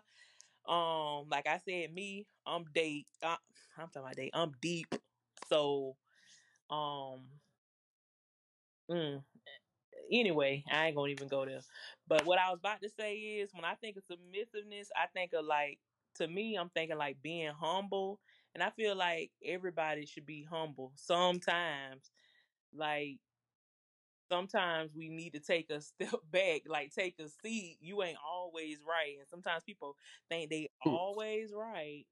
Um, 0.66 1.28
like 1.28 1.46
I 1.46 1.58
said, 1.58 1.92
me, 1.92 2.26
I'm 2.46 2.64
date. 2.74 3.08
Uh, 3.22 3.36
I'm 3.76 3.88
talking 3.88 4.02
about 4.02 4.16
date. 4.16 4.30
I'm 4.34 4.52
deep. 4.60 4.94
So, 5.48 5.96
um, 6.70 7.26
mm, 8.90 9.22
anyway, 10.12 10.64
I 10.70 10.86
ain't 10.86 10.96
gonna 10.96 11.10
even 11.12 11.28
go 11.28 11.44
there. 11.46 11.60
But 12.06 12.26
what 12.26 12.38
I 12.38 12.50
was 12.50 12.58
about 12.60 12.82
to 12.82 12.88
say 12.88 13.16
is, 13.16 13.54
when 13.54 13.64
I 13.64 13.74
think 13.74 13.96
of 13.96 14.04
submissiveness, 14.04 14.90
I 14.96 15.06
think 15.08 15.32
of 15.32 15.44
like, 15.44 15.80
to 16.16 16.28
me, 16.28 16.56
I'm 16.56 16.70
thinking 16.70 16.98
like 16.98 17.22
being 17.22 17.52
humble, 17.58 18.20
and 18.54 18.62
I 18.62 18.70
feel 18.70 18.96
like 18.96 19.30
everybody 19.44 20.06
should 20.06 20.26
be 20.26 20.44
humble. 20.50 20.92
Sometimes, 20.96 22.10
like 22.74 23.18
sometimes 24.30 24.90
we 24.94 25.08
need 25.08 25.34
to 25.34 25.40
take 25.40 25.70
a 25.70 25.80
step 25.82 26.14
back, 26.30 26.62
like 26.66 26.92
take 26.94 27.16
a 27.20 27.28
seat. 27.28 27.78
You 27.80 28.02
ain't 28.02 28.18
always 28.26 28.78
right, 28.86 29.16
and 29.18 29.28
sometimes 29.28 29.64
people 29.64 29.96
think 30.28 30.50
they 30.50 30.68
always 30.84 31.52
right, 31.54 32.04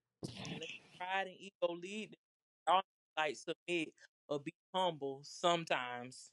and 0.47 0.63
pride 0.99 1.27
and 1.29 1.37
ego 1.39 1.75
lead. 1.81 2.11
them. 2.67 2.81
Like 3.17 3.37
submit 3.37 3.93
or 4.29 4.41
be 4.41 4.55
humble 4.75 5.21
sometimes. 5.25 6.31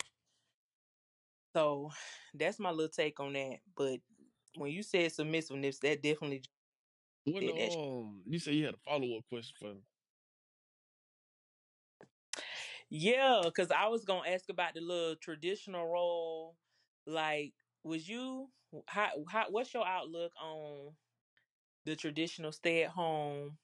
So 1.56 1.92
that's 2.34 2.60
my 2.60 2.72
little 2.72 2.90
take 2.90 3.20
on 3.20 3.34
that. 3.34 3.58
But 3.76 4.00
when 4.56 4.72
you 4.72 4.84
said 4.84 5.12
submissiveness, 5.12 5.80
that 5.80 6.02
definitely 6.04 6.44
That. 7.36 7.78
um 7.78 8.24
you 8.26 8.40
said 8.40 8.56
you 8.56 8.66
had 8.66 8.76
a 8.76 8.78
follow 8.78 9.18
up 9.18 9.26
question 9.30 9.56
for 9.60 9.74
me. 9.76 9.82
Yeah, 12.90 13.42
because 13.44 13.72
I 13.72 13.88
was 13.88 14.06
gonna 14.06 14.30
ask 14.30 14.50
about 14.50 14.74
the 14.74 14.82
little 14.82 15.16
traditional 15.16 15.88
role. 15.88 16.58
Like, 17.06 17.54
was 17.84 18.08
you 18.08 18.52
how 18.88 19.10
how 19.30 19.50
what's 19.50 19.74
your 19.74 19.88
outlook 19.88 20.34
on 20.42 20.96
the 21.86 21.96
traditional 21.96 22.52
stay 22.52 22.84
at 22.84 22.92
home 22.92 23.58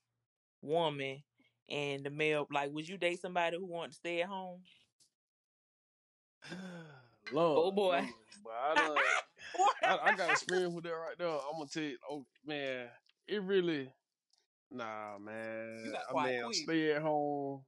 woman 0.61 1.23
and 1.69 2.05
the 2.05 2.09
male? 2.09 2.47
Like, 2.51 2.71
would 2.71 2.87
you 2.87 2.97
date 2.97 3.21
somebody 3.21 3.57
who 3.57 3.65
wanted 3.65 3.91
to 3.91 3.97
stay 3.97 4.21
at 4.21 4.29
home? 4.29 4.63
Lord, 7.31 7.65
Oh 7.65 7.71
boy. 7.71 8.07
Lord, 8.07 8.27
but 8.43 8.53
I 8.53 8.75
done 8.75 9.03
I, 9.83 9.97
I 9.97 10.13
got 10.13 10.31
experience 10.31 10.73
with 10.73 10.85
that 10.85 10.91
right 10.91 11.19
now. 11.19 11.39
I'm 11.39 11.57
gonna 11.57 11.67
tell 11.67 11.83
you, 11.83 11.97
oh 12.09 12.25
man, 12.45 12.89
it 13.27 13.41
really, 13.43 13.89
nah, 14.71 15.17
man. 15.19 15.93
I 16.15 16.25
mean, 16.25 16.43
quick. 16.43 16.55
stay 16.55 16.91
at 16.93 17.01
home. 17.01 17.61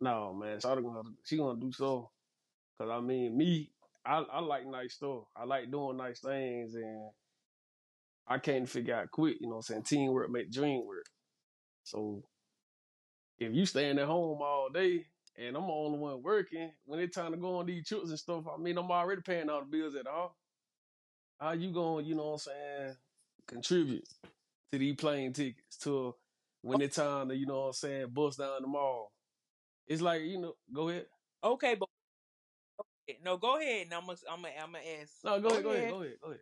No, 0.00 0.32
man, 0.32 0.58
Shawty 0.58 0.82
gonna 0.82 1.02
she 1.24 1.36
gonna 1.36 1.60
do 1.60 1.72
so. 1.72 2.10
Cause 2.78 2.88
I 2.90 3.00
mean, 3.00 3.36
me, 3.36 3.70
I, 4.06 4.18
I 4.32 4.40
like 4.40 4.66
nice 4.66 4.94
stuff. 4.94 5.24
I 5.36 5.44
like 5.44 5.70
doing 5.70 5.96
nice 5.96 6.20
things, 6.20 6.74
and 6.74 7.10
I 8.26 8.38
can't 8.38 8.68
figure 8.68 8.94
out 8.94 9.10
quit. 9.10 9.36
You 9.40 9.48
know, 9.48 9.56
what 9.56 9.70
I'm 9.70 9.82
saying 9.82 9.82
teamwork 9.82 10.30
make 10.30 10.52
dream 10.52 10.86
work. 10.86 11.06
So 11.82 12.22
if 13.38 13.54
you 13.54 13.66
staying 13.66 13.98
at 13.98 14.06
home 14.06 14.40
all 14.40 14.68
day 14.72 15.04
and 15.36 15.56
I'm 15.56 15.66
the 15.66 15.72
only 15.72 15.98
one 15.98 16.22
working, 16.22 16.70
when 16.86 17.00
it's 17.00 17.16
time 17.16 17.32
to 17.32 17.36
go 17.36 17.58
on 17.58 17.66
these 17.66 17.86
trips 17.86 18.10
and 18.10 18.18
stuff, 18.18 18.44
I 18.52 18.60
mean, 18.60 18.78
I'm 18.78 18.90
already 18.90 19.22
paying 19.22 19.50
all 19.50 19.60
the 19.60 19.66
bills 19.66 19.94
at 19.94 20.06
all. 20.06 20.37
How 21.38 21.52
you 21.52 21.70
going, 21.70 22.04
you 22.04 22.14
know 22.16 22.30
what 22.30 22.32
I'm 22.32 22.38
saying, 22.38 22.96
contribute 23.46 24.08
to 24.72 24.78
these 24.78 24.96
plane 24.96 25.32
tickets 25.32 25.76
to 25.78 26.14
when 26.62 26.80
it's 26.80 26.96
time 26.96 27.28
to, 27.28 27.36
you 27.36 27.46
know 27.46 27.60
what 27.60 27.66
I'm 27.68 27.72
saying, 27.74 28.06
bust 28.12 28.38
down 28.38 28.60
the 28.60 28.66
mall? 28.66 29.12
It's 29.86 30.02
like, 30.02 30.22
you 30.22 30.40
know, 30.40 30.54
go 30.72 30.88
ahead. 30.88 31.06
Okay, 31.44 31.76
but 31.76 31.88
no, 33.24 33.36
go 33.36 33.58
ahead. 33.58 33.86
And 33.86 33.94
I'm 33.94 34.06
gonna, 34.06 34.18
I'm 34.30 34.42
gonna, 34.42 34.54
I'm 34.60 34.72
gonna 34.72 34.84
ask. 35.00 35.12
No, 35.24 35.40
go, 35.40 35.48
ahead, 35.48 35.62
go 35.62 35.70
ahead, 35.70 35.90
go 35.90 36.02
ahead, 36.02 36.16
go 36.20 36.28
ahead. 36.28 36.40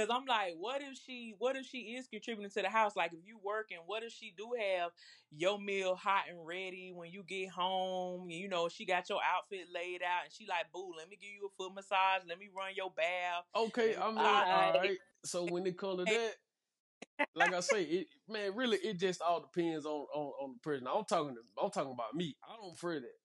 Cause 0.00 0.08
I'm 0.10 0.24
like, 0.24 0.54
what 0.58 0.80
if 0.80 0.96
she, 0.96 1.34
what 1.38 1.56
if 1.56 1.66
she 1.66 1.78
is 1.78 2.08
contributing 2.08 2.50
to 2.50 2.62
the 2.62 2.70
house? 2.70 2.96
Like, 2.96 3.12
if 3.12 3.18
you 3.26 3.38
working, 3.42 3.76
what 3.84 4.02
if 4.02 4.12
she 4.12 4.32
do 4.34 4.52
have 4.58 4.92
your 5.30 5.60
meal 5.60 5.94
hot 5.94 6.22
and 6.30 6.38
ready 6.46 6.90
when 6.94 7.10
you 7.10 7.22
get 7.22 7.50
home? 7.50 8.30
You 8.30 8.48
know, 8.48 8.70
she 8.70 8.86
got 8.86 9.10
your 9.10 9.18
outfit 9.22 9.66
laid 9.74 10.00
out, 10.02 10.24
and 10.24 10.32
she 10.32 10.46
like, 10.46 10.72
boo, 10.72 10.94
let 10.96 11.10
me 11.10 11.18
give 11.20 11.28
you 11.30 11.50
a 11.52 11.62
foot 11.62 11.74
massage, 11.74 12.22
let 12.26 12.38
me 12.38 12.48
run 12.56 12.72
your 12.74 12.90
bath. 12.90 13.44
Okay, 13.54 13.94
I 13.94 14.08
mean, 14.08 14.18
all 14.18 14.78
right. 14.78 14.98
So 15.26 15.44
when 15.44 15.66
it 15.66 15.76
comes 15.76 15.98
to 15.98 16.04
that, 17.18 17.26
like 17.34 17.52
I 17.52 17.60
say, 17.60 17.82
it 17.82 18.06
man, 18.26 18.56
really, 18.56 18.78
it 18.78 18.98
just 18.98 19.20
all 19.20 19.42
depends 19.42 19.84
on 19.84 20.06
on, 20.14 20.32
on 20.42 20.54
the 20.54 20.60
person. 20.60 20.86
I'm 20.86 21.04
talking, 21.04 21.36
I'm 21.62 21.70
talking 21.70 21.92
about 21.92 22.14
me. 22.14 22.36
I 22.42 22.56
don't 22.56 22.74
prefer 22.74 23.00
that. 23.00 23.18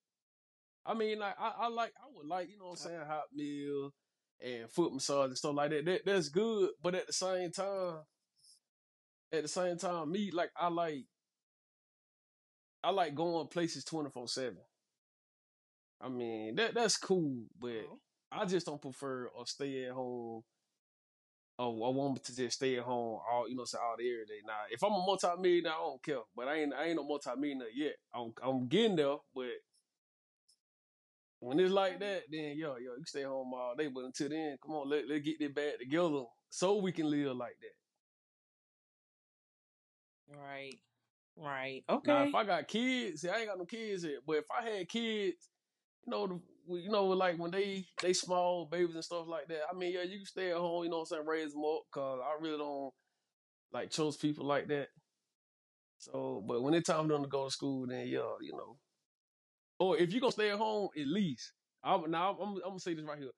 I 0.84 0.92
mean, 0.92 1.20
like 1.20 1.36
I, 1.40 1.52
I 1.58 1.68
like, 1.68 1.94
I 1.96 2.06
would 2.14 2.26
like, 2.26 2.50
you 2.50 2.58
know, 2.58 2.66
what 2.66 2.80
I'm 2.80 2.86
uh 2.86 2.90
saying, 2.90 3.06
hot 3.06 3.24
meal 3.34 3.92
and 4.42 4.70
foot 4.70 4.92
massage 4.92 5.28
and 5.28 5.38
stuff 5.38 5.54
like 5.54 5.70
that. 5.70 5.84
That 5.84 6.02
that's 6.04 6.28
good, 6.28 6.70
but 6.82 6.94
at 6.94 7.06
the 7.06 7.12
same 7.12 7.50
time, 7.50 7.96
at 9.32 9.42
the 9.42 9.48
same 9.48 9.78
time, 9.78 10.12
me 10.12 10.30
like 10.32 10.50
I 10.56 10.68
like, 10.68 11.04
I 12.82 12.90
like 12.90 13.14
going 13.14 13.48
places 13.48 13.84
twenty 13.84 14.10
four 14.10 14.28
seven. 14.28 14.58
I 16.00 16.08
mean, 16.08 16.56
that 16.56 16.74
that's 16.74 16.96
cool, 16.96 17.44
but 17.58 17.70
Oh. 17.90 17.98
I 18.30 18.44
just 18.44 18.66
don't 18.66 18.82
prefer 18.82 19.26
a 19.28 19.46
stay 19.46 19.84
at 19.86 19.92
home. 19.92 20.42
Oh, 21.58 21.84
I 21.84 21.88
want 21.88 22.22
to 22.24 22.36
just 22.36 22.56
stay 22.56 22.76
at 22.76 22.84
home 22.84 23.20
all 23.30 23.48
you 23.48 23.56
know, 23.56 23.64
say 23.64 23.78
all 23.78 23.96
the 23.96 24.04
every 24.04 24.26
day. 24.26 24.42
Now, 24.46 24.54
if 24.70 24.82
I'm 24.82 24.92
a 24.92 24.98
multi-millionaire, 24.98 25.72
I 25.72 25.76
don't 25.76 26.02
care. 26.02 26.18
But 26.36 26.48
I 26.48 26.56
ain't 26.56 26.74
I 26.74 26.84
ain't 26.86 26.96
no 26.96 27.04
multi-millionaire 27.04 27.68
yet. 27.74 27.94
I'm 28.14 28.32
I'm 28.42 28.68
getting 28.68 28.96
there, 28.96 29.16
but 29.34 29.48
when 31.40 31.60
it's 31.60 31.72
like 31.72 31.92
mm-hmm. 31.92 32.00
that, 32.00 32.22
then 32.30 32.56
yo, 32.56 32.76
yo, 32.76 32.96
you 32.98 33.04
stay 33.04 33.22
home 33.22 33.52
all 33.54 33.74
day. 33.76 33.88
But 33.88 34.04
until 34.04 34.28
then, 34.28 34.56
come 34.64 34.74
on, 34.76 34.88
let 34.88 35.08
let's 35.08 35.24
get 35.24 35.38
this 35.38 35.52
back 35.52 35.78
together 35.78 36.24
so 36.50 36.76
we 36.76 36.92
can 36.92 37.10
live 37.10 37.36
like 37.36 37.56
that. 37.60 37.76
Right, 40.28 40.74
right, 41.36 41.84
Now, 41.88 41.96
okay. 41.96 42.28
if 42.28 42.34
I 42.34 42.44
got 42.44 42.66
kids, 42.66 43.20
see, 43.20 43.28
I 43.28 43.38
ain't 43.38 43.48
got 43.48 43.58
no 43.58 43.64
kids 43.64 44.02
yet. 44.02 44.18
But 44.26 44.38
if 44.38 44.44
I 44.50 44.68
had 44.68 44.88
kids, 44.88 45.50
you 46.04 46.10
know, 46.10 46.26
the, 46.26 46.40
you 46.74 46.90
know, 46.90 47.06
like 47.06 47.38
when 47.38 47.52
they 47.52 47.86
they 48.02 48.12
small 48.12 48.66
babies 48.66 48.94
and 48.94 49.04
stuff 49.04 49.26
like 49.28 49.46
that. 49.48 49.60
I 49.70 49.76
mean, 49.76 49.92
yeah, 49.92 50.02
you 50.02 50.16
can 50.18 50.26
stay 50.26 50.50
at 50.50 50.56
home. 50.56 50.84
You 50.84 50.90
know 50.90 50.96
what 50.98 51.02
I'm 51.12 51.18
saying? 51.18 51.26
Raise 51.26 51.52
them 51.52 51.64
up, 51.64 51.82
cause 51.92 52.20
I 52.24 52.42
really 52.42 52.58
don't 52.58 52.92
like 53.72 53.90
chose 53.90 54.16
people 54.16 54.46
like 54.46 54.68
that. 54.68 54.88
So, 55.98 56.42
but 56.46 56.62
when 56.62 56.74
it's 56.74 56.88
time 56.88 57.06
for 57.06 57.12
them 57.12 57.22
to 57.22 57.28
go 57.28 57.44
to 57.44 57.50
school, 57.50 57.86
then 57.86 58.06
yeah, 58.08 58.34
you 58.40 58.52
know. 58.52 58.76
Or 59.78 59.96
if 59.96 60.12
you're 60.12 60.20
gonna 60.20 60.32
stay 60.32 60.50
at 60.50 60.58
home, 60.58 60.88
at 60.98 61.06
least. 61.06 61.52
I'm, 61.84 62.10
now 62.10 62.36
I'm, 62.40 62.54
I'm 62.56 62.60
gonna 62.62 62.80
say 62.80 62.94
this 62.94 63.04
right 63.04 63.18
here. 63.18 63.30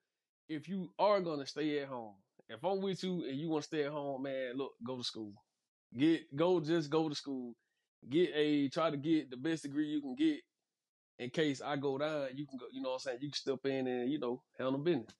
If 0.47 0.67
you 0.67 0.89
are 0.97 1.19
gonna 1.21 1.45
stay 1.45 1.79
at 1.79 1.87
home, 1.87 2.15
if 2.49 2.63
I'm 2.63 2.81
with 2.81 3.03
you 3.03 3.25
and 3.25 3.37
you 3.37 3.49
want 3.49 3.63
to 3.63 3.67
stay 3.67 3.83
at 3.83 3.91
home, 3.91 4.23
man, 4.23 4.53
look, 4.55 4.71
go 4.83 4.97
to 4.97 5.03
school. 5.03 5.33
Get 5.95 6.35
go, 6.35 6.59
just 6.59 6.89
go 6.89 7.09
to 7.09 7.15
school. 7.15 7.53
Get 8.09 8.31
a 8.33 8.69
try 8.69 8.89
to 8.89 8.97
get 8.97 9.29
the 9.29 9.37
best 9.37 9.63
degree 9.63 9.87
you 9.87 10.01
can 10.01 10.15
get. 10.15 10.39
In 11.19 11.29
case 11.29 11.61
I 11.61 11.75
go 11.75 11.97
down, 11.97 12.29
you 12.33 12.47
can 12.47 12.57
go. 12.57 12.65
You 12.71 12.81
know 12.81 12.89
what 12.89 12.95
I'm 12.95 12.99
saying? 12.99 13.17
You 13.21 13.27
can 13.27 13.35
step 13.35 13.65
in 13.65 13.87
and 13.87 14.11
you 14.11 14.19
know 14.19 14.41
handle 14.57 14.77
business. 14.77 15.13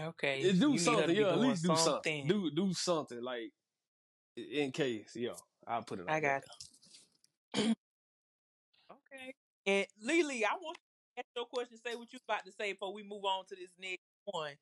Okay, 0.00 0.52
do 0.52 0.72
you 0.72 0.78
something, 0.78 1.16
yeah. 1.16 1.32
At 1.32 1.38
least 1.38 1.62
do 1.62 1.68
something. 1.68 1.84
something. 1.84 2.26
Do 2.28 2.50
do 2.50 2.72
something 2.74 3.22
like 3.22 3.50
in 4.36 4.70
case, 4.70 5.12
yeah. 5.16 5.30
I'll 5.66 5.82
put 5.82 6.00
it 6.00 6.06
I 6.08 6.20
got. 6.20 6.42
that. 6.42 6.75
And 9.66 9.86
Lily, 10.00 10.44
I 10.44 10.54
want 10.62 10.78
you 10.78 11.16
to 11.16 11.20
ask 11.20 11.28
your 11.36 11.46
question. 11.46 11.78
Say 11.84 11.96
what 11.96 12.12
you 12.12 12.20
about 12.28 12.44
to 12.46 12.52
say 12.52 12.72
before 12.72 12.94
we 12.94 13.02
move 13.02 13.24
on 13.24 13.44
to 13.46 13.56
this 13.56 13.70
next 13.80 14.02
one. 14.26 14.52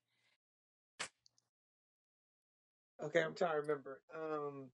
Okay, 3.02 3.22
I'm 3.22 3.34
trying 3.34 3.52
to 3.52 3.60
remember. 3.60 4.00
Um, 4.14 4.70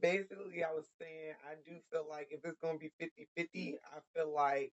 basically, 0.00 0.64
I 0.64 0.72
was 0.72 0.86
saying 1.00 1.34
I 1.48 1.54
do 1.64 1.76
feel 1.92 2.06
like 2.08 2.28
if 2.30 2.40
it's 2.44 2.58
gonna 2.62 2.78
be 2.78 2.90
50-50, 3.00 3.74
I 3.84 3.98
feel 4.14 4.34
like 4.34 4.72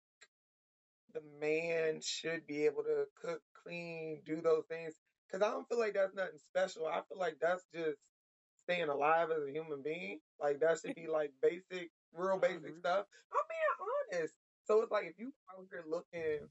the 1.14 1.22
man 1.40 2.00
should 2.02 2.48
be 2.48 2.66
able 2.66 2.84
to 2.84 3.06
cook, 3.22 3.42
clean, 3.64 4.22
do 4.26 4.42
those 4.42 4.64
things. 4.70 4.94
Cause 5.32 5.42
I 5.42 5.50
don't 5.52 5.68
feel 5.68 5.80
like 5.80 5.96
that's 5.96 6.16
nothing 6.16 6.40
special. 6.50 6.88
I 6.88 7.02
feel 7.10 7.18
like 7.20 7.38
that's 7.42 7.64
just 7.74 7.98
staying 8.66 8.90
alive 8.90 9.30
as 9.32 9.44
a 9.48 9.52
human 9.52 9.82
being. 9.84 10.20
Like 10.40 10.60
that 10.62 10.80
should 10.80 10.96
be 10.96 11.08
like 11.08 11.32
basic, 11.42 11.90
real 12.16 12.38
basic 12.38 12.58
agree. 12.58 12.80
stuff. 12.80 13.06
I'm 13.34 13.42
being 13.50 14.20
honest. 14.22 14.34
So 14.66 14.82
it's 14.82 14.92
like 14.92 15.06
if 15.06 15.14
you 15.18 15.34
out 15.52 15.66
here 15.72 15.84
looking 15.88 16.48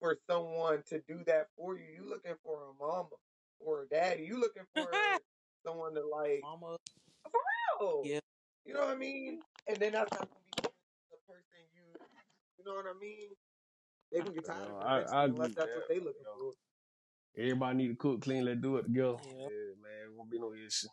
for 0.00 0.16
someone 0.28 0.82
to 0.88 1.00
do 1.08 1.22
that 1.26 1.48
for 1.56 1.76
you, 1.76 1.84
you 1.96 2.08
looking 2.08 2.34
for 2.44 2.58
a 2.70 2.84
mama 2.84 3.08
or 3.60 3.82
a 3.82 3.88
daddy. 3.88 4.24
You 4.24 4.40
looking 4.40 4.62
for 4.74 4.88
someone 5.64 5.94
to 5.94 6.06
like 6.06 6.40
Mama, 6.42 6.76
oh, 7.80 8.02
yeah. 8.04 8.20
you 8.64 8.74
know 8.74 8.80
what 8.80 8.90
I 8.90 8.96
mean? 8.96 9.40
And 9.66 9.76
then 9.76 9.92
that's 9.92 10.10
not 10.12 10.20
gonna 10.20 10.30
be 10.56 10.68
the 11.10 11.18
person 11.26 11.44
you 11.74 11.82
you 12.58 12.64
know 12.64 12.74
what 12.74 12.86
I 12.86 12.98
mean? 13.00 13.28
They 14.12 14.20
can 14.20 14.32
get 14.32 14.46
tired 14.46 14.70
Uh, 14.70 14.76
of 14.76 15.02
it 15.02 15.08
I, 15.12 15.22
I 15.22 15.24
unless 15.24 15.54
that's 15.54 15.66
that. 15.68 15.76
what 15.76 15.88
they 15.88 15.98
looking 15.98 16.22
for. 16.24 16.52
Everybody 17.36 17.76
need 17.76 17.88
to 17.88 17.94
cook, 17.94 18.22
clean, 18.22 18.44
let's 18.44 18.60
do 18.60 18.76
it 18.78 18.84
together. 18.84 19.16
Yeah. 19.24 19.42
Yeah, 19.42 19.74
man, 19.82 20.16
won't 20.16 20.30
be 20.30 20.38
no 20.40 20.52
issue. 20.54 20.88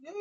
Yeah, 0.00 0.12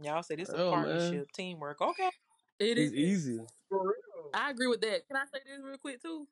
Y'all 0.00 0.22
said 0.22 0.40
it's 0.40 0.50
a 0.50 0.56
Oh 0.58 0.70
man, 0.72 0.84
partnership, 0.84 1.32
teamwork. 1.32 1.80
Okay, 1.80 2.10
It 2.58 2.78
it's 2.78 2.92
is. 2.92 2.98
easy. 2.98 3.40
for 3.68 3.82
real. 3.82 4.30
I 4.34 4.50
agree 4.50 4.66
with 4.66 4.80
that. 4.82 5.06
Can 5.06 5.16
I 5.16 5.24
say 5.24 5.40
this 5.44 5.60
real 5.62 5.78
quick 5.78 6.02
too? 6.02 6.26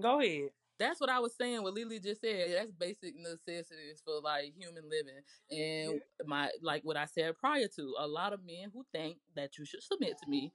go 0.00 0.20
ahead. 0.20 0.50
That's 0.78 0.98
what 0.98 1.10
I 1.10 1.18
was 1.18 1.34
saying. 1.36 1.62
What 1.62 1.74
Lily 1.74 2.00
just 2.00 2.22
said. 2.22 2.54
That's 2.56 2.72
basic 2.72 3.14
necessities 3.16 4.00
for 4.04 4.20
like 4.22 4.54
human 4.56 4.84
living. 4.88 5.20
And 5.50 6.00
my 6.26 6.48
like 6.62 6.82
what 6.84 6.96
I 6.96 7.04
said 7.04 7.36
prior 7.36 7.68
to, 7.76 7.94
a 7.98 8.06
lot 8.06 8.32
of 8.32 8.40
men 8.46 8.70
who 8.72 8.84
think 8.92 9.18
that 9.36 9.58
you 9.58 9.66
should 9.66 9.82
submit 9.82 10.16
to 10.22 10.30
me 10.30 10.52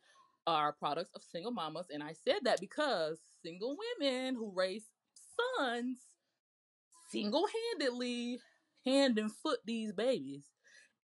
are 0.48 0.74
products 0.74 1.12
of 1.16 1.22
single 1.24 1.52
mamas. 1.52 1.88
And 1.94 2.02
I 2.02 2.14
said 2.14 2.40
that 2.44 2.60
because 2.60 3.20
single 3.44 3.78
women 4.00 4.36
who 4.36 4.52
raise 4.56 4.86
sons 5.60 6.00
single 7.12 7.46
handedly 7.80 8.40
hand 8.84 9.20
and 9.20 9.32
foot 9.32 9.60
these 9.66 9.92
babies. 9.94 10.46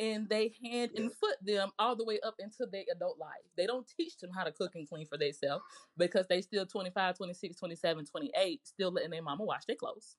And 0.00 0.28
they 0.30 0.56
hand 0.64 0.92
and 0.96 1.12
foot 1.12 1.36
them 1.42 1.72
all 1.78 1.96
the 1.96 2.06
way 2.06 2.20
up 2.22 2.36
into 2.40 2.66
their 2.66 2.84
adult 2.92 3.18
life. 3.18 3.44
They 3.56 3.66
don't 3.66 3.88
teach 3.88 4.18
them 4.18 4.32
how 4.32 4.44
to 4.44 4.52
cook 4.52 4.74
and 4.76 4.88
clean 4.88 5.06
for 5.06 5.18
themselves 5.18 5.64
because 5.96 6.28
they 6.28 6.42
still 6.42 6.66
25, 6.66 7.18
26, 7.18 7.56
27, 7.56 8.06
28, 8.06 8.66
still 8.68 8.92
letting 8.92 9.10
their 9.12 9.22
mama 9.22 9.44
wash 9.44 9.66
their 9.66 9.76
clothes. 9.76 10.16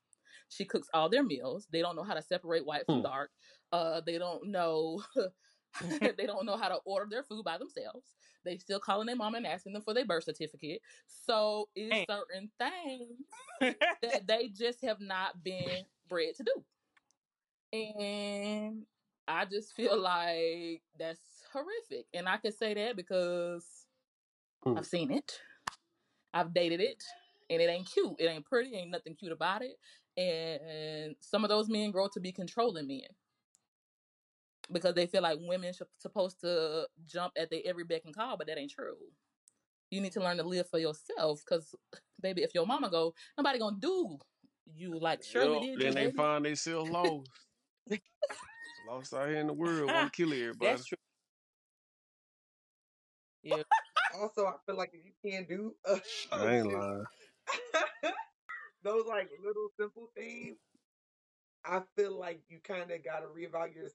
She 0.50 0.66
cooks 0.66 0.90
all 0.94 1.10
their 1.10 1.24
meals. 1.24 1.68
They 1.72 1.82
don't 1.82 1.98
know 1.98 2.04
how 2.04 2.16
to 2.16 2.24
separate 2.24 2.66
white 2.66 2.88
from 2.88 3.02
Hmm. 3.02 3.04
dark. 3.04 3.34
Uh, 3.74 4.02
they 4.02 4.20
don't 4.20 4.48
know 4.50 5.04
they 5.82 6.28
don't 6.28 6.46
know 6.46 6.58
how 6.58 6.70
to 6.70 6.78
order 6.86 7.08
their 7.10 7.24
food 7.24 7.44
by 7.46 7.58
themselves. 7.58 8.16
They 8.46 8.58
still 8.60 8.80
calling 8.80 9.08
their 9.08 9.18
mom 9.18 9.36
and 9.36 9.48
asking 9.48 9.74
them 9.74 9.84
for 9.84 9.94
their 9.94 10.06
birth 10.06 10.26
certificate. 10.26 10.82
So 11.08 11.70
it's 11.76 12.00
Damn. 12.00 12.06
certain 12.06 12.52
things 12.60 13.28
that 14.02 14.28
they 14.28 14.50
just 14.50 14.82
have 14.84 15.02
not 15.02 15.44
been 15.44 15.86
bred 16.08 16.36
to 16.36 16.44
do. 16.44 16.66
And 17.74 18.86
I 19.32 19.46
just 19.46 19.74
feel 19.74 20.00
like 20.00 20.82
that's 21.00 21.20
horrific. 21.54 22.08
And 22.14 22.28
I 22.28 22.38
can 22.38 22.52
say 22.52 22.74
that 22.74 22.96
because 22.96 23.66
Hmm. 24.64 24.78
I've 24.78 24.86
seen 24.86 25.12
it. 25.12 25.40
I've 26.34 26.54
dated 26.54 26.82
it. 26.82 27.04
And 27.50 27.62
it 27.62 27.70
ain't 27.70 27.90
cute. 27.92 28.16
It 28.20 28.26
ain't 28.28 28.46
pretty. 28.46 28.76
Ain't 28.76 28.92
nothing 28.92 29.16
cute 29.16 29.32
about 29.32 29.62
it. 29.64 29.78
And 30.22 31.16
some 31.20 31.44
of 31.44 31.50
those 31.50 31.70
men 31.70 31.92
grow 31.92 32.08
to 32.14 32.20
be 32.20 32.32
controlling 32.32 32.88
men 32.88 33.08
because 34.72 34.94
they 34.96 35.08
feel 35.08 35.22
like 35.24 35.40
women 35.42 35.70
are 35.72 35.88
supposed 36.00 36.40
to 36.42 36.88
jump 37.06 37.34
at 37.38 37.50
their 37.50 37.62
every 37.66 37.84
beck 37.84 38.04
and 38.06 38.16
call, 38.16 38.38
but 38.38 38.48
that 38.48 38.58
ain't 38.58 38.72
true. 38.72 38.96
You 39.90 40.02
need 40.02 40.14
to 40.14 40.22
learn 40.22 40.38
to 40.38 40.44
live 40.44 40.70
for 40.70 40.80
yourself 40.80 41.42
because, 41.46 41.76
baby, 42.22 42.44
if 42.44 42.54
your 42.54 42.66
mama 42.66 42.90
go, 42.90 43.14
nobody 43.38 43.60
gonna 43.60 43.78
do 43.80 44.18
you 44.74 45.00
like 45.00 45.24
Shirley 45.24 45.54
Yup, 45.56 45.80
did 45.80 45.80
then 45.80 45.96
they 45.96 46.06
baby. 46.06 46.18
find 46.18 46.46
themselves 46.46 46.90
lost. 46.92 47.30
Lost 48.92 49.14
out 49.14 49.28
here 49.30 49.38
in 49.38 49.48
the 49.48 49.54
world, 49.54 49.92
want 49.92 50.12
to 50.12 50.18
kill 50.24 50.34
everybody. 50.34 50.72
That's 50.72 50.86
true. 50.86 50.98
Yeah. 53.44 53.56
Also, 54.14 54.46
I 54.46 54.56
feel 54.66 54.76
like 54.76 54.92
if 54.94 55.06
you 55.06 55.32
can't 55.32 55.48
do 55.48 55.74
uh, 55.88 55.96
I 56.34 56.58
ain't 56.58 56.68
lying. 56.68 57.06
those 58.84 59.06
like 59.06 59.30
little 59.42 59.70
simple 59.80 60.10
things, 60.18 60.58
I 61.64 61.82
feel 61.96 62.20
like 62.20 62.42
you 62.50 62.60
kind 62.62 62.92
of 62.92 63.04
got 63.06 63.22
to 63.22 63.28
reevaluate 63.28 63.76
your, 63.76 63.90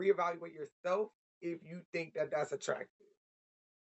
reevaluate 0.00 0.54
yourself 0.54 1.10
if 1.42 1.58
you 1.62 1.82
think 1.92 2.14
that 2.14 2.30
that's 2.30 2.52
attractive. 2.52 2.88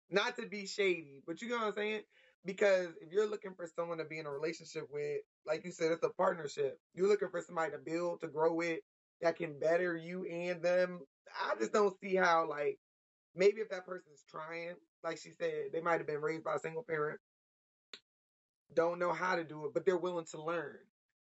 Not 0.09 0.35
to 0.35 0.47
be 0.47 0.67
shady, 0.67 1.21
but 1.25 1.41
you 1.41 1.47
know 1.47 1.59
what 1.59 1.67
I'm 1.67 1.73
saying? 1.75 2.01
Because 2.43 2.89
if 3.01 3.13
you're 3.13 3.29
looking 3.29 3.53
for 3.53 3.65
someone 3.73 3.99
to 3.99 4.05
be 4.05 4.19
in 4.19 4.25
a 4.25 4.31
relationship 4.31 4.87
with, 4.91 5.21
like 5.45 5.63
you 5.63 5.71
said, 5.71 5.93
it's 5.93 6.03
a 6.03 6.09
partnership. 6.09 6.77
You're 6.93 7.07
looking 7.07 7.29
for 7.29 7.41
somebody 7.41 7.71
to 7.71 7.77
build, 7.77 8.19
to 8.19 8.27
grow 8.27 8.53
with, 8.53 8.79
that 9.21 9.37
can 9.37 9.59
better 9.59 9.95
you 9.95 10.25
and 10.25 10.61
them. 10.61 11.01
I 11.43 11.55
just 11.59 11.73
don't 11.73 11.97
see 11.99 12.15
how, 12.15 12.47
like, 12.49 12.79
maybe 13.35 13.61
if 13.61 13.69
that 13.69 13.85
person's 13.85 14.23
trying, 14.29 14.75
like 15.03 15.17
she 15.17 15.31
said, 15.31 15.71
they 15.73 15.81
might 15.81 15.99
have 15.99 16.07
been 16.07 16.21
raised 16.21 16.43
by 16.43 16.55
a 16.55 16.59
single 16.59 16.83
parent, 16.83 17.19
don't 18.73 18.99
know 18.99 19.13
how 19.13 19.35
to 19.35 19.43
do 19.43 19.65
it, 19.65 19.73
but 19.73 19.85
they're 19.85 19.97
willing 19.97 20.25
to 20.31 20.41
learn. 20.41 20.77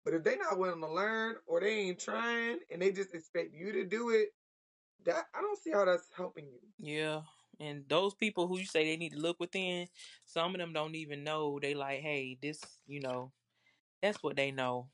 But 0.03 0.13
if 0.13 0.23
they're 0.23 0.37
not 0.37 0.57
willing 0.57 0.81
to 0.81 0.91
learn 0.91 1.35
or 1.45 1.59
they 1.59 1.79
ain't 1.79 1.99
trying 1.99 2.59
and 2.71 2.81
they 2.81 2.91
just 2.91 3.13
expect 3.13 3.53
you 3.53 3.71
to 3.71 3.85
do 3.85 4.09
it, 4.09 4.29
that 5.05 5.25
I 5.33 5.41
don't 5.41 5.61
see 5.61 5.71
how 5.71 5.85
that's 5.85 6.07
helping 6.15 6.45
you. 6.45 6.59
Yeah. 6.79 7.21
And 7.59 7.83
those 7.87 8.15
people 8.15 8.47
who 8.47 8.57
you 8.57 8.65
say 8.65 8.85
they 8.85 8.97
need 8.97 9.13
to 9.13 9.19
look 9.19 9.39
within, 9.39 9.87
some 10.25 10.55
of 10.55 10.59
them 10.59 10.73
don't 10.73 10.95
even 10.95 11.23
know. 11.23 11.59
They 11.59 11.75
like, 11.75 12.01
hey, 12.01 12.37
this, 12.41 12.59
you 12.87 12.99
know, 12.99 13.31
that's 14.01 14.23
what 14.23 14.35
they 14.35 14.51
know. 14.51 14.87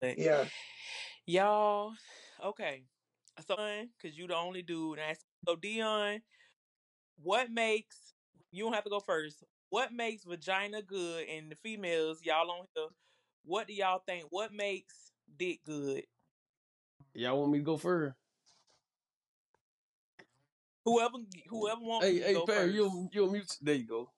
But 0.00 0.18
Yeah. 0.18 0.44
Y'all, 1.26 1.92
okay. 2.44 2.84
So, 3.46 3.56
because 3.56 4.16
you 4.16 4.26
the 4.26 4.36
only 4.36 4.62
dude. 4.62 4.98
And 4.98 5.10
I, 5.10 5.14
so, 5.46 5.56
Dion, 5.56 6.20
what 7.22 7.50
makes, 7.50 8.14
you 8.52 8.64
don't 8.64 8.72
have 8.74 8.84
to 8.84 8.90
go 8.90 9.00
first. 9.00 9.42
What 9.70 9.92
makes 9.92 10.24
vagina 10.24 10.82
good? 10.82 11.26
And 11.28 11.50
the 11.50 11.56
females, 11.56 12.20
y'all 12.22 12.50
on 12.50 12.66
here, 12.74 12.86
what 13.44 13.66
do 13.66 13.74
y'all 13.74 14.02
think? 14.06 14.26
What 14.30 14.52
makes 14.52 15.12
dick 15.36 15.60
good? 15.66 16.04
Y'all 17.14 17.40
want 17.40 17.52
me 17.52 17.58
to 17.58 17.64
go 17.64 17.76
first? 17.76 18.14
Whoever, 20.84 21.16
whoever 21.48 21.80
wants 21.80 22.06
Hey, 22.06 22.18
to 22.18 22.24
hey, 22.24 22.44
Perry, 22.46 22.74
you 22.74 23.08
you 23.10 23.30
mute. 23.30 23.56
There 23.62 23.74
you 23.74 23.86
go. 23.86 24.10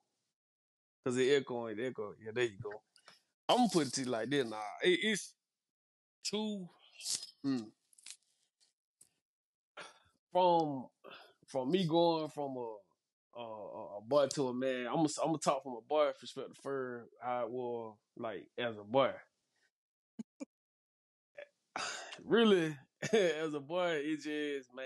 Cause 1.05 1.15
the 1.15 1.35
echoing, 1.35 1.79
it 1.79 1.85
echo. 1.85 2.13
Yeah, 2.23 2.31
there 2.33 2.43
you 2.43 2.59
go. 2.61 2.81
I'm 3.47 3.57
gonna 3.57 3.69
put 3.69 3.87
it 3.87 3.93
to 3.93 4.01
you 4.01 4.07
like 4.07 4.29
this. 4.29 4.45
Nah, 4.45 4.57
it, 4.83 4.99
it's 5.01 5.33
two. 6.23 6.67
Mm, 7.45 7.71
from 10.31 10.87
from 11.47 11.71
me 11.71 11.85
going 11.87 12.29
from 12.29 12.57
a 12.57 12.75
a, 13.39 13.43
a 13.99 14.01
boy 14.01 14.27
to 14.27 14.47
a 14.49 14.53
man. 14.53 14.87
I'm 14.87 14.95
gonna 14.97 15.09
I'm 15.21 15.27
gonna 15.29 15.37
talk 15.39 15.63
from 15.63 15.73
a 15.73 15.81
boy 15.81 16.11
perspective 16.19 16.57
first. 16.63 17.07
It 17.25 17.49
was 17.49 17.95
like 18.17 18.47
as 18.57 18.77
a 18.77 18.83
boy. 18.83 19.11
really, 22.25 22.75
as 23.13 23.53
a 23.53 23.59
boy, 23.59 24.01
it 24.03 24.17
just 24.21 24.73
man. 24.75 24.85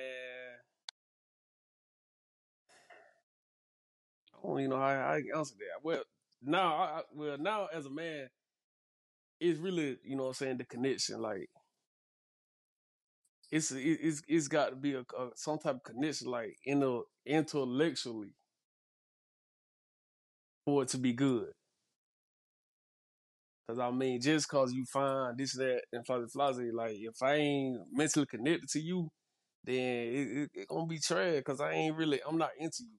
I 4.43 4.47
don't 4.47 4.59
even 4.59 4.69
know 4.71 4.77
how 4.77 5.13
I 5.13 5.21
can 5.21 5.31
answer 5.37 5.55
that. 5.59 5.83
Well, 5.83 6.03
now, 6.41 6.75
I, 6.75 6.83
I- 6.99 7.03
well, 7.13 7.37
now 7.37 7.67
as 7.67 7.85
a 7.85 7.89
man, 7.89 8.29
it's 9.39 9.59
really, 9.59 9.97
you 10.03 10.15
know 10.15 10.23
what 10.23 10.29
I'm 10.29 10.33
saying, 10.35 10.57
the 10.57 10.65
connection. 10.65 11.21
Like, 11.21 11.49
it's 13.51 13.71
it, 13.71 13.99
it's 14.01 14.21
it's 14.27 14.47
got 14.47 14.69
to 14.69 14.75
be 14.75 14.93
a, 14.93 15.01
a 15.01 15.29
some 15.35 15.59
type 15.59 15.75
of 15.75 15.83
connection, 15.83 16.27
like 16.29 16.55
inter, 16.65 17.01
intellectually, 17.25 18.33
for 20.65 20.83
it 20.83 20.89
to 20.89 20.97
be 20.97 21.13
good. 21.13 21.51
Cause 23.67 23.79
I 23.79 23.91
mean, 23.91 24.19
just 24.21 24.49
cause 24.49 24.73
you 24.73 24.85
find 24.85 25.37
this, 25.37 25.53
that, 25.53 25.81
and 25.93 26.05
fuzzy 26.05 26.27
fuzzy, 26.35 26.71
like 26.71 26.95
if 26.95 27.21
I 27.21 27.35
ain't 27.35 27.79
mentally 27.91 28.25
connected 28.25 28.69
to 28.69 28.79
you, 28.79 29.09
then 29.63 29.75
it, 29.75 30.37
it, 30.37 30.49
it 30.53 30.67
gonna 30.67 30.87
be 30.87 30.99
trash. 30.99 31.41
Cause 31.45 31.61
I 31.61 31.71
ain't 31.73 31.95
really, 31.95 32.19
I'm 32.27 32.37
not 32.37 32.51
into 32.59 32.83
you. 32.83 32.97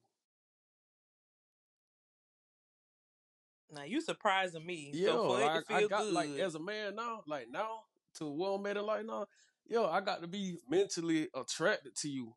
Now 3.71 3.85
you 3.85 4.01
surprising 4.01 4.65
me. 4.65 4.91
Yeah, 4.95 5.13
So 5.13 5.29
for 5.29 5.41
it 5.41 5.41
to 5.41 5.47
like 5.47 5.65
I 5.71 5.79
feel 5.81 5.89
got 5.89 6.13
like 6.13 6.31
as 6.39 6.55
a 6.55 6.61
man 6.61 6.95
now, 6.97 7.23
like 7.27 7.49
now 7.51 7.81
to 8.17 8.31
where 8.31 8.53
I'm 8.53 8.67
at 8.67 8.77
in 8.77 8.85
life 8.85 9.05
now, 9.07 9.27
yo, 9.67 9.87
I 9.87 10.01
got 10.01 10.21
to 10.23 10.29
be 10.29 10.59
mentally 10.69 11.29
attracted 11.35 11.95
to 11.97 12.09
you. 12.09 12.35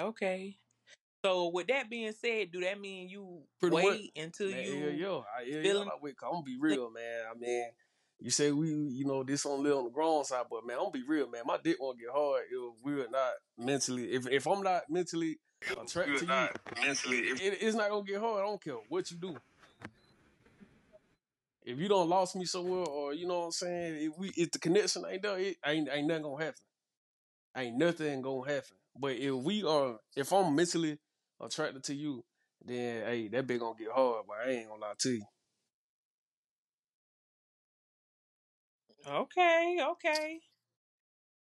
okay. 0.00 0.56
So 1.24 1.48
with 1.48 1.68
that 1.68 1.88
being 1.88 2.12
said, 2.12 2.50
do 2.52 2.60
that 2.62 2.80
mean 2.80 3.08
you 3.08 3.42
Pretty 3.60 3.76
much, 3.76 3.84
wait 3.84 4.12
until 4.16 4.50
man. 4.50 4.64
Yeah, 4.64 4.88
yo, 4.90 5.24
I, 5.38 5.42
yeah, 5.44 5.56
yeah. 5.56 5.62
feeling? 5.62 5.84
Like, 5.88 6.02
wait, 6.02 6.16
'cause 6.16 6.26
I'm 6.28 6.34
gonna 6.34 6.44
be 6.44 6.58
real, 6.58 6.90
man. 6.90 7.24
I 7.30 7.38
mean, 7.38 7.66
you 8.18 8.30
say 8.30 8.50
we, 8.50 8.70
you 8.70 9.04
know, 9.04 9.22
this 9.22 9.46
on 9.46 9.62
live 9.62 9.76
on 9.78 9.84
the 9.84 9.90
grown 9.90 10.24
side, 10.24 10.46
but 10.50 10.66
man, 10.66 10.76
I'm 10.78 10.84
gonna 10.84 10.92
be 10.92 11.04
real, 11.04 11.28
man. 11.28 11.42
My 11.46 11.58
dick 11.62 11.76
won't 11.80 11.98
get 11.98 12.10
hard 12.10 12.42
if 12.50 12.74
we're 12.82 13.08
not 13.08 13.32
mentally. 13.56 14.12
If 14.12 14.26
if 14.28 14.46
I'm 14.46 14.62
not 14.62 14.82
mentally 14.90 15.38
attracted 15.80 16.18
to 16.18 16.24
you, 16.26 16.82
mentally. 16.84 17.18
it, 17.18 17.40
it- 17.40 17.62
it's 17.62 17.76
not 17.76 17.90
gonna 17.90 18.04
get 18.04 18.20
hard. 18.20 18.42
I 18.42 18.46
don't 18.46 18.62
care 18.62 18.74
what 18.88 19.10
you 19.10 19.16
do. 19.16 19.36
If 21.64 21.78
you 21.78 21.88
don't 21.88 22.08
lost 22.08 22.34
me 22.36 22.44
somewhere, 22.44 22.86
or 22.86 23.14
you 23.14 23.26
know 23.26 23.40
what 23.40 23.44
I'm 23.46 23.52
saying, 23.52 23.94
if 24.02 24.18
we 24.18 24.32
if 24.36 24.50
the 24.50 24.58
connection 24.58 25.04
ain't 25.08 25.22
there, 25.22 25.38
it 25.38 25.56
ain't 25.64 25.88
ain't 25.90 26.06
nothing 26.08 26.22
gonna 26.24 26.44
happen. 26.44 26.62
Ain't 27.56 27.76
nothing 27.76 28.22
gonna 28.22 28.50
happen. 28.50 28.76
But 28.98 29.12
if 29.12 29.32
we 29.34 29.62
are, 29.62 29.96
if 30.16 30.32
I'm 30.32 30.54
mentally 30.54 30.98
attracted 31.40 31.84
to 31.84 31.94
you, 31.94 32.24
then 32.64 33.04
hey, 33.04 33.28
that 33.28 33.46
bit 33.46 33.60
gonna 33.60 33.78
get 33.78 33.92
hard. 33.94 34.24
But 34.26 34.38
I 34.46 34.50
ain't 34.50 34.68
gonna 34.68 34.80
lie 34.80 34.94
to 34.98 35.10
you. 35.10 35.24
Okay, 39.08 39.78
okay. 39.90 40.40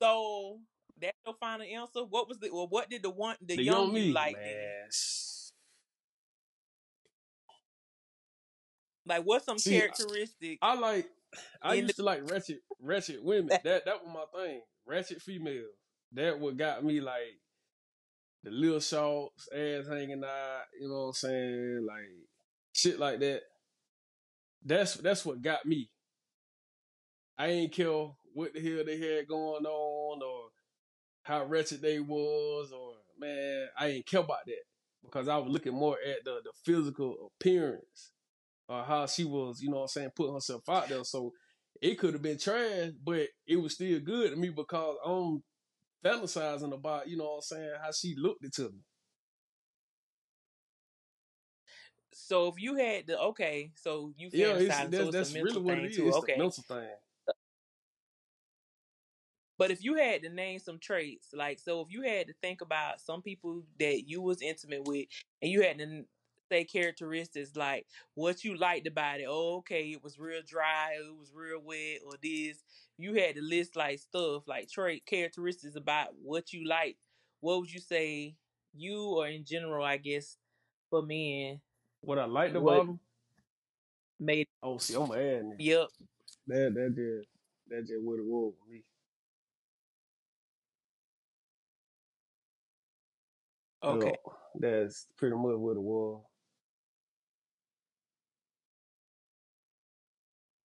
So 0.02 0.60
that's 1.00 1.18
your 1.26 1.36
final 1.40 1.66
answer. 1.66 2.02
What 2.04 2.28
was 2.28 2.40
the 2.40 2.50
well? 2.52 2.68
What 2.68 2.90
did 2.90 3.04
the 3.04 3.10
one 3.10 3.36
the, 3.42 3.56
The 3.56 3.64
young, 3.64 3.88
young 3.88 3.96
you 3.96 4.02
me, 4.08 4.12
like 4.12 4.36
man. 4.36 4.88
Like 9.06 9.24
what's 9.24 9.46
some 9.46 9.58
See, 9.58 9.78
characteristics 9.78 10.60
I 10.62 10.76
like. 10.76 11.08
I 11.62 11.76
in 11.76 11.82
the 11.82 11.84
used 11.88 11.96
to 11.98 12.04
like 12.04 12.30
ratchet, 12.30 12.60
ratchet 12.82 13.24
women. 13.24 13.58
That 13.64 13.86
that 13.86 14.04
was 14.04 14.14
my 14.14 14.42
thing. 14.44 14.62
Ratchet 14.86 15.22
females. 15.22 15.74
That 16.14 16.40
what 16.40 16.58
got 16.58 16.84
me 16.84 17.00
like 17.00 17.40
the 18.44 18.52
little 18.52 18.80
shorts, 18.80 19.48
ass 19.54 19.88
hanging 19.88 20.24
out. 20.24 20.64
You 20.80 20.90
know 20.90 20.96
what 20.96 21.08
I'm 21.08 21.14
saying? 21.14 21.86
Like 21.88 22.10
shit 22.74 23.00
like 23.00 23.20
that. 23.20 23.42
That's 24.64 24.96
that's 24.96 25.26
what 25.26 25.42
got 25.42 25.66
me. 25.66 25.90
I 27.38 27.48
ain't 27.48 27.74
care 27.74 28.10
what 28.34 28.54
the 28.54 28.62
hell 28.62 28.86
they 28.86 29.00
had 29.00 29.28
going 29.28 29.66
on 29.66 30.22
or 30.22 30.50
how 31.24 31.46
wretched 31.46 31.82
they 31.82 32.00
was 32.00 32.72
or 32.72 32.94
man, 33.20 33.68
I 33.80 33.88
ain't 33.88 34.08
care 34.08 34.20
about 34.20 34.46
that 34.46 34.64
because 35.04 35.28
I 35.28 35.38
was 35.38 35.52
looking 35.52 35.74
more 35.74 35.98
at 36.06 36.24
the 36.24 36.42
the 36.44 36.52
physical 36.66 37.32
appearance 37.40 38.12
or 38.68 38.84
how 38.84 39.06
she 39.06 39.24
was, 39.26 39.62
you 39.62 39.70
know 39.70 39.78
what 39.78 39.82
I'm 39.84 39.88
saying, 39.90 40.12
putting 40.16 40.34
herself 40.34 40.64
out 40.70 40.90
there. 40.90 41.04
So 41.04 41.34
it 41.82 41.96
could 42.00 42.14
have 42.14 42.22
been 42.22 42.38
trash, 42.38 42.92
but 43.04 43.28
it 43.48 43.58
was 43.58 43.74
still 43.76 44.00
good 44.00 44.32
to 44.32 44.36
me 44.38 44.50
because 44.50 44.98
I'm 45.06 45.44
fantasizing 46.04 46.74
about, 46.74 47.08
you 47.10 47.18
know 47.18 47.26
what 47.26 47.36
I'm 47.36 47.42
saying, 47.42 47.72
how 47.82 47.92
she 47.92 48.16
looked 48.18 48.46
it 48.46 48.54
to 48.56 48.64
me. 48.70 48.80
so 52.14 52.48
if 52.48 52.56
you 52.60 52.76
had 52.76 53.08
the 53.08 53.20
okay, 53.20 53.72
so 53.76 54.14
you 54.18 54.30
Yeah, 54.32 54.48
it's 54.58 54.76
fantasizing, 54.76 54.94
so 54.96 55.12
that's 55.12 55.36
really 55.36 55.62
what 55.62 55.78
it 55.78 55.86
is. 55.92 55.98
too. 55.98 56.08
It's 56.08 56.20
the 56.20 56.28
Okay. 56.28 56.38
mental 56.38 56.64
thing. 56.68 56.90
But 59.58 59.70
if 59.72 59.84
you 59.84 59.96
had 59.96 60.24
to 60.24 60.30
name 60.30 60.60
some 60.60 60.80
traits, 60.80 61.34
like 61.34 61.60
so, 61.60 61.82
if 61.82 61.92
you 61.92 62.02
had 62.02 62.28
to 62.28 62.34
think 62.42 62.62
about 62.62 63.00
some 63.00 63.22
people 63.22 63.64
that 63.80 64.08
you 64.10 64.22
was 64.22 64.42
intimate 64.42 64.84
with, 64.86 65.08
and 65.42 65.52
you 65.52 65.62
had 65.62 65.78
to 65.78 66.04
say 66.52 66.66
characteristics 66.66 67.56
like 67.56 67.86
what 68.16 68.44
you 68.44 68.58
liked 68.58 68.88
about 68.88 69.20
it. 69.22 69.28
Oh, 69.30 69.58
okay, 69.58 69.92
it 69.92 70.04
was 70.04 70.20
real 70.20 70.42
dry, 70.46 70.96
it 70.98 71.18
was 71.18 71.32
real 71.34 71.62
wet, 71.64 72.00
or 72.06 72.14
this. 72.22 72.64
You 72.98 73.14
had 73.16 73.36
to 73.36 73.42
list 73.42 73.76
like 73.76 74.00
stuff 74.00 74.48
like 74.48 74.70
trait 74.70 75.06
characteristics 75.06 75.76
about 75.76 76.10
what 76.22 76.54
you 76.54 76.68
liked. 76.68 77.00
What 77.40 77.60
would 77.60 77.74
you 77.74 77.80
say 77.80 78.36
you 78.74 79.02
or 79.04 79.28
in 79.28 79.46
general, 79.46 79.84
I 79.84 79.98
guess, 79.98 80.38
for 80.90 81.02
men, 81.02 81.62
What 82.02 82.20
I 82.20 82.26
liked 82.26 82.54
what 82.56 82.74
about 82.74 82.86
them, 82.88 83.00
made 84.20 84.48
oh 84.62 84.78
see, 84.78 84.96
I'm 84.96 85.10
an 85.12 85.20
ad 85.20 85.46
now. 85.46 85.56
yep. 85.58 85.88
That 86.48 86.74
that 86.76 86.94
just 86.96 87.30
that 87.70 87.82
just 87.88 88.04
what 88.04 88.20
it 88.20 88.26
was 88.26 88.54
with 88.62 88.74
me. 88.74 88.84
Okay. 93.84 94.16
That's 94.60 95.08
pretty 95.18 95.36
much 95.36 95.56
what 95.56 95.78
it 95.78 95.82
was. 95.82 96.22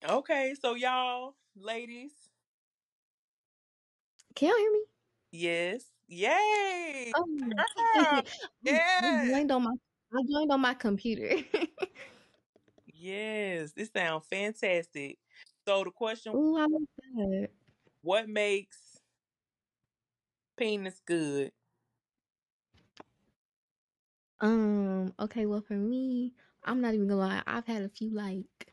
Okay, 0.08 0.54
so 0.60 0.74
y'all, 0.74 1.34
ladies, 1.56 2.30
Can 4.34 4.48
y'all 4.48 4.58
hear 4.58 4.70
me? 4.72 4.84
yes. 5.32 5.90
Yay! 6.08 7.12
Oh, 7.14 7.24
Girl, 7.92 8.22
I 8.66 8.82
yes. 9.02 9.26
joined 9.26 9.50
on 9.52 9.62
my 9.64 9.72
I 10.12 10.22
joined 10.30 10.52
on 10.52 10.60
my 10.60 10.74
computer. 10.74 11.36
Yes, 12.86 13.72
this 13.72 13.90
sounds 13.92 14.26
fantastic. 14.26 15.18
So 15.66 15.84
the 15.84 15.90
question, 15.90 16.34
Ooh, 16.34 16.56
I 16.56 16.66
like 16.66 16.88
that. 17.16 17.50
what 18.02 18.28
makes 18.28 19.00
penis 20.56 21.00
good? 21.00 21.52
Um, 24.40 25.14
okay, 25.18 25.46
well 25.46 25.60
for 25.62 25.74
me, 25.74 26.34
I'm 26.64 26.80
not 26.80 26.94
even 26.94 27.08
gonna 27.08 27.20
lie, 27.20 27.42
I've 27.46 27.66
had 27.66 27.82
a 27.82 27.88
few 27.88 28.10
like 28.10 28.72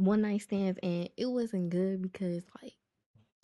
one 0.00 0.22
night 0.22 0.42
stands 0.42 0.78
and 0.82 1.08
it 1.16 1.26
wasn't 1.26 1.70
good 1.70 2.02
because 2.02 2.42
like 2.62 2.74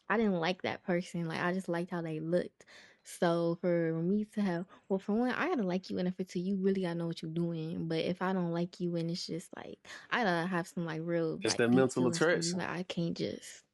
I 0.09 0.17
didn't 0.17 0.35
like 0.41 0.63
that 0.63 0.85
person. 0.85 1.29
Like 1.29 1.41
I 1.41 1.53
just 1.53 1.69
liked 1.69 1.91
how 1.91 2.03
they 2.03 2.21
looked. 2.21 2.65
So 3.05 3.57
for 3.61 3.93
me 4.03 4.25
to 4.35 4.43
have 4.43 4.67
well 4.89 4.99
for 4.99 5.15
one, 5.15 5.31
I 5.33 5.49
gotta 5.49 5.63
like 5.63 5.91
you 5.91 5.99
and 5.99 6.09
if 6.09 6.21
it's 6.21 6.35
to 6.35 6.41
you 6.41 6.57
really 6.57 6.83
gotta 6.83 6.97
know 6.97 7.07
what 7.07 7.23
you're 7.23 7.31
doing. 7.33 7.89
But 7.89 8.01
if 8.01 8.23
I 8.23 8.33
don't 8.33 8.53
like 8.53 8.81
you 8.81 8.97
and 8.97 9.11
it's 9.11 9.27
just 9.27 9.55
like 9.57 9.79
I 10.11 10.25
gotta 10.25 10.47
have 10.49 10.69
some 10.69 10.87
like 10.87 11.03
real 11.05 11.41
It's 11.43 11.57
like 11.57 11.59
that 11.59 11.71
mental 11.71 12.07
feelings 12.09 12.09
attraction. 12.09 12.57
Like 12.57 12.69
I 12.69 12.83
can't 12.85 13.17
just 13.17 13.65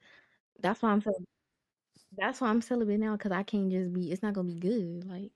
that's 0.61 0.83
why 0.83 0.91
I'm 0.91 1.03
so 1.03 1.13
that's 2.17 2.41
why 2.41 2.49
I'm 2.49 2.61
celibate 2.63 3.01
now 3.01 3.17
because 3.17 3.33
I 3.33 3.43
can't 3.43 3.71
just 3.71 3.93
be 3.93 4.13
it's 4.13 4.23
not 4.23 4.35
gonna 4.35 4.49
be 4.53 4.61
good. 4.61 5.05
Like 5.09 5.33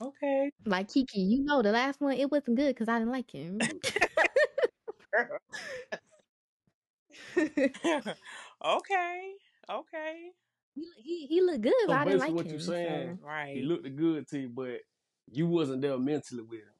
Okay. 0.00 0.50
like 0.64 0.88
Kiki, 0.92 1.20
you 1.20 1.42
know 1.44 1.62
the 1.62 1.72
last 1.72 2.00
one 2.00 2.14
it 2.16 2.30
wasn't 2.30 2.56
good 2.56 2.74
because 2.74 2.88
I 2.88 2.98
didn't 2.98 3.12
like 3.12 3.30
him. 3.30 3.80
okay. 8.64 9.32
Okay. 9.70 10.30
he, 10.74 10.86
he 10.98 11.26
he 11.26 11.40
looked 11.42 11.62
good, 11.62 11.74
So 11.86 11.88
but 11.88 11.96
I 11.96 12.04
didn't 12.04 12.20
basically, 12.20 12.20
like 12.20 12.36
what 12.36 12.50
you 12.52 12.58
him. 12.58 12.60
saying? 12.60 13.18
So 13.18 13.18
Right. 13.22 13.54
He 13.54 13.62
looked 13.62 13.96
good 13.96 14.28
to 14.28 14.38
you, 14.40 14.48
but 14.48 14.80
you 15.30 15.46
wasn't 15.46 15.82
there 15.82 15.98
mentally 15.98 16.42
with 16.42 16.60
him. 16.60 16.74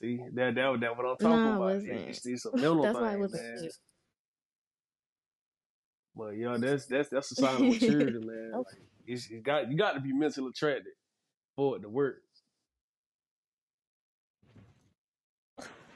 See, 0.00 0.18
that 0.34 0.54
that 0.56 0.80
that 0.80 0.96
what 0.96 1.06
I'm 1.06 1.16
talking 1.18 1.50
no, 1.50 1.54
I 1.54 1.58
about. 1.58 1.76
It- 1.84 1.84
wasn't. 1.86 2.08
it's, 2.08 2.26
it's 2.26 2.46
a 2.46 2.52
mental 2.56 2.88
That's 2.88 2.98
why 3.00 3.12
it 3.14 3.18
thing, 3.18 3.20
wasn't 3.20 3.42
man. 3.42 3.58
good. 3.58 3.72
But 6.16 6.30
yeah, 6.36 6.58
that's 6.60 6.86
that's 6.86 7.08
that's 7.10 7.32
a 7.32 7.36
sign 7.36 7.62
of 7.62 7.68
maturity, 7.68 8.18
man. 8.18 8.54
Okay. 8.54 8.64
Like 8.64 8.82
it's, 9.06 9.30
it 9.30 9.42
got 9.44 9.70
you 9.70 9.76
got 9.78 9.92
to 9.94 10.00
be 10.00 10.12
mentally 10.12 10.50
attracted 10.50 10.92
for 11.56 11.76
it 11.76 11.82
to 11.82 11.88
work. 11.88 12.22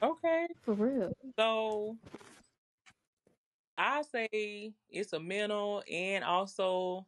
Okay. 0.01 0.47
For 0.63 0.73
real. 0.73 1.13
So 1.37 1.97
I 3.77 4.01
say 4.03 4.73
it's 4.89 5.13
a 5.13 5.19
mental 5.19 5.83
and 5.91 6.23
also 6.23 7.07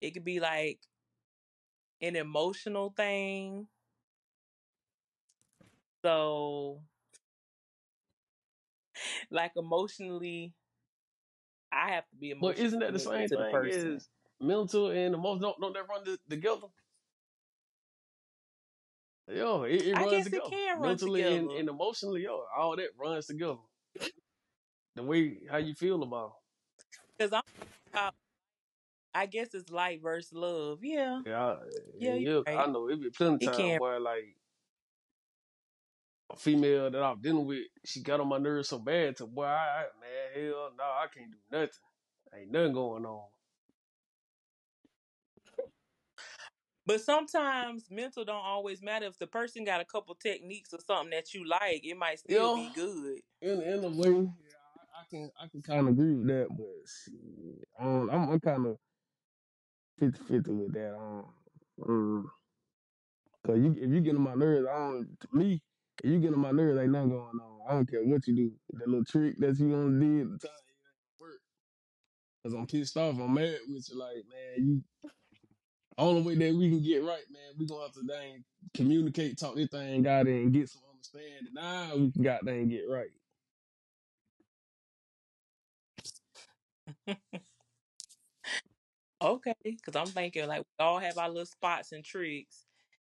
it 0.00 0.12
could 0.12 0.24
be 0.24 0.40
like 0.40 0.80
an 2.00 2.16
emotional 2.16 2.90
thing. 2.90 3.68
So 6.04 6.82
like 9.30 9.52
emotionally 9.56 10.52
I 11.72 11.90
have 11.92 12.08
to 12.10 12.16
be 12.16 12.30
But 12.30 12.56
emotionally 12.56 12.66
isn't 12.66 12.78
that 12.80 12.92
the 12.92 12.98
same 12.98 13.28
to 13.28 13.36
the 13.36 13.44
thing 13.44 13.52
person. 13.52 13.96
as 13.96 14.08
mental 14.40 14.90
and 14.90 15.14
emotional? 15.14 15.54
Don't, 15.58 15.60
don't 15.60 15.72
that 15.74 15.88
run 15.88 16.04
t- 16.04 16.18
together? 16.28 16.68
Yo, 19.28 19.62
it, 19.62 19.82
it 19.82 19.96
I 19.96 20.04
runs 20.04 20.24
together. 20.24 20.44
it 20.52 20.80
Mentally 20.80 21.22
and, 21.22 21.48
together. 21.48 21.60
and 21.60 21.68
emotionally, 21.68 22.22
yo, 22.24 22.44
all 22.56 22.76
that 22.76 22.88
runs 22.98 23.26
together. 23.26 23.56
The 24.96 25.02
way 25.02 25.38
how 25.50 25.56
you 25.56 25.74
feel 25.74 26.02
about. 26.02 26.34
Because 27.16 27.32
I'm 27.32 27.42
about, 27.92 28.14
I 29.14 29.26
guess 29.26 29.54
it's 29.54 29.70
light 29.70 30.02
versus 30.02 30.32
love. 30.32 30.80
Yeah. 30.82 31.20
Yeah, 31.26 31.44
I, 31.44 31.56
Yeah, 31.98 32.14
yeah, 32.14 32.40
I 32.46 32.66
know 32.66 32.88
it 32.88 33.00
be 33.00 33.10
plenty 33.10 33.46
times 33.46 33.56
can. 33.56 33.78
where 33.80 33.98
like 33.98 34.36
a 36.32 36.36
female 36.36 36.90
that 36.90 37.02
I'm 37.02 37.20
dealing 37.20 37.46
with, 37.46 37.60
she 37.84 38.02
got 38.02 38.20
on 38.20 38.28
my 38.28 38.38
nerves 38.38 38.68
so 38.68 38.78
bad 38.78 39.16
to 39.16 39.26
boy, 39.26 39.44
I, 39.44 39.46
I 39.48 39.82
man, 40.00 40.44
hell 40.46 40.70
no, 40.76 40.84
I 40.84 41.06
can't 41.12 41.30
do 41.30 41.38
nothing. 41.50 41.70
Ain't 42.36 42.50
nothing 42.52 42.72
going 42.72 43.04
on. 43.06 43.22
But 46.86 47.00
sometimes 47.00 47.90
mental 47.90 48.24
don't 48.24 48.44
always 48.44 48.82
matter. 48.82 49.06
If 49.06 49.18
the 49.18 49.26
person 49.26 49.64
got 49.64 49.80
a 49.80 49.84
couple 49.84 50.14
techniques 50.16 50.72
or 50.74 50.80
something 50.80 51.10
that 51.10 51.32
you 51.34 51.46
like, 51.46 51.84
it 51.84 51.96
might 51.96 52.18
still 52.18 52.50
Yeah, 52.50 52.54
be 52.54 52.70
good. 52.70 53.22
in 53.40 53.62
in 53.62 53.84
a 53.84 53.88
way, 53.90 54.10
yeah, 54.10 54.56
I, 54.94 55.02
I 55.02 55.04
can 55.10 55.30
I 55.40 55.48
can 55.48 55.62
kind 55.62 55.88
of 55.88 55.94
agree 55.94 56.14
with 56.16 56.26
that, 56.28 56.48
but 56.50 56.88
shit, 56.88 57.68
um, 57.78 58.10
I'm 58.10 58.30
I'm 58.30 58.40
kind 58.40 58.66
of 58.66 58.78
50-50 60.00 60.48
with 60.64 60.72
that. 60.74 60.96
Um, 60.96 61.34
um, 61.88 62.32
cause 63.46 63.58
you 63.58 63.72
if 63.72 63.90
you 63.90 64.00
get 64.00 64.16
on 64.16 64.22
my 64.22 64.34
nerves, 64.34 64.66
I 64.68 64.76
don't. 64.76 65.20
To 65.20 65.28
me, 65.32 65.62
if 66.02 66.10
you 66.10 66.20
get 66.20 66.34
on 66.34 66.40
my 66.40 66.52
nerves, 66.52 66.78
ain't 66.80 66.92
nothing 66.92 67.10
going 67.10 67.40
on. 67.40 67.60
I 67.68 67.72
don't 67.74 67.88
care 67.90 68.04
what 68.04 68.26
you 68.26 68.36
do. 68.36 68.60
That 68.74 68.88
little 68.88 69.04
trick 69.04 69.36
that 69.38 69.58
you 69.58 69.70
gonna 69.70 70.00
do 70.00 70.22
at 70.22 70.40
the 70.40 70.48
time, 70.48 70.56
it 70.68 70.72
ain't 70.72 70.98
gonna 71.20 71.32
work. 71.32 71.40
Cause 72.44 72.54
I'm 72.54 72.66
pissed 72.66 72.96
off. 72.96 73.18
I'm 73.18 73.34
mad 73.34 73.60
with 73.68 73.88
you. 73.90 73.98
Like 73.98 74.26
man, 74.26 74.56
you 74.58 74.84
only 75.98 76.22
way 76.22 76.34
that 76.34 76.54
we 76.54 76.70
can 76.70 76.82
get 76.82 77.02
right, 77.02 77.24
man, 77.30 77.54
we 77.58 77.66
gonna 77.66 77.82
have 77.82 77.92
to 77.92 78.02
dang 78.02 78.44
communicate, 78.74 79.38
talk 79.38 79.54
this 79.54 79.68
thing 79.68 80.06
out, 80.06 80.26
and 80.26 80.52
get 80.52 80.68
some 80.68 80.82
understanding. 80.92 81.52
Now 81.54 81.96
we 81.96 82.10
can 82.10 82.22
goddamn 82.22 82.68
get 82.68 82.84
right. 82.88 83.10
Okay, 89.22 89.54
because 89.64 89.96
I'm 89.96 90.06
thinking 90.06 90.46
like 90.46 90.60
we 90.60 90.84
all 90.84 90.98
have 90.98 91.16
our 91.16 91.28
little 91.28 91.46
spots 91.46 91.92
and 91.92 92.04
tricks 92.04 92.66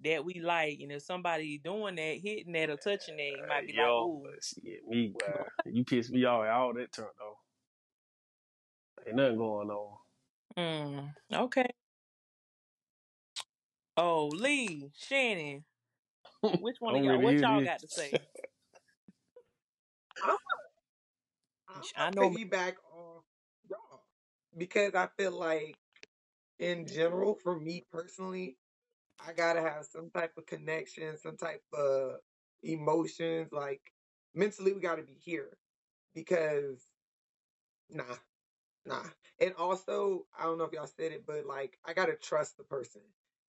that 0.06 0.24
we 0.24 0.40
like, 0.40 0.80
and 0.80 0.92
if 0.92 1.02
somebody 1.02 1.58
doing 1.58 1.96
that, 1.96 2.20
hitting 2.24 2.54
that 2.54 2.70
or 2.70 2.78
touching 2.78 3.18
that, 3.18 3.24
you 3.24 3.44
Uh, 3.44 3.48
might 3.48 3.68
be 3.68 3.74
like, 3.74 3.78
yo, 3.88 4.06
"Ooh, 4.06 4.40
shit, 4.42 4.88
me, 4.88 5.10
boy, 5.10 5.44
you 5.66 5.84
pissed 5.84 6.12
me 6.12 6.24
off. 6.24 6.48
All 6.48 6.74
that 6.76 6.94
turned 6.94 7.10
though." 7.18 7.38
Ain't 9.06 9.16
nothing 9.18 9.38
going 9.38 9.70
on. 9.70 9.98
mm, 10.58 11.14
okay." 11.34 11.70
Oh, 13.98 14.28
Lee, 14.28 14.92
Shannon, 14.96 15.66
which 16.44 16.78
one 16.80 16.96
of 16.96 17.02
I'm 17.02 17.04
y'all? 17.04 17.20
ready 17.20 17.24
What 17.24 17.38
hear 17.38 17.42
y'all 17.42 17.62
this. 17.62 17.70
got 17.70 17.82
to 17.82 17.88
say? 17.88 18.22
I'm, 20.24 20.38
I'm 21.70 21.84
I 21.96 22.10
gonna 22.10 22.12
know. 22.12 22.30
piggyback 22.30 22.76
on 22.94 23.22
y'all 23.70 24.04
because 24.58 24.96
I 24.96 25.08
feel 25.18 25.32
like, 25.38 25.78
in 26.60 26.88
general, 26.88 27.36
for 27.44 27.60
me 27.60 27.86
personally, 27.92 28.58
I 29.28 29.34
gotta 29.34 29.62
have 29.62 29.86
some 29.86 30.12
type 30.12 30.34
of 30.38 30.46
connection, 30.48 31.18
some 31.18 31.38
type 31.38 31.64
of 31.74 32.18
emotions. 32.64 33.52
Like 33.52 33.82
mentally, 34.36 34.74
we 34.74 34.82
gotta 34.82 35.04
be 35.04 35.18
here 35.24 35.58
because 36.16 36.86
nah, 37.90 38.18
nah. 38.86 39.04
And 39.40 39.54
also, 39.58 40.26
I 40.38 40.44
don't 40.44 40.58
know 40.60 40.66
if 40.66 40.74
y'all 40.74 40.88
said 40.88 41.12
it, 41.14 41.26
but 41.28 41.46
like 41.46 41.78
I 41.86 41.94
gotta 41.94 42.16
trust 42.16 42.58
the 42.58 42.64
person. 42.64 43.02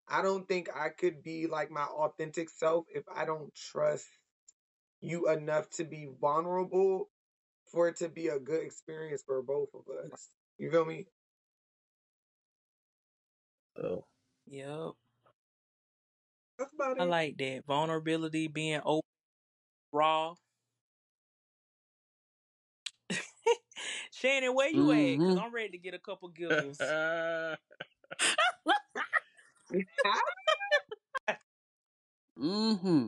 I 0.10 0.22
don't 0.22 0.48
think 0.48 0.70
I 0.76 0.90
could 0.90 1.24
be 1.24 1.48
like 1.48 1.70
my 1.70 1.84
authentic 1.84 2.50
self 2.50 2.86
if 2.94 3.04
I 3.14 3.26
don't 3.26 3.54
trust 3.54 4.08
you 5.02 5.30
enough 5.30 5.70
to 5.72 5.84
be 5.84 6.08
vulnerable 6.20 7.10
for 7.72 7.90
it 7.90 7.98
to 7.98 8.10
be 8.10 8.30
a 8.30 8.40
good 8.40 8.64
experience 8.64 9.24
for 9.26 9.42
both 9.42 9.70
of 9.74 9.82
us. 10.12 10.30
You 10.58 10.72
feel 10.72 10.86
me? 10.86 11.08
So, 13.76 14.06
Yep, 14.50 14.94
That's 16.58 16.74
about 16.74 16.98
it. 16.98 17.02
I 17.02 17.04
like 17.04 17.38
that 17.38 17.64
vulnerability, 17.68 18.48
being 18.48 18.80
open, 18.86 19.02
raw. 19.92 20.36
Shannon, 24.12 24.56
where 24.56 24.70
you 24.70 24.92
at? 24.92 25.20
Cause 25.20 25.36
mm-hmm. 25.36 25.40
I'm 25.40 25.54
ready 25.54 25.70
to 25.70 25.78
get 25.78 25.94
a 25.94 26.00
couple 26.00 26.30
giggles. 26.30 26.80
mm-hmm. 32.40 33.08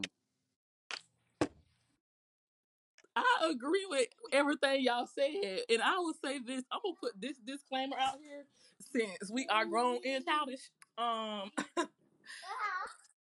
I 3.16 3.50
agree 3.52 3.86
with 3.90 4.08
everything 4.32 4.84
y'all 4.84 5.08
said, 5.08 5.62
and 5.70 5.82
I 5.82 5.98
will 5.98 6.14
say 6.24 6.40
this: 6.40 6.64
I'm 6.72 6.80
gonna 6.84 6.96
put 7.02 7.20
this 7.20 7.38
disclaimer 7.46 7.98
out 8.00 8.18
here 8.22 8.46
since 8.92 9.32
we 9.32 9.46
are 9.48 9.66
grown 9.66 10.00
and 10.06 10.24
childish. 10.26 10.70
Um, 10.98 11.52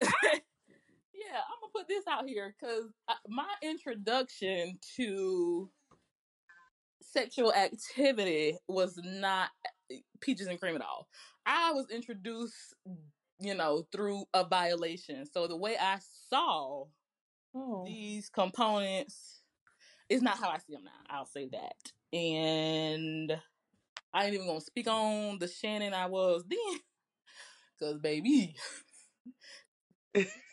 yeah, 0.02 1.40
I'm 1.40 1.60
gonna 1.60 1.72
put 1.74 1.88
this 1.88 2.04
out 2.08 2.26
here 2.26 2.54
because 2.58 2.90
my 3.28 3.48
introduction 3.62 4.78
to 4.96 5.70
sexual 7.02 7.52
activity 7.52 8.56
was 8.68 8.98
not 9.02 9.50
peaches 10.20 10.46
and 10.46 10.60
cream 10.60 10.76
at 10.76 10.82
all. 10.82 11.08
I 11.46 11.72
was 11.72 11.90
introduced, 11.90 12.74
you 13.40 13.54
know, 13.54 13.86
through 13.92 14.24
a 14.34 14.44
violation. 14.44 15.24
So 15.26 15.46
the 15.46 15.56
way 15.56 15.76
I 15.80 15.98
saw 16.28 16.84
oh. 17.54 17.84
these 17.86 18.28
components 18.28 19.42
is 20.08 20.22
not 20.22 20.38
how 20.38 20.48
I 20.48 20.58
see 20.58 20.74
them 20.74 20.84
now. 20.84 20.90
I'll 21.16 21.26
say 21.26 21.48
that. 21.52 22.16
And 22.16 23.32
I 24.12 24.24
ain't 24.24 24.34
even 24.34 24.46
gonna 24.46 24.60
speak 24.60 24.88
on 24.88 25.38
the 25.38 25.48
Shannon 25.48 25.94
I 25.94 26.06
was 26.06 26.44
then, 26.48 26.80
cause 27.78 27.98
baby, 27.98 28.56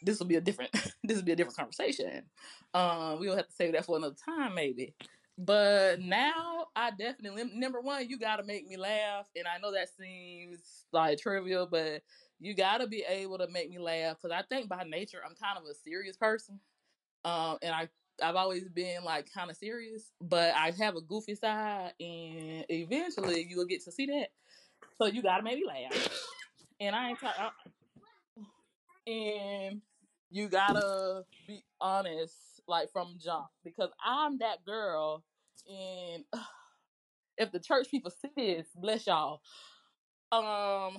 this 0.03 0.19
will 0.19 0.27
be 0.27 0.35
a 0.35 0.41
different 0.41 0.71
this 1.03 1.17
will 1.17 1.23
be 1.23 1.31
a 1.31 1.35
different 1.35 1.57
conversation. 1.57 2.23
Um, 2.73 3.19
we'll 3.19 3.37
have 3.37 3.47
to 3.47 3.53
save 3.53 3.73
that 3.73 3.85
for 3.85 3.97
another 3.97 4.15
time, 4.25 4.53
maybe. 4.53 4.93
But 5.37 5.99
now 6.01 6.67
I 6.75 6.91
definitely 6.91 7.49
number 7.53 7.81
one, 7.81 8.09
you 8.09 8.19
gotta 8.19 8.43
make 8.43 8.67
me 8.67 8.77
laugh, 8.77 9.27
and 9.35 9.47
I 9.47 9.57
know 9.59 9.71
that 9.73 9.89
seems 9.97 10.85
like 10.91 11.19
trivial, 11.19 11.67
but 11.69 12.01
you 12.39 12.53
gotta 12.55 12.87
be 12.87 13.03
able 13.07 13.37
to 13.37 13.47
make 13.47 13.69
me 13.69 13.79
laugh 13.79 14.17
because 14.21 14.35
I 14.35 14.43
think 14.43 14.69
by 14.69 14.83
nature 14.83 15.21
I'm 15.25 15.35
kind 15.35 15.57
of 15.57 15.63
a 15.69 15.73
serious 15.73 16.17
person, 16.17 16.59
um, 17.23 17.57
and 17.61 17.73
I 17.73 17.89
I've 18.23 18.35
always 18.35 18.67
been 18.69 19.03
like 19.03 19.31
kind 19.33 19.49
of 19.49 19.57
serious, 19.57 20.11
but 20.21 20.53
I 20.55 20.71
have 20.79 20.95
a 20.95 21.01
goofy 21.01 21.35
side, 21.35 21.93
and 21.99 22.65
eventually 22.69 23.45
you 23.49 23.57
will 23.57 23.65
get 23.65 23.83
to 23.85 23.91
see 23.91 24.05
that. 24.05 24.29
So 24.97 25.05
you 25.05 25.21
gotta 25.21 25.43
make 25.43 25.57
me 25.57 25.65
laugh, 25.65 26.09
and 26.79 26.95
I 26.95 27.09
ain't 27.09 27.19
talking 27.19 27.51
and 29.07 29.81
you 30.29 30.49
gotta 30.49 31.23
be 31.47 31.63
honest, 31.79 32.35
like 32.67 32.91
from 32.91 33.15
jump, 33.23 33.47
because 33.63 33.89
I'm 34.03 34.39
that 34.39 34.65
girl. 34.65 35.23
And 35.69 36.23
if 37.37 37.51
the 37.51 37.59
church 37.59 37.89
people 37.89 38.11
see 38.11 38.29
this, 38.35 38.67
bless 38.75 39.07
y'all. 39.07 39.41
Um, 40.31 40.97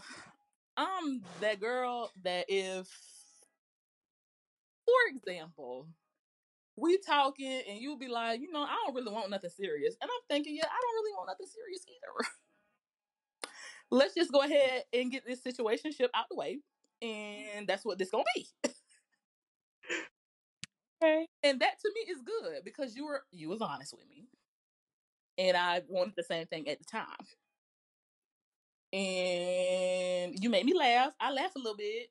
I'm 0.77 1.23
that 1.41 1.61
girl 1.61 2.11
that 2.23 2.47
if, 2.49 2.89
for 4.85 4.95
example, 5.15 5.89
we 6.77 6.99
talking 6.99 7.63
and 7.69 7.79
you 7.81 7.97
be 7.99 8.09
like, 8.09 8.41
you 8.41 8.53
know, 8.53 8.63
I 8.63 8.77
don't 8.87 8.95
really 8.95 9.13
want 9.13 9.31
nothing 9.31 9.51
serious, 9.51 9.97
and 10.01 10.11
I'm 10.11 10.25
thinking, 10.29 10.57
yeah, 10.57 10.67
I 10.67 10.81
don't 10.81 10.95
really 10.95 11.15
want 11.17 11.29
nothing 11.29 11.47
serious 11.47 11.85
either. 11.89 12.31
Let's 13.91 14.15
just 14.15 14.33
go 14.33 14.43
ahead 14.43 14.85
and 14.93 15.11
get 15.11 15.25
this 15.27 15.41
situationship 15.43 16.09
out 16.15 16.27
the 16.31 16.37
way, 16.37 16.59
and 17.03 17.67
that's 17.67 17.85
what 17.85 17.99
this 17.99 18.11
gonna 18.11 18.25
be. 18.35 18.49
Okay. 21.03 21.29
and 21.43 21.61
that 21.61 21.79
to 21.81 21.93
me 21.95 22.11
is 22.11 22.23
good 22.23 22.65
because 22.65 22.97
you 22.97 23.05
were 23.05 23.23
you 23.31 23.49
was 23.51 23.61
honest 23.61 23.93
with 23.93 24.09
me 24.09 24.29
and 25.39 25.57
i 25.57 25.83
wanted 25.89 26.15
the 26.17 26.23
same 26.23 26.47
thing 26.47 26.69
at 26.69 26.79
the 26.79 26.85
time 26.85 27.27
and 28.97 30.43
you 30.43 30.49
made 30.49 30.65
me 30.65 30.73
laugh. 30.75 31.13
I 31.21 31.31
laughed 31.31 31.57
a 31.57 31.59
little 31.59 31.77
bit 31.77 32.09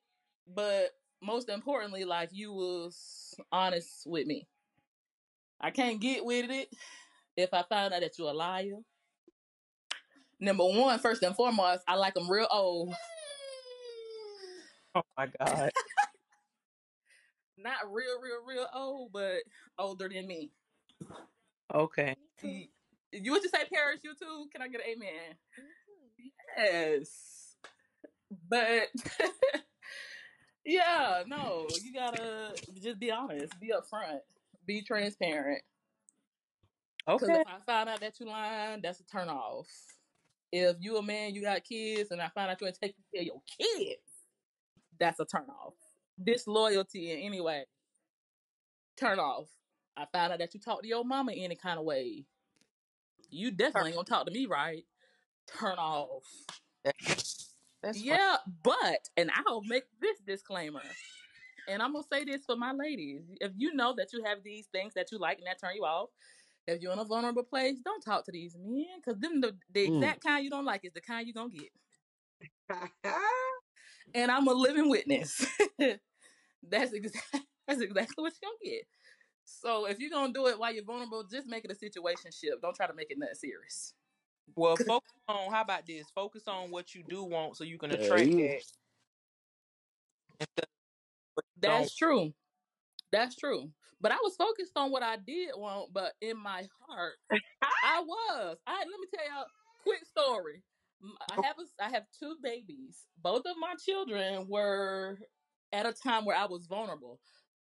but 0.53 0.91
most 1.21 1.49
importantly 1.49 2.03
like 2.03 2.29
you 2.31 2.53
was 2.53 3.33
honest 3.51 4.03
with 4.05 4.27
me. 4.27 4.47
I 5.59 5.71
can't 5.71 5.99
get 6.01 6.23
with 6.25 6.51
it 6.51 6.67
if 7.37 7.53
i 7.53 7.63
find 7.63 7.93
out 7.93 8.01
that 8.01 8.17
you're 8.17 8.29
a 8.29 8.33
liar. 8.33 8.77
Number 10.39 10.65
one 10.65 10.99
first 10.99 11.23
and 11.23 11.35
foremost 11.35 11.81
i 11.87 11.95
like 11.95 12.13
them 12.13 12.29
real 12.29 12.47
old. 12.51 12.93
Oh 14.93 15.01
my 15.17 15.27
God. 15.39 15.71
not 17.57 17.77
real 17.91 18.21
real 18.21 18.45
real 18.47 18.67
old 18.73 19.11
but 19.11 19.39
older 19.79 20.09
than 20.09 20.27
me. 20.27 20.51
Okay. 21.73 22.15
you 22.43 22.65
you 23.11 23.31
would 23.31 23.43
you 23.43 23.49
say 23.49 23.63
Paris 23.73 24.01
you 24.03 24.13
too? 24.13 24.47
Can 24.51 24.61
i 24.61 24.67
get 24.67 24.81
an 24.81 24.93
amen 24.95 25.35
Yes. 26.57 27.55
But 28.49 28.89
yeah, 30.65 31.23
no, 31.27 31.67
you 31.81 31.93
gotta 31.93 32.59
just 32.81 32.99
be 32.99 33.11
honest, 33.11 33.59
be 33.59 33.71
upfront, 33.71 34.19
be 34.65 34.81
transparent. 34.81 35.61
Because 37.17 37.33
Okay. 37.33 37.41
if 37.41 37.47
I 37.47 37.59
find 37.65 37.89
out 37.89 38.01
that 38.01 38.19
you 38.19 38.27
lying, 38.27 38.81
that's 38.81 38.99
a 38.99 39.05
turn 39.05 39.29
off. 39.29 39.67
If 40.51 40.77
you 40.79 40.97
a 40.97 41.03
man, 41.03 41.35
you 41.35 41.41
got 41.41 41.63
kids, 41.63 42.11
and 42.11 42.21
I 42.21 42.29
find 42.29 42.49
out 42.49 42.59
you 42.61 42.67
ain't 42.67 42.77
taking 42.81 43.03
care 43.13 43.21
of 43.21 43.27
your 43.27 43.41
kids, 43.59 44.01
that's 44.99 45.19
a 45.19 45.25
turn 45.25 45.47
off. 45.49 45.73
Disloyalty 46.23 47.11
in 47.11 47.19
any 47.19 47.41
way, 47.41 47.65
turn 48.97 49.19
off. 49.19 49.49
I 49.97 50.05
found 50.11 50.33
out 50.33 50.39
that 50.39 50.53
you 50.53 50.59
talk 50.59 50.81
to 50.81 50.87
your 50.87 51.05
mama 51.05 51.33
any 51.33 51.55
kind 51.55 51.79
of 51.79 51.85
way, 51.85 52.25
you 53.29 53.51
definitely 53.51 53.89
ain't 53.91 53.97
gonna 53.97 54.05
talk 54.05 54.25
to 54.25 54.31
me 54.31 54.45
right. 54.45 54.85
Turn 55.47 55.77
off. 55.77 56.23
That's. 56.83 57.47
Yeah, 58.01 58.37
but 58.63 59.09
and 59.15 59.29
I'll 59.45 59.61
make 59.63 59.83
this 60.01 60.17
disclaimer. 60.25 60.81
And 61.67 61.81
I'm 61.81 61.93
gonna 61.93 62.05
say 62.11 62.23
this 62.23 62.45
for 62.45 62.55
my 62.55 62.71
ladies. 62.71 63.21
If 63.41 63.51
you 63.57 63.73
know 63.73 63.93
that 63.97 64.13
you 64.13 64.23
have 64.23 64.43
these 64.43 64.67
things 64.67 64.93
that 64.95 65.11
you 65.11 65.17
like 65.19 65.37
and 65.39 65.47
that 65.47 65.59
turn 65.59 65.75
you 65.75 65.83
off, 65.83 66.09
if 66.67 66.81
you're 66.81 66.93
in 66.93 66.99
a 66.99 67.05
vulnerable 67.05 67.43
place, 67.43 67.77
don't 67.83 68.01
talk 68.01 68.25
to 68.25 68.31
these 68.31 68.55
men. 68.59 68.85
Cause 69.03 69.15
then 69.19 69.39
the, 69.41 69.55
the 69.71 69.87
Mm. 69.87 69.95
exact 69.97 70.23
kind 70.23 70.43
you 70.43 70.49
don't 70.49 70.65
like 70.65 70.83
is 70.83 70.93
the 70.93 71.01
kind 71.01 71.27
you're 71.27 71.33
gonna 71.33 71.49
get. 71.49 71.71
And 74.13 74.31
I'm 74.31 74.47
a 74.47 74.53
living 74.53 74.89
witness. 74.89 75.45
that's 76.63 76.93
exact 76.93 77.25
that's 77.67 77.81
exactly 77.81 78.21
what 78.21 78.33
you're 78.41 78.49
gonna 78.49 78.71
get. 78.75 78.87
So 79.43 79.85
if 79.87 79.99
you're 79.99 80.09
gonna 80.09 80.33
do 80.33 80.47
it 80.47 80.57
while 80.57 80.73
you're 80.73 80.83
vulnerable, 80.85 81.23
just 81.29 81.47
make 81.47 81.65
it 81.65 81.71
a 81.71 81.75
situationship. 81.75 82.61
Don't 82.61 82.75
try 82.75 82.87
to 82.87 82.93
make 82.93 83.11
it 83.11 83.17
nothing 83.19 83.35
serious. 83.35 83.93
Well, 84.55 84.75
focus 84.77 85.11
on 85.27 85.51
how 85.51 85.61
about 85.61 85.85
this? 85.85 86.05
Focus 86.13 86.43
on 86.47 86.71
what 86.71 86.93
you 86.93 87.03
do 87.07 87.23
want, 87.23 87.57
so 87.57 87.63
you 87.63 87.77
can 87.77 87.91
attract 87.91 88.27
you- 88.27 88.47
that. 88.47 88.61
Instead 90.39 90.63
of 90.63 90.69
what 91.33 91.45
you 91.55 91.61
don't. 91.61 91.81
That's 91.81 91.95
true. 91.95 92.33
That's 93.11 93.35
true. 93.35 93.71
But 94.01 94.11
I 94.11 94.17
was 94.21 94.35
focused 94.35 94.73
on 94.75 94.91
what 94.91 95.03
I 95.03 95.17
did 95.17 95.49
want, 95.55 95.93
but 95.93 96.13
in 96.21 96.37
my 96.37 96.67
heart, 96.87 97.13
I 97.83 98.01
was. 98.05 98.57
I 98.67 98.79
let 98.79 98.99
me 98.99 99.07
tell 99.13 99.25
y'all 99.25 99.45
quick 99.83 100.05
story. 100.05 100.61
M- 101.01 101.15
I 101.31 101.35
oh. 101.37 101.41
have 101.41 101.55
a, 101.59 101.83
I 101.83 101.89
have 101.89 102.03
two 102.19 102.35
babies. 102.43 103.03
Both 103.21 103.43
of 103.45 103.55
my 103.59 103.73
children 103.83 104.47
were 104.49 105.17
at 105.71 105.85
a 105.85 105.93
time 105.93 106.25
where 106.25 106.37
I 106.37 106.45
was 106.45 106.67
vulnerable. 106.67 107.19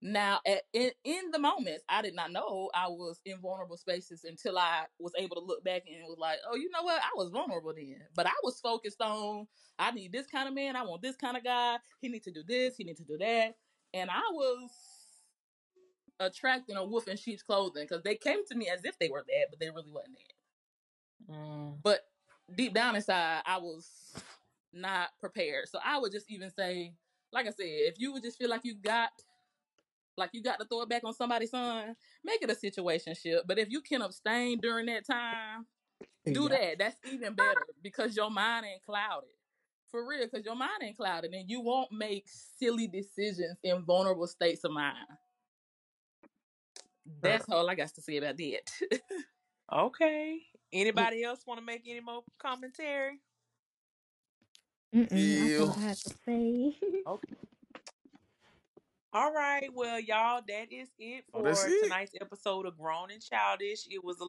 Now, 0.02 0.40
at, 0.46 0.62
in 0.74 0.92
in 1.04 1.32
the 1.32 1.40
moments, 1.40 1.84
I 1.90 2.04
did 2.04 2.16
not 2.16 2.32
know 2.32 2.70
I 2.74 2.88
was 2.88 3.20
in 3.26 3.40
vulnerable 3.40 3.78
spaces 3.78 4.24
until 4.24 4.58
I 4.58 4.84
was 5.00 5.14
able 5.18 5.38
to 5.38 5.42
look 5.44 5.64
back 5.64 5.84
and 5.88 6.08
was 6.08 6.20
like, 6.20 6.38
"Oh, 6.48 6.56
you 6.56 6.70
know 6.70 6.84
what? 6.84 7.02
I 7.02 7.10
was 7.16 7.30
vulnerable 7.30 7.74
then." 7.76 8.02
But 8.16 8.28
I 8.28 8.34
was 8.44 8.60
focused 8.60 9.02
on 9.02 9.48
I 9.80 9.92
need 9.92 10.12
this 10.12 10.28
kind 10.28 10.48
of 10.48 10.54
man. 10.54 10.76
I 10.76 10.84
want 10.84 11.02
this 11.02 11.16
kind 11.16 11.38
of 11.38 11.44
guy. 11.44 11.78
He 12.02 12.10
needs 12.10 12.26
to 12.26 12.32
do 12.32 12.44
this. 12.48 12.76
He 12.76 12.84
needs 12.84 13.00
to 13.00 13.06
do 13.06 13.18
that. 13.18 13.56
And 13.94 14.10
I 14.10 14.22
was 14.32 14.70
attracting 16.20 16.76
a 16.76 16.86
wolf 16.86 17.08
in 17.08 17.18
sheep's 17.18 17.44
clothing 17.44 17.86
because 17.88 18.04
they 18.04 18.16
came 18.16 18.46
to 18.48 18.56
me 18.56 18.70
as 18.70 18.84
if 18.84 18.98
they 19.00 19.10
were 19.10 19.24
that, 19.28 19.48
but 19.50 19.60
they 19.60 19.70
really 19.70 19.92
wasn't 19.92 20.16
that. 20.16 21.34
Mm. 21.34 21.78
But 21.84 22.02
deep 22.56 22.74
down 22.74 22.96
inside, 22.96 23.42
I 23.46 23.58
was 23.58 23.88
not 24.74 25.10
prepared. 25.20 25.70
So 25.70 25.80
I 25.84 26.00
would 26.00 26.12
just 26.12 26.30
even 26.30 26.50
say, 26.52 26.94
like 27.32 27.46
I 27.46 27.52
said, 27.52 27.66
if 27.66 27.96
you 28.00 28.14
would 28.14 28.24
just 28.24 28.38
feel 28.38 28.50
like 28.50 28.62
you 28.64 28.76
got, 28.76 29.10
like 30.18 30.32
you 30.34 30.44
got 30.44 30.60
to 30.60 30.66
throw 30.66 30.82
it 30.84 30.90
back 30.90 31.04
on 31.06 31.14
somebody's 31.14 31.52
son, 31.52 31.96
make 32.24 32.42
it 32.42 32.52
a 32.52 32.56
situationship. 32.56 33.42
But 33.48 33.60
if 33.60 33.70
you 33.70 33.82
can 33.82 34.02
abstain 34.02 34.60
during 34.60 34.88
that 34.88 35.06
time, 35.06 35.66
do 36.32 36.50
Yeah. 36.50 36.50
that. 36.50 36.80
That's 36.80 36.98
even 37.06 37.34
better 37.36 37.62
because 37.84 38.16
your 38.18 38.32
mind 38.32 38.66
ain't 38.66 38.84
clouded. 38.86 39.30
For 39.92 40.08
real, 40.08 40.26
because 40.26 40.46
your 40.46 40.56
mind 40.56 40.84
ain't 40.84 40.98
clouded 40.98 41.34
and 41.34 41.50
you 41.50 41.62
won't 41.62 41.92
make 41.92 42.28
silly 42.30 42.88
decisions 42.88 43.58
in 43.64 43.84
vulnerable 43.86 44.28
states 44.28 44.64
of 44.66 44.72
mind. 44.72 45.08
That's 47.22 47.48
all 47.50 47.70
I 47.70 47.76
got 47.76 47.90
to 47.96 48.02
say 48.02 48.18
about 48.18 48.38
that. 48.38 48.72
Okay. 49.74 50.42
Mm. 50.98 51.10
Anybody 51.12 51.24
else 51.24 51.42
want 51.48 51.60
to 51.60 51.66
make 51.66 51.84
any 51.88 52.02
more 52.02 52.24
commentary? 52.40 53.20
Mm-mm, 54.96 55.40
I 55.42 55.50
Yeah. 55.50 55.50
feel 55.50 55.72
I 55.78 55.82
had 55.82 55.98
to 56.04 56.12
say. 56.26 56.76
Okay. 57.08 57.47
All 59.14 59.32
right. 59.34 59.70
Well, 59.74 60.00
y'all, 60.00 60.42
that 60.48 60.72
is 60.72 60.90
it 61.00 61.26
Oh, 61.34 61.42
for 61.42 61.50
it? 61.68 61.84
tonight's 61.84 62.14
episode 62.20 62.66
of 62.66 62.78
Grown 62.78 63.12
and 63.12 63.22
Childish. 63.22 63.88
It 63.90 64.04
was 64.04 64.20
a 64.22 64.28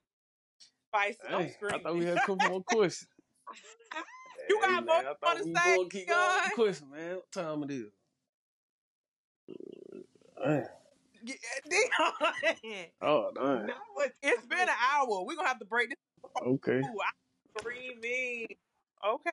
spicy. 0.89 1.19
I'm 1.29 1.41
Hey, 1.41 1.57
I 1.71 1.79
thought 1.79 1.97
we 1.97 2.05
had 2.05 2.17
a 2.17 2.21
couple 2.21 2.37
more 2.49 2.63
questions. 2.63 3.09
You 4.49 4.59
Hey, 4.63 4.67
got 4.67 4.85
man, 4.85 4.87
more 4.87 4.97
I 4.97 5.09
you 5.11 5.17
thought 5.21 5.45
we 5.45 5.55
say, 5.55 5.77
gonna 5.77 5.89
keep 5.89 6.09
going 6.09 6.35
with 6.35 6.45
the 6.45 6.49
John? 6.49 6.57
question, 6.57 6.91
man. 6.91 7.17
What 7.17 7.33
time 7.33 7.63
it 7.65 7.71
is? 7.71 7.91
Man. 10.43 10.69
Yeah, 11.25 11.35
Dion. 11.69 12.87
Oh, 13.03 13.31
damn. 13.35 13.69
What 13.95 14.13
it's 14.23 14.47
been 14.47 14.59
an 14.61 14.69
hour. 14.69 15.25
We're 15.25 15.37
gonna 15.37 15.49
have 15.49 15.59
to 15.59 15.67
break 15.67 15.91
this. 15.91 16.33
Okay. 16.41 16.81
Ooh, 16.81 16.99
I'm 17.05 17.61
screaming. 17.63 18.47
Okay. 19.07 19.31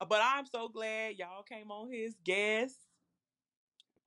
But 0.00 0.20
I'm 0.22 0.46
so 0.46 0.68
glad 0.68 1.16
y'all 1.16 1.42
came 1.42 1.70
on 1.70 1.90
his 1.92 2.16
guest. 2.24 2.89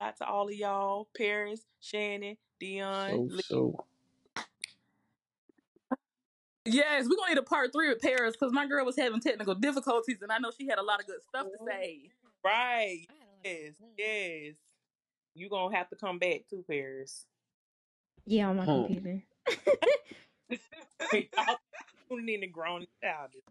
Out 0.00 0.16
to 0.18 0.26
all 0.26 0.48
of 0.48 0.54
y'all, 0.54 1.08
Paris, 1.16 1.60
Shannon, 1.80 2.36
Dion, 2.60 3.30
So, 3.42 3.84
so. 4.36 4.44
yes, 6.64 7.06
we're 7.08 7.16
gonna 7.16 7.30
need 7.30 7.38
a 7.38 7.42
part 7.42 7.72
three 7.72 7.88
with 7.88 8.02
Paris 8.02 8.34
because 8.38 8.52
my 8.52 8.66
girl 8.66 8.84
was 8.84 8.96
having 8.96 9.20
technical 9.20 9.54
difficulties 9.54 10.18
and 10.22 10.32
I 10.32 10.38
know 10.38 10.50
she 10.58 10.66
had 10.66 10.78
a 10.78 10.82
lot 10.82 11.00
of 11.00 11.06
good 11.06 11.22
stuff 11.28 11.46
to 11.46 11.52
mm-hmm. 11.52 11.68
say. 11.68 12.10
Right. 12.44 13.06
I 13.08 13.12
had 13.12 13.22
a 13.22 13.30
lot 13.30 13.38
of 13.38 13.44
Yes. 13.44 13.74
Yes. 13.98 14.54
You 15.34 15.48
gonna 15.48 15.76
have 15.76 15.88
to 15.90 15.96
come 15.96 16.18
back 16.18 16.42
too, 16.48 16.64
Paris. 16.68 17.26
Yeah, 18.26 18.48
on 18.48 18.56
my 18.56 18.64
computer. 18.64 19.22
Y'all 21.12 21.56
tuning 22.08 22.34
in 22.34 22.40
to 22.40 22.46
grown 22.46 22.80
and 22.80 22.88
childish. 23.02 23.44